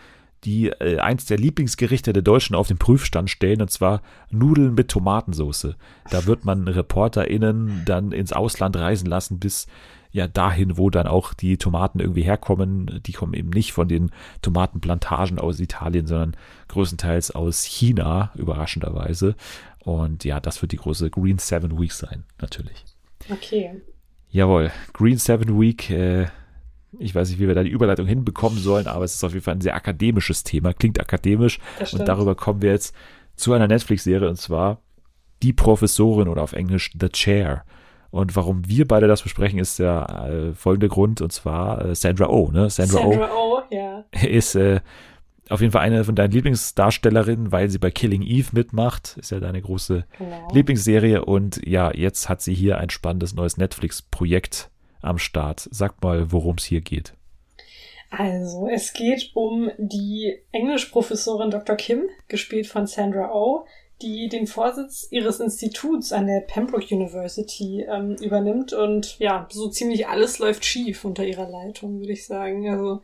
[0.45, 4.89] die äh, eins der Lieblingsgerichte der Deutschen auf den Prüfstand stellen, und zwar Nudeln mit
[4.89, 5.75] Tomatensauce.
[6.11, 9.67] Da wird man ReporterInnen dann ins Ausland reisen lassen, bis
[10.13, 13.01] ja dahin, wo dann auch die Tomaten irgendwie herkommen.
[13.07, 14.11] Die kommen eben nicht von den
[14.43, 16.37] Tomatenplantagen aus Italien, sondern
[16.69, 19.37] größtenteils aus China, überraschenderweise.
[19.79, 22.85] Und ja, das wird die große Green Seven Week sein, natürlich.
[23.31, 23.81] Okay.
[24.31, 26.27] Jawohl, Green Seven Week, äh,
[26.99, 29.45] ich weiß nicht, wie wir da die Überleitung hinbekommen sollen, aber es ist auf jeden
[29.45, 31.59] Fall ein sehr akademisches Thema, klingt akademisch.
[31.93, 32.95] Und darüber kommen wir jetzt
[33.37, 34.83] zu einer Netflix-Serie und zwar
[35.43, 37.65] Die Professorin oder auf Englisch The Chair.
[38.11, 42.29] Und warum wir beide das besprechen, ist der äh, folgende Grund, und zwar äh, Sandra
[42.29, 42.51] Oh.
[42.51, 42.69] Ne?
[42.71, 44.05] Sandra, Sandra Oh, oh ja.
[44.27, 44.81] ist äh,
[45.49, 49.17] auf jeden Fall eine von deinen Lieblingsdarstellerinnen, weil sie bei Killing Eve mitmacht.
[49.19, 50.49] Ist ja deine große genau.
[50.53, 51.25] Lieblingsserie.
[51.25, 54.71] Und ja, jetzt hat sie hier ein spannendes neues Netflix-Projekt
[55.03, 55.69] am Start.
[55.71, 57.15] Sag mal, worum es hier geht.
[58.11, 61.77] Also, es geht um die Englischprofessorin Dr.
[61.77, 63.65] Kim, gespielt von Sandra Oh,
[64.03, 70.09] die den Vorsitz ihres Instituts an der Pembroke University ähm, übernimmt und ja, so ziemlich
[70.09, 72.69] alles läuft schief unter ihrer Leitung, würde ich sagen.
[72.69, 73.03] Also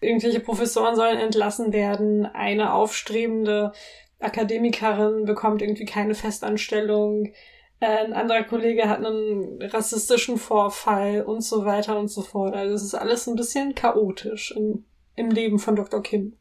[0.00, 3.72] irgendwelche Professoren sollen entlassen werden, eine aufstrebende
[4.20, 7.32] Akademikerin bekommt irgendwie keine Festanstellung,
[7.80, 12.54] ein anderer Kollege hat einen rassistischen Vorfall und so weiter und so fort.
[12.54, 14.84] Also es ist alles ein bisschen chaotisch im,
[15.16, 16.02] im Leben von Dr.
[16.02, 16.36] Kim.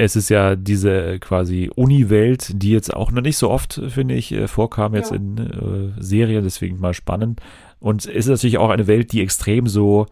[0.00, 4.30] Es ist ja diese quasi Uni-Welt, die jetzt auch noch nicht so oft, finde ich,
[4.32, 5.16] äh, vorkam jetzt ja.
[5.16, 7.40] in äh, Serien, deswegen mal spannend.
[7.80, 10.06] Und es ist natürlich auch eine Welt, die extrem so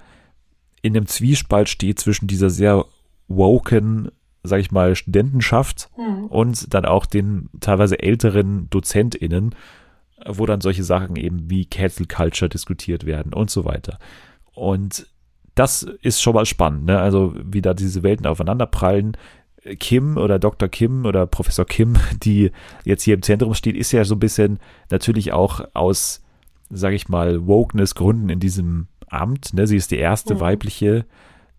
[0.82, 2.84] in einem Zwiespalt steht zwischen dieser sehr
[3.28, 4.11] woken,
[4.43, 6.26] sag ich mal, Studentenschaft mhm.
[6.26, 9.55] und dann auch den teilweise älteren DozentInnen
[10.26, 13.99] wo dann solche Sachen eben wie Cancel Culture diskutiert werden und so weiter.
[14.53, 15.07] Und
[15.55, 16.99] das ist schon mal spannend, ne?
[16.99, 19.16] Also wie da diese Welten aufeinanderprallen.
[19.78, 20.68] Kim oder Dr.
[20.68, 22.50] Kim oder Professor Kim, die
[22.84, 24.58] jetzt hier im Zentrum steht, ist ja so ein bisschen
[24.90, 26.22] natürlich auch aus,
[26.70, 29.54] sag ich mal, Wokeness-Gründen in diesem Amt.
[29.54, 29.66] Ne?
[29.66, 30.40] Sie ist die erste mhm.
[30.40, 31.06] weibliche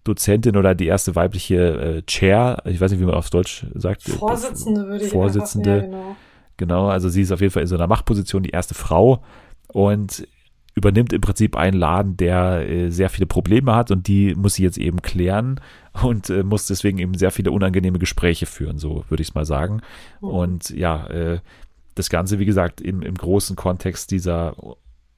[0.04, 4.04] Dozentin oder die erste weibliche äh, Chair, ich weiß nicht, wie man auf Deutsch sagt.
[4.04, 5.76] Vorsitzende würde ich Vorsitzende.
[5.76, 6.16] Ja, genau.
[6.58, 9.22] Genau, also sie ist auf jeden Fall in so einer Machtposition die erste Frau
[9.68, 10.28] und
[10.78, 14.64] übernimmt im Prinzip einen Laden, der äh, sehr viele Probleme hat und die muss sie
[14.64, 15.60] jetzt eben klären
[16.04, 19.46] und äh, muss deswegen eben sehr viele unangenehme Gespräche führen, so würde ich es mal
[19.46, 19.82] sagen.
[20.22, 20.30] Mhm.
[20.30, 21.40] Und ja, äh,
[21.96, 24.56] das Ganze, wie gesagt, im, im großen Kontext dieser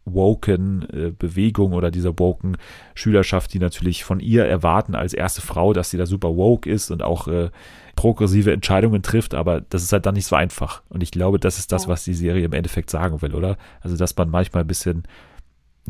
[0.05, 2.55] woken äh, Bewegung oder dieser woken
[2.95, 6.89] Schülerschaft, die natürlich von ihr erwarten als erste Frau, dass sie da super woke ist
[6.89, 7.49] und auch äh,
[7.95, 10.83] progressive Entscheidungen trifft, aber das ist halt dann nicht so einfach.
[10.87, 13.57] Und ich glaube, das ist das, was die Serie im Endeffekt sagen will, oder?
[13.81, 15.03] Also, dass man manchmal ein bisschen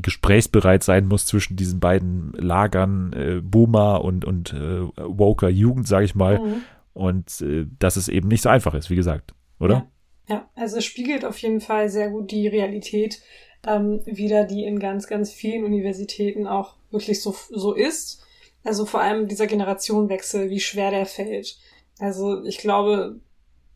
[0.01, 6.05] gesprächsbereit sein muss zwischen diesen beiden Lagern, äh, Boomer und, und äh, Woker Jugend, sage
[6.05, 6.39] ich mal.
[6.39, 6.61] Mhm.
[6.93, 9.87] Und äh, dass es eben nicht so einfach ist, wie gesagt, oder?
[10.27, 10.35] Ja.
[10.35, 13.21] ja, also es spiegelt auf jeden Fall sehr gut die Realität
[13.65, 18.23] ähm, wieder, die in ganz, ganz vielen Universitäten auch wirklich so, so ist.
[18.63, 21.57] Also vor allem dieser Generationenwechsel, wie schwer der fällt.
[21.99, 23.19] Also ich glaube,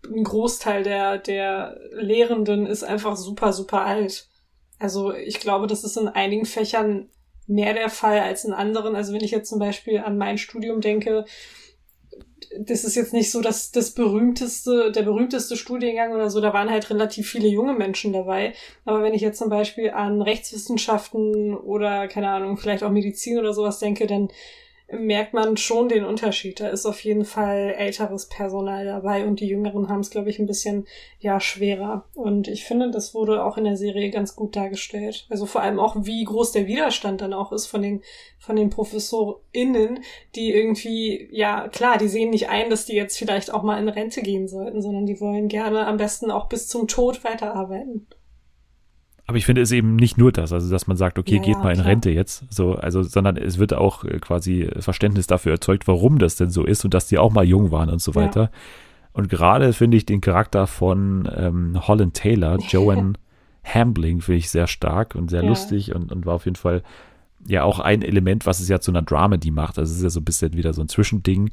[0.06, 4.28] ein Großteil der, der Lehrenden ist einfach super, super alt.
[4.84, 7.10] Also ich glaube, das ist in einigen Fächern
[7.48, 8.98] mehr der Fall als in anderen.
[8.98, 11.24] Also wenn ich jetzt zum Beispiel an mein Studium denke,
[12.60, 16.70] das ist jetzt nicht so dass das berühmteste, der berühmteste Studiengang oder so, da waren
[16.70, 18.54] halt relativ viele junge Menschen dabei.
[18.84, 23.54] Aber wenn ich jetzt zum Beispiel an Rechtswissenschaften oder, keine Ahnung, vielleicht auch Medizin oder
[23.54, 24.28] sowas denke, dann
[25.00, 26.60] merkt man schon den Unterschied.
[26.60, 30.40] Da ist auf jeden Fall älteres Personal dabei und die Jüngeren haben es, glaube ich,
[30.40, 30.88] ein bisschen
[31.20, 32.06] ja schwerer.
[32.16, 35.26] Und ich finde, das wurde auch in der Serie ganz gut dargestellt.
[35.30, 38.02] Also vor allem auch, wie groß der Widerstand dann auch ist von den
[38.44, 40.04] von den ProfessorInnen,
[40.36, 43.88] die irgendwie, ja klar, die sehen nicht ein, dass die jetzt vielleicht auch mal in
[43.88, 48.06] Rente gehen sollten, sondern die wollen gerne am besten auch bis zum Tod weiterarbeiten.
[49.26, 51.58] Aber ich finde es eben nicht nur das, also dass man sagt, okay, Ja, geht
[51.58, 51.88] ja, mal in klar.
[51.88, 56.36] Rente jetzt, so, also, sondern es wird auch äh, quasi Verständnis dafür erzeugt, warum das
[56.36, 58.16] denn so ist und dass die auch mal jung waren und so Ja.
[58.22, 58.52] weiter.
[59.14, 63.14] Und gerade finde ich den Charakter von ähm, Holland Taylor, Joanne
[63.64, 65.48] Hambling, finde ich sehr stark und sehr Ja.
[65.48, 66.84] lustig und, und war auf jeden Fall
[67.48, 69.78] ja auch ein Element, was es ja zu einer Dramedy macht.
[69.80, 71.50] Also es ist ja so ein bisschen wieder so ein Zwischending.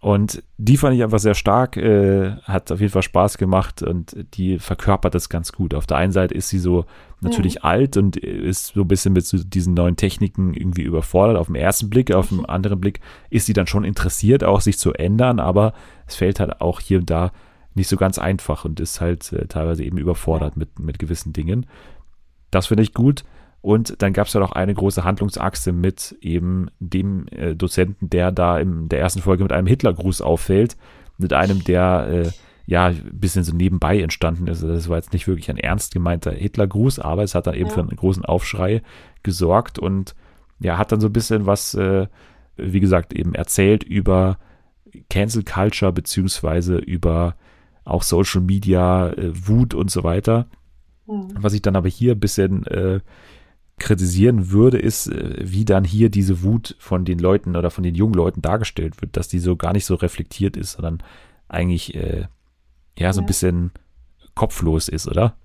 [0.00, 4.14] Und die fand ich einfach sehr stark, äh, hat auf jeden Fall Spaß gemacht und
[4.34, 5.74] die verkörpert das ganz gut.
[5.74, 6.84] Auf der einen Seite ist sie so
[7.20, 11.46] natürlich alt und ist so ein bisschen mit so diesen neuen Techniken irgendwie überfordert auf
[11.46, 12.12] den ersten Blick.
[12.12, 13.00] Auf den anderen Blick
[13.30, 15.72] ist sie dann schon interessiert, auch sich zu ändern, aber
[16.06, 17.32] es fällt halt auch hier und da
[17.74, 21.66] nicht so ganz einfach und ist halt äh, teilweise eben überfordert mit, mit gewissen Dingen.
[22.50, 23.24] Das finde ich gut.
[23.66, 28.30] Und dann gab es ja noch eine große Handlungsachse mit eben dem äh, Dozenten, der
[28.30, 30.76] da in der ersten Folge mit einem Hitlergruß auffällt,
[31.18, 32.30] mit einem, der äh,
[32.66, 34.62] ja ein bisschen so nebenbei entstanden ist.
[34.62, 37.66] Also Das war jetzt nicht wirklich ein ernst gemeinter Hitlergruß, aber es hat dann eben
[37.66, 37.74] Ja.
[37.74, 38.82] für einen großen Aufschrei
[39.24, 40.14] gesorgt und
[40.60, 42.06] ja, hat dann so ein bisschen was, äh,
[42.56, 44.38] wie gesagt, eben erzählt über
[45.10, 47.34] Cancel Culture beziehungsweise über
[47.84, 50.46] auch Social Media, äh, Wut und so weiter.
[51.06, 51.30] Hm.
[51.34, 53.00] Was ich dann aber hier ein bisschen äh,
[53.78, 57.94] kritisieren würde, ist, äh, wie dann hier diese Wut von den Leuten oder von den
[57.94, 61.02] jungen Leuten dargestellt wird, dass die so gar nicht so reflektiert ist, sondern
[61.48, 62.26] eigentlich äh,
[62.98, 63.26] ja so ein Ja.
[63.26, 63.72] bisschen
[64.34, 65.36] kopflos ist, oder?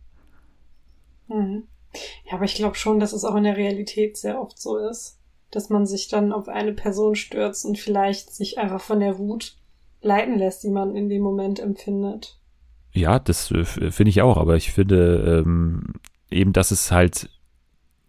[1.28, 1.68] Mhm.
[2.26, 5.20] Ja, aber ich glaube schon, dass es auch in der Realität sehr oft so ist,
[5.52, 9.58] dass man sich dann auf eine Person stürzt und vielleicht sich einfach von der Wut
[10.02, 12.40] leiten lässt, die man in dem Moment empfindet.
[12.94, 15.94] Ja, das äh, finde ich auch, aber ich finde ähm,
[16.30, 17.30] eben, dass es halt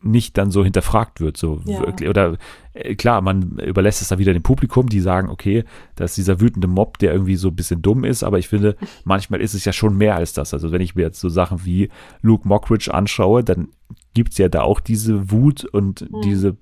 [0.02, 1.80] nicht dann so hinterfragt wird, so Ja.
[1.80, 2.36] wirklich, oder
[2.74, 5.64] äh, klar, man überlässt es dann wieder dem Publikum, die sagen, okay,
[5.96, 8.76] das ist dieser wütende Mob, der irgendwie so ein bisschen dumm ist, aber ich finde,
[9.04, 10.52] manchmal ist es ja schon mehr als das.
[10.54, 11.88] Also wenn ich mir jetzt so Sachen wie
[12.20, 13.68] Luke Mockridge anschaue, dann
[14.14, 16.20] gibt's ja da auch diese Wut und Mhm.
[16.22, 16.56] diese,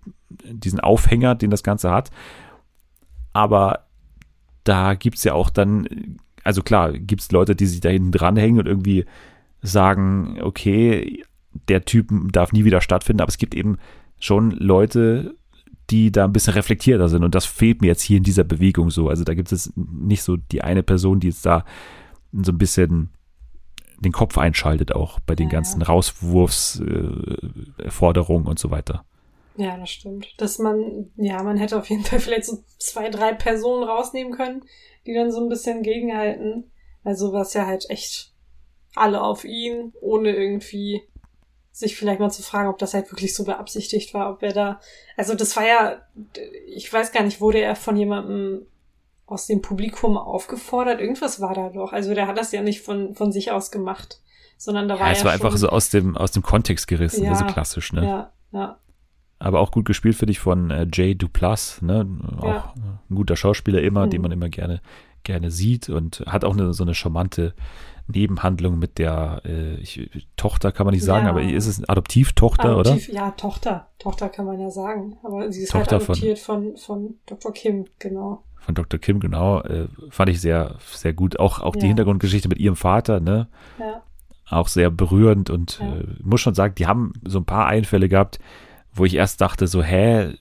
[0.52, 2.10] diesen Aufhänger, den das Ganze hat.
[3.32, 3.86] Aber
[4.64, 8.66] da gibt's ja auch dann, also klar, gibt's Leute, die sich da hinten dranhängen und
[8.66, 9.04] irgendwie
[9.62, 11.22] sagen, okay,
[11.68, 13.78] der Typ darf nie wieder stattfinden, aber es gibt eben
[14.18, 15.34] schon Leute,
[15.90, 18.90] die da ein bisschen reflektierter sind und das fehlt mir jetzt hier in dieser Bewegung
[18.90, 19.08] so.
[19.08, 21.64] Also da gibt es nicht so die eine Person, die jetzt da
[22.32, 23.10] so ein bisschen
[23.98, 29.04] den Kopf einschaltet auch bei den Ja, ganzen Rauswurfsforderungen äh, und so weiter.
[29.56, 30.32] Ja, das stimmt.
[30.38, 34.62] Dass man, ja, man hätte auf jeden Fall vielleicht so zwei, drei Personen rausnehmen können,
[35.06, 36.70] die dann so ein bisschen gegenhalten.
[37.02, 38.34] Weil sowas ja halt echt
[38.94, 41.02] alle auf ihn, ohne irgendwie
[41.80, 44.80] sich vielleicht mal zu fragen, ob das halt wirklich so beabsichtigt war, ob er da,
[45.16, 45.96] also das war ja,
[46.66, 48.66] ich weiß gar nicht, wurde er von jemandem
[49.26, 51.00] aus dem Publikum aufgefordert?
[51.00, 51.92] Irgendwas war da doch.
[51.92, 54.20] Also der hat das ja nicht von, von sich aus gemacht,
[54.58, 56.86] sondern da war Ja, ja es war schon, einfach so aus dem, aus dem Kontext
[56.88, 58.04] gerissen, Ja, also klassisch, ne?
[58.04, 58.78] Ja, ja.
[59.38, 62.06] Aber auch gut gespielt finde ich von äh, Jay Duplass, ne?
[62.38, 62.74] Auch Ja.
[63.08, 64.22] ein guter Schauspieler immer, den Mhm.
[64.22, 64.82] man immer gerne,
[65.24, 67.54] gerne sieht und hat auch eine, so eine charmante
[68.08, 71.30] Nebenhandlung mit der äh, ich, Tochter, kann man nicht sagen, Ja.
[71.30, 72.90] aber ist es Adoptivtochter, oder?
[72.92, 73.88] Adoptiv, Ja, Tochter.
[73.98, 75.16] Tochter kann man ja sagen.
[75.22, 77.52] Aber sie ist Tochter halt von- adoptiert von, von, Dr.
[77.52, 78.42] Kim, genau.
[78.56, 78.98] Von Dr.
[78.98, 79.60] Kim, genau.
[79.62, 81.38] Äh, fand ich sehr, sehr gut.
[81.38, 81.88] Auch, auch die Ja.
[81.88, 83.48] Hintergrundgeschichte mit ihrem Vater, ne?
[83.78, 84.02] Ja.
[84.48, 88.40] Auch sehr berührend und äh, muss schon sagen, die haben so ein paar Einfälle gehabt,
[88.92, 90.34] wo ich erst dachte, so, hä,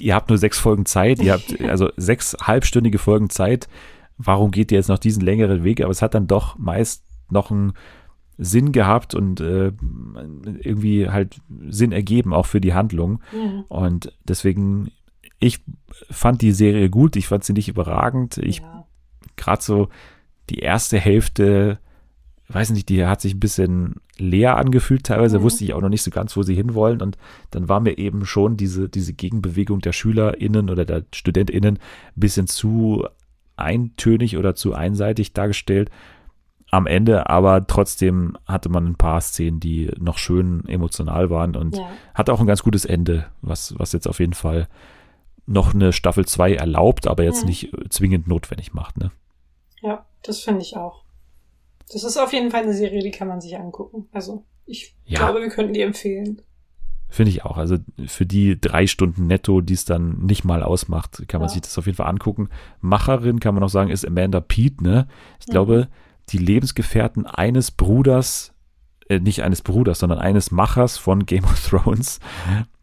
[0.00, 3.68] ihr habt nur sechs Folgen Zeit, ihr habt also sechs halbstündige Folgen Zeit,
[4.18, 5.80] warum geht ihr jetzt noch diesen längeren Weg?
[5.80, 7.72] Aber es hat dann doch meist noch einen
[8.38, 9.72] Sinn gehabt und äh,
[10.62, 13.20] irgendwie halt Sinn ergeben, auch für die Handlung.
[13.32, 13.64] Mhm.
[13.68, 14.92] Und deswegen,
[15.38, 15.60] ich
[16.10, 18.36] fand die Serie gut, ich fand sie nicht überragend.
[18.38, 18.86] Ich ja.
[19.36, 19.88] gerade so
[20.50, 21.78] die erste Hälfte,
[22.48, 25.04] weiß nicht, die hat sich ein bisschen leer angefühlt.
[25.04, 25.42] Teilweise Mhm.
[25.42, 27.02] wusste ich auch noch nicht so ganz, wo sie hinwollen.
[27.02, 27.18] Und
[27.50, 31.80] dann war mir eben schon diese, diese Gegenbewegung der SchülerInnen oder der StudentInnen ein
[32.14, 33.06] bisschen zu
[33.56, 35.90] eintönig oder zu einseitig dargestellt.
[36.70, 41.76] Am Ende aber trotzdem hatte man ein paar Szenen, die noch schön emotional waren und
[41.76, 41.88] ja.
[42.14, 44.68] hat auch ein ganz gutes Ende, was, was jetzt auf jeden Fall
[45.46, 47.48] noch eine Staffel 2 erlaubt, aber jetzt Mhm.
[47.48, 48.98] nicht zwingend notwendig macht.
[48.98, 49.12] Ne?
[49.80, 51.02] Ja, das finde ich auch.
[51.92, 54.08] Das ist auf jeden Fall eine Serie, die kann man sich angucken.
[54.12, 55.18] Also, ich Ja.
[55.20, 56.42] glaube, wir könnten die empfehlen.
[57.08, 57.56] Finde ich auch.
[57.56, 57.76] Also
[58.06, 61.52] für die drei Stunden netto, die es dann nicht mal ausmacht, kann man Ja.
[61.54, 62.48] sich das auf jeden Fall angucken.
[62.80, 65.06] Macherin kann man auch sagen, ist Amanda Pete, ne?
[65.38, 65.86] Ich glaube,
[66.30, 68.52] die Lebensgefährten eines Bruders,
[69.08, 72.18] äh, nicht eines Bruders, sondern eines Machers von Game of Thrones,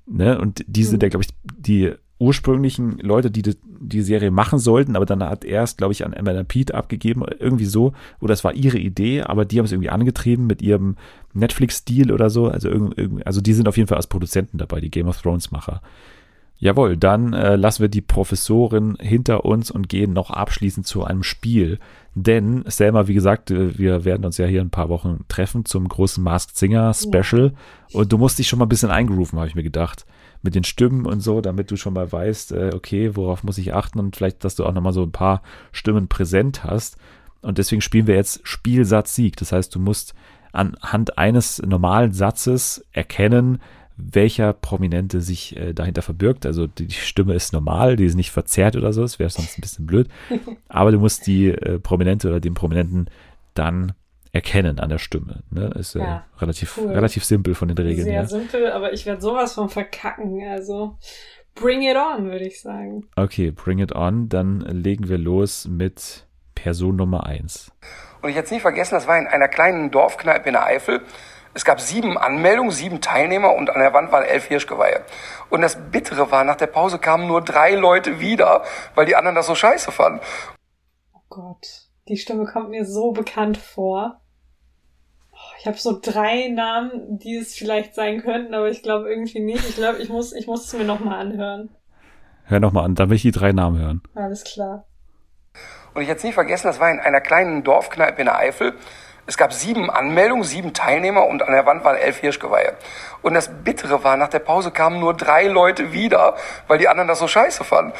[0.05, 0.39] ne?
[0.39, 1.05] Und die sind Mhm.
[1.05, 5.43] ja, glaube ich, die ursprünglichen Leute, die die, die Serie machen sollten, aber dann hat
[5.43, 7.93] er es, glaube ich, an Emma Pete abgegeben, irgendwie so.
[8.21, 10.95] Oder es war ihre Idee, aber die haben es irgendwie angetrieben mit ihrem
[11.33, 12.47] Netflix-Stil oder so.
[12.47, 12.69] Also,
[13.25, 15.81] also die sind auf jeden Fall als Produzenten dabei, die Game of Thrones-Macher.
[16.59, 21.23] Jawohl, dann äh, lassen wir die Professorin hinter uns und gehen noch abschließend zu einem
[21.23, 21.77] Spiel.
[22.15, 25.89] Denn, Selma, wie gesagt, äh, wir werden uns ja hier ein paar Wochen treffen zum
[25.89, 27.51] großen Masked Singer Special.
[27.89, 27.99] Ja.
[27.99, 30.05] Und du musst dich schon mal ein bisschen eingerufen, habe ich mir gedacht
[30.43, 33.73] mit den Stimmen und so, damit du schon mal weißt, äh, okay, worauf muss ich
[33.73, 35.41] achten und vielleicht, dass du auch nochmal so ein paar
[35.71, 36.97] Stimmen präsent hast.
[37.41, 39.37] Und deswegen spielen wir jetzt Spielsatz Sieg.
[39.37, 40.13] Das heißt, du musst
[40.51, 43.59] anhand eines normalen Satzes erkennen,
[43.95, 46.45] welcher Prominente sich äh, dahinter verbirgt.
[46.45, 49.57] Also die, die, Stimme ist normal, die ist nicht verzerrt oder so, das wäre sonst
[49.57, 50.09] ein bisschen blöd.
[50.67, 53.07] Aber du musst die äh, Prominente oder den Prominenten
[53.53, 53.93] dann
[54.33, 55.43] erkennen an der Stimme.
[55.51, 55.71] Ne?
[55.79, 56.91] Ist ja, äh, relativ, cool.
[56.91, 58.27] relativ simpel von den Regeln Sehr her.
[58.27, 60.43] simpel, aber ich werde sowas von verkacken.
[60.49, 60.97] Also
[61.55, 63.07] bring it on, würde ich sagen.
[63.15, 64.27] Okay, bring it on.
[64.29, 67.71] Dann legen wir los mit Person Nummer eins.
[68.21, 71.01] Und ich jetzt nie vergessen, das war in einer kleinen Dorfkneipe in der Eifel.
[71.53, 75.01] Es gab sieben Anmeldungen, sieben Teilnehmer und an der Wand waren elf Hirschgeweihe.
[75.51, 78.63] Und das Bittere war, nach der Pause kamen nur drei Leute wieder,
[78.95, 80.21] weil die anderen das so scheiße fanden.
[81.13, 81.67] Oh Gott,
[82.07, 84.22] die Stimme kommt mir so bekannt vor.
[85.59, 89.67] Ich habe so drei Namen, die es vielleicht sein könnten, aber ich glaube irgendwie nicht.
[89.69, 91.69] Ich glaube, ich muss, ich muss es mir nochmal anhören.
[92.45, 94.01] Hör nochmal an, da will ich die drei Namen hören.
[94.15, 94.85] Alles klar.
[95.93, 98.73] Und ich jetzt nie vergessen, das war in einer kleinen Dorfkneipe in der Eifel.
[99.25, 102.75] Es gab sieben Anmeldungen, sieben Teilnehmer und an der Wand waren elf Hirschgeweihe.
[103.21, 106.35] Und das Bittere war, nach der Pause kamen nur drei Leute wieder,
[106.67, 107.93] weil die anderen das so scheiße fanden.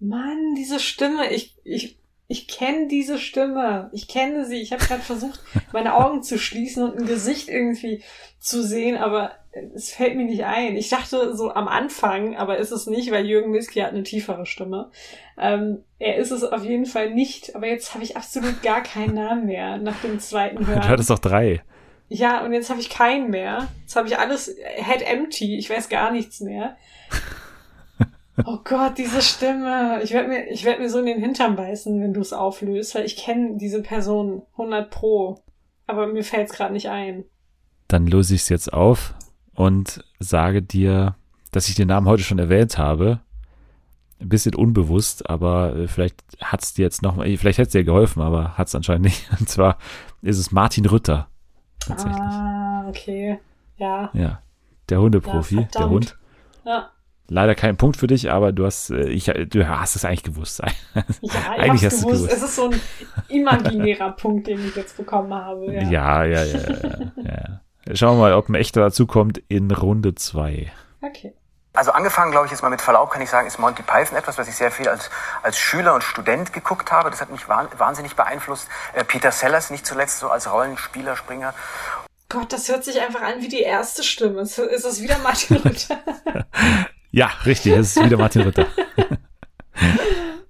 [0.00, 1.97] Mann, diese Stimme, ich, ich,
[2.30, 3.88] ich kenne diese Stimme.
[3.92, 4.60] Ich kenne sie.
[4.60, 5.40] Ich habe gerade versucht,
[5.72, 8.02] meine Augen zu schließen und ein Gesicht irgendwie
[8.38, 9.32] zu sehen, aber
[9.74, 10.76] es fällt mir nicht ein.
[10.76, 14.44] Ich dachte so am Anfang, aber ist es nicht, weil Jürgen Miski hat eine tiefere
[14.44, 14.90] Stimme.
[15.38, 19.14] Ähm, er ist es auf jeden Fall nicht, aber jetzt habe ich absolut gar keinen
[19.14, 20.82] Namen mehr nach dem zweiten Hören.
[20.82, 21.62] Du hattest doch drei.
[22.10, 23.68] Ja, und jetzt habe ich keinen mehr.
[23.80, 25.56] Jetzt habe ich alles head empty.
[25.56, 26.76] Ich weiß gar nichts mehr.
[28.44, 30.00] Oh Gott, diese Stimme.
[30.02, 32.94] Ich werde mir, ich werd mir so in den Hintern beißen, wenn du es auflöst,
[32.94, 35.42] weil ich kenne diese Person 100 pro.
[35.86, 37.24] Aber mir fällt es gerade nicht ein.
[37.88, 39.14] Dann löse ich es jetzt auf
[39.54, 41.16] und sage dir,
[41.50, 43.20] dass ich den Namen heute schon erwähnt habe.
[44.20, 47.84] Ein bisschen unbewusst, aber äh, vielleicht hat es dir jetzt noch, vielleicht hätte es dir
[47.84, 49.30] geholfen, aber hat es anscheinend nicht.
[49.40, 49.78] Und zwar
[50.22, 51.28] ist es Martin Rütter.
[51.78, 52.20] Tatsächlich.
[52.20, 53.38] Ah, okay.
[53.78, 54.10] Ja.
[54.12, 54.42] Ja.
[54.88, 56.18] Der Hundeprofi, ja, der Hund.
[56.64, 56.90] Ja.
[57.30, 60.62] Leider kein Punkt für dich, aber du hast, äh, ich, du hast es eigentlich gewusst.
[61.20, 62.24] Ja, eigentlich hast du gewusst.
[62.24, 62.36] gewusst.
[62.36, 62.80] Es ist so ein
[63.28, 65.66] imaginärer Punkt, den ich jetzt bekommen habe.
[65.72, 66.44] Ja, ja, ja.
[66.44, 67.96] ja, ja, ja.
[67.96, 70.72] Schauen wir mal, ob ein echter dazukommt in Runde zwei.
[71.02, 71.34] Okay.
[71.74, 74.36] Also angefangen, glaube ich, jetzt mal mit Verlaub kann ich sagen, ist Monty Python etwas,
[74.38, 75.10] was ich sehr viel als,
[75.42, 77.10] als Schüler und Student geguckt habe.
[77.10, 78.68] Das hat mich wahnsinnig beeinflusst.
[78.94, 81.54] Äh, Peter Sellers nicht zuletzt so als Rollenspieler, Springer.
[82.30, 84.40] Gott, das hört sich einfach an wie die erste Stimme.
[84.40, 85.98] Ist es wieder Martin Luther?
[87.10, 88.66] Ja, richtig, es ist wieder Martin Ritter.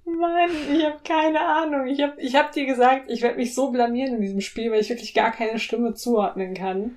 [0.05, 1.87] Mann, ich habe keine Ahnung.
[1.87, 4.81] Ich habe ich hab dir gesagt, ich werde mich so blamieren in diesem Spiel, weil
[4.81, 6.91] ich wirklich gar keine Stimme zuordnen kann.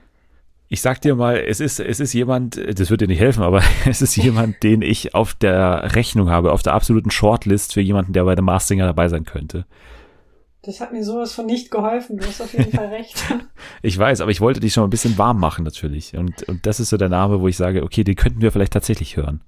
[0.69, 3.63] Ich sag dir mal, es ist, es ist jemand, das wird dir nicht helfen, aber
[3.87, 8.13] es ist jemand, den ich auf der Rechnung habe, auf der absoluten Shortlist für jemanden,
[8.13, 9.67] der bei der Mars Singer dabei sein könnte.
[10.63, 12.19] Das hat mir sowas von nicht geholfen.
[12.19, 13.23] Du hast auf jeden Fall recht.
[13.83, 16.17] ich weiß, aber ich wollte dich schon ein bisschen warm machen natürlich.
[16.17, 18.73] Und, und das ist so der Name, wo ich sage, okay, den könnten wir vielleicht
[18.73, 19.43] tatsächlich hören.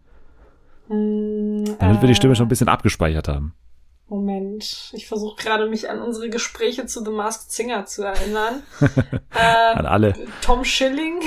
[0.88, 3.54] Hm, Damit äh, wir die Stimme schon ein bisschen abgespeichert haben.
[4.08, 8.62] Moment, ich versuche gerade mich an unsere Gespräche zu The Masked Singer zu erinnern.
[9.34, 9.38] äh,
[9.74, 10.14] an alle.
[10.42, 11.20] Tom Schilling.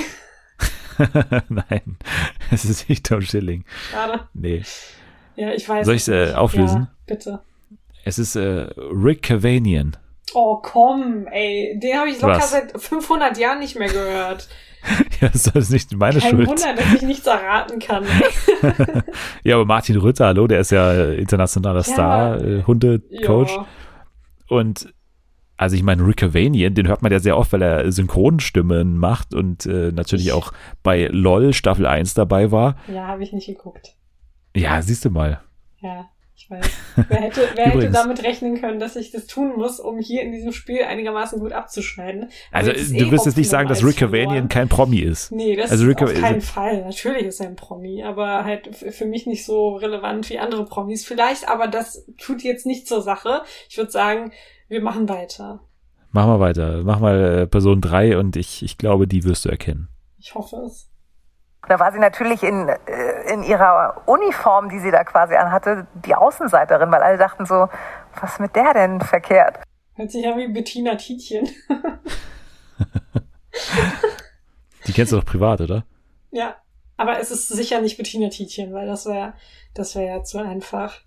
[1.48, 1.96] Nein,
[2.50, 3.64] es ist nicht Tom Schilling.
[3.90, 4.28] Schade.
[4.34, 4.62] Nee.
[5.36, 5.86] Ja, ich weiß.
[5.86, 6.82] Soll ich es äh, auflösen?
[6.82, 7.40] Ja, bitte.
[8.04, 9.96] Es ist äh, Rick Cavanian.
[10.34, 11.78] Oh, komm, ey.
[11.78, 12.50] Den habe ich locker Was?
[12.50, 14.48] seit 500 Jahren nicht mehr gehört.
[15.20, 16.46] ja, das ist nicht meine Kein Schuld.
[16.46, 18.04] Kein Wunder, dass ich nichts erraten kann.
[19.44, 23.50] ja, aber Martin Rütter, hallo, der ist ja internationaler ja, Star, äh, Hundecoach.
[23.50, 23.66] Ja.
[24.48, 24.92] Und
[25.56, 29.34] also ich meine, Rick Cavanian, den hört man ja sehr oft, weil er Synchronstimmen macht
[29.34, 30.52] und äh, natürlich auch
[30.84, 32.76] bei LOL Staffel 1 dabei war.
[32.86, 33.96] Ja, habe ich nicht geguckt.
[34.54, 35.40] Ja, siehst du mal.
[35.80, 36.08] Ja.
[36.38, 36.66] Ich weiß.
[37.08, 40.30] Wer hätte, wer hätte damit rechnen können, dass ich das tun muss, um hier in
[40.30, 42.30] diesem Spiel einigermaßen gut abzuschneiden?
[42.52, 45.32] Also, also du eh wirst jetzt nicht sagen, dass Rick Cavanian kein Promi ist.
[45.32, 46.84] Nee, das also ist auf keinen Fall.
[46.84, 51.04] Natürlich ist er ein Promi, aber halt für mich nicht so relevant wie andere Promis
[51.04, 53.42] vielleicht, aber das tut jetzt nicht zur Sache.
[53.68, 54.30] Ich würde sagen,
[54.68, 55.60] wir machen weiter.
[56.12, 56.82] Mach mal weiter.
[56.84, 59.88] Mach mal äh, Person 3 und ich, ich glaube, die wirst du erkennen.
[60.18, 60.88] Ich hoffe es.
[61.68, 66.14] Da war sie natürlich in, äh, in ihrer Uniform, die sie da quasi anhatte, die
[66.14, 67.68] Außenseiterin, weil alle dachten so,
[68.20, 69.60] was mit der denn verkehrt?
[69.94, 71.46] Hört sich an wie Bettina Tietjen.
[74.86, 75.84] die kennst du doch privat, oder?
[76.30, 76.56] Ja,
[76.96, 79.34] aber es ist sicher nicht Bettina Tietjen, weil das wäre
[79.74, 81.00] das wäre ja zu einfach.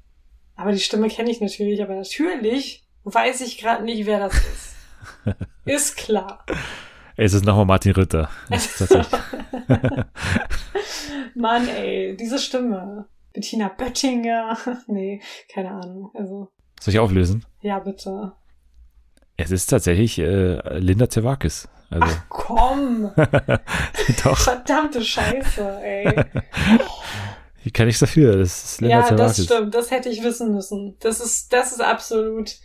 [0.55, 4.75] Aber die Stimme kenne ich natürlich, aber natürlich weiß ich gerade nicht, wer das ist.
[5.65, 6.45] ist klar.
[7.23, 8.31] Es ist nochmal Martin Rütter.
[11.35, 13.05] Mann, ey, diese Stimme.
[13.31, 14.57] Bettina Böttinger.
[14.87, 15.21] nee,
[15.53, 16.09] keine Ahnung.
[16.15, 16.49] Also.
[16.79, 17.45] Soll ich auflösen?
[17.61, 18.31] Ja, bitte.
[19.37, 21.69] Es ist tatsächlich äh, Linda Zerwakis.
[21.91, 22.07] Also.
[22.07, 23.11] Ach komm!
[24.23, 24.37] Doch.
[24.39, 26.25] Verdammte Scheiße, ey.
[27.63, 28.35] Wie kann ich dafür?
[28.37, 29.37] Das ist Linda Ja, Zerwakis.
[29.37, 29.75] das stimmt.
[29.75, 30.97] Das hätte ich wissen müssen.
[31.01, 32.55] Das ist, das ist absolut.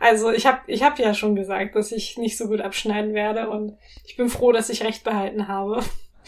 [0.00, 3.50] Also ich habe ich hab ja schon gesagt, dass ich nicht so gut abschneiden werde
[3.50, 5.82] und ich bin froh, dass ich recht behalten habe.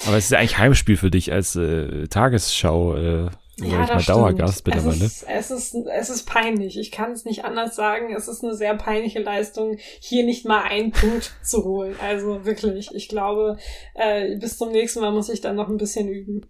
[0.07, 4.03] Aber es ist ja eigentlich Heimspiel für dich als äh, Tagesschau, äh, sag ich mal,
[4.03, 5.05] Dauergast mittlerweile.
[5.05, 6.79] Es ist, es ist, es ist peinlich.
[6.79, 8.15] Ich kann es nicht anders sagen.
[8.15, 11.95] Es ist eine sehr peinliche Leistung, hier nicht mal einen Punkt zu holen.
[12.03, 13.59] Also wirklich, ich glaube,
[13.95, 16.47] äh, bis zum nächsten Mal muss ich dann noch ein bisschen üben.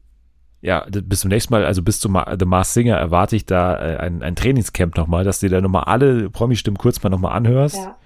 [0.62, 3.96] Ja, bis zum nächsten Mal, also bis zum The Mars Singer erwarte ich da äh,
[3.96, 7.76] ein, ein Trainingscamp nochmal, dass du dir da nochmal alle Promi-Stimmen kurz mal nochmal anhörst
[7.76, 7.96] Ja.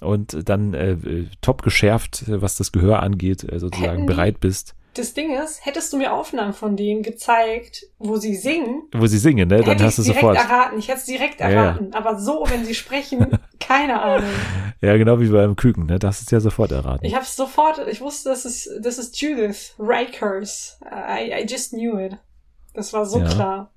[0.00, 4.40] und dann äh, äh, top geschärft, äh, was das Gehör angeht, äh, sozusagen Hätten bereit
[4.40, 4.74] bist.
[4.94, 9.18] Das Ding ist, hättest du mir Aufnahmen von denen gezeigt, wo sie singen, Wo sie
[9.18, 9.58] singen, ne?
[9.58, 10.38] Dann hätte hast du ich direkt sofort.
[10.38, 10.78] erraten.
[10.78, 11.64] Ich hätte es direkt Ja, ja.
[11.66, 11.92] erraten.
[11.92, 13.26] Aber so, wenn sie sprechen,
[13.68, 14.30] keine Ahnung.
[14.80, 15.98] Ja, genau wie beim Küken, ne?
[15.98, 17.04] Das ist ja sofort erraten.
[17.04, 20.80] Ich habe sofort, ich wusste, das ist, das ist Judith Rakers.
[20.84, 22.16] I, I just knew it.
[22.74, 23.26] Das war so Ja.
[23.28, 23.70] klar.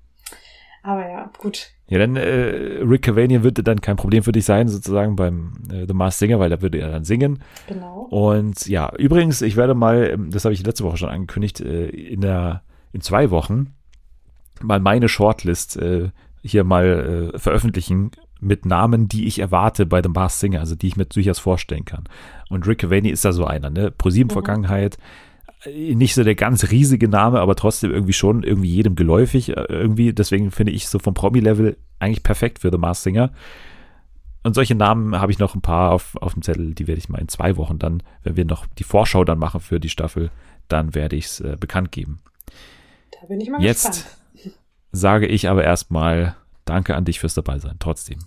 [0.82, 1.68] Aber ja, gut.
[1.88, 5.86] Ja, dann äh, Rick Cavanian würde dann kein Problem für dich sein, sozusagen beim äh,
[5.86, 7.42] The Mars Singer, weil da würde er dann singen.
[7.68, 8.06] Genau.
[8.10, 11.86] Und ja, übrigens, ich werde mal, ähm, das habe ich letzte Woche schon angekündigt, äh,
[11.88, 12.62] in der
[12.92, 13.74] in zwei Wochen
[14.60, 16.10] mal meine Shortlist äh,
[16.42, 18.10] hier mal äh, veröffentlichen
[18.42, 21.84] mit Namen, die ich erwarte bei The Mars Singer, also die ich mir durchaus vorstellen
[21.84, 22.04] kann.
[22.48, 23.90] Und Rick Cavani ist da so einer, ne?
[23.90, 24.98] ProSieben Vergangenheit,
[25.64, 29.64] äh, nicht so der ganz riesige Name, aber trotzdem irgendwie schon irgendwie jedem geläufig äh,
[29.68, 30.12] irgendwie.
[30.12, 33.30] Deswegen finde ich so vom Promi-Level eigentlich perfekt für The Mars Singer.
[34.42, 37.08] Und solche Namen habe ich noch ein paar auf, auf dem Zettel, die werde ich
[37.08, 40.30] mal in zwei Wochen dann, wenn wir noch die Vorschau dann machen für die Staffel,
[40.66, 42.18] dann werde ich es äh, bekannt geben.
[43.12, 44.58] Da bin ich mal Jetzt gespannt.
[44.90, 48.18] sage ich aber erstmal Danke an dich fürs Dabeisein, trotzdem.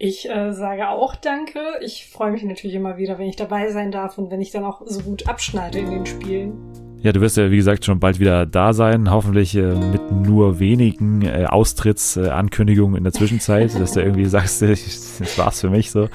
[0.00, 1.58] Ich äh, sage auch Danke.
[1.80, 4.64] Ich freue mich natürlich immer wieder, wenn ich dabei sein darf und wenn ich dann
[4.64, 6.52] auch so gut abschneide in den Spielen.
[7.00, 10.58] Ja, du wirst ja, wie gesagt, schon bald wieder da sein, hoffentlich äh, mit nur
[10.60, 15.90] wenigen äh, Austrittsankündigungen in der Zwischenzeit, dass du irgendwie sagst, äh, das war's für mich
[15.90, 16.08] so.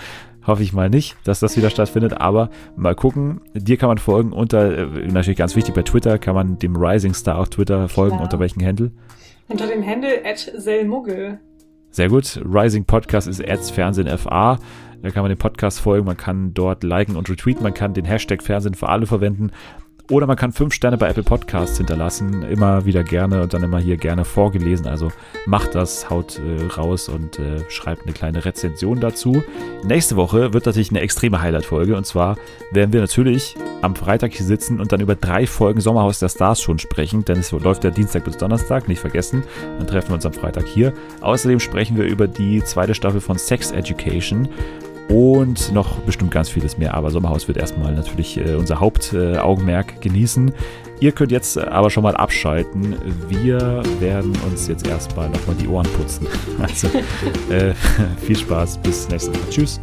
[0.46, 3.40] Hoffe ich mal nicht, dass das wieder stattfindet, aber mal gucken.
[3.54, 7.14] Dir kann man folgen unter, äh, natürlich ganz wichtig, bei Twitter kann man dem Rising
[7.14, 8.24] Star auf Twitter folgen, Klar.
[8.24, 8.92] unter welchen Handle?
[9.48, 11.40] Unter dem Handle at Selmuggel.
[11.94, 12.42] Sehr gut.
[12.44, 14.58] Rising Podcast ist Ads Fernsehen FA.
[15.04, 18.06] Da kann man den Podcast folgen, man kann dort liken und retweeten, man kann den
[18.06, 19.52] Hashtag Fernsehen für alle verwenden.
[20.10, 22.44] Oder man kann fünf Sterne bei Apple Podcasts hinterlassen.
[22.44, 24.86] Immer wieder gerne und dann immer hier gerne vorgelesen.
[24.86, 25.12] Also
[25.46, 29.44] macht das, haut äh, raus und äh, schreibt eine kleine Rezension dazu.
[29.86, 31.96] Nächste Woche wird natürlich eine extreme Highlight-Folge.
[31.96, 32.38] Und zwar
[32.72, 36.62] werden wir natürlich am Freitag hier sitzen und dann über drei Folgen Sommerhaus der Stars
[36.62, 37.24] schon sprechen.
[37.24, 39.44] Denn es läuft ja Dienstag bis Donnerstag, nicht vergessen.
[39.78, 40.92] Dann treffen wir uns am Freitag hier.
[41.22, 44.50] Außerdem sprechen wir über die zweite Staffel von Sex Education
[45.10, 46.94] und noch bestimmt ganz vieles mehr.
[46.94, 50.52] Aber Sommerhaus wird erstmal natürlich äh, unser Hauptaugenmerk genießen.
[51.00, 52.96] Ihr könnt jetzt äh, aber schon mal abschalten.
[53.28, 56.28] Wir werden uns jetzt erstmal nochmal die Ohren putzen.
[56.62, 56.88] Also
[57.50, 57.74] äh,
[58.22, 59.50] viel Spaß, bis nächstes Mal.
[59.50, 59.80] Tschüss.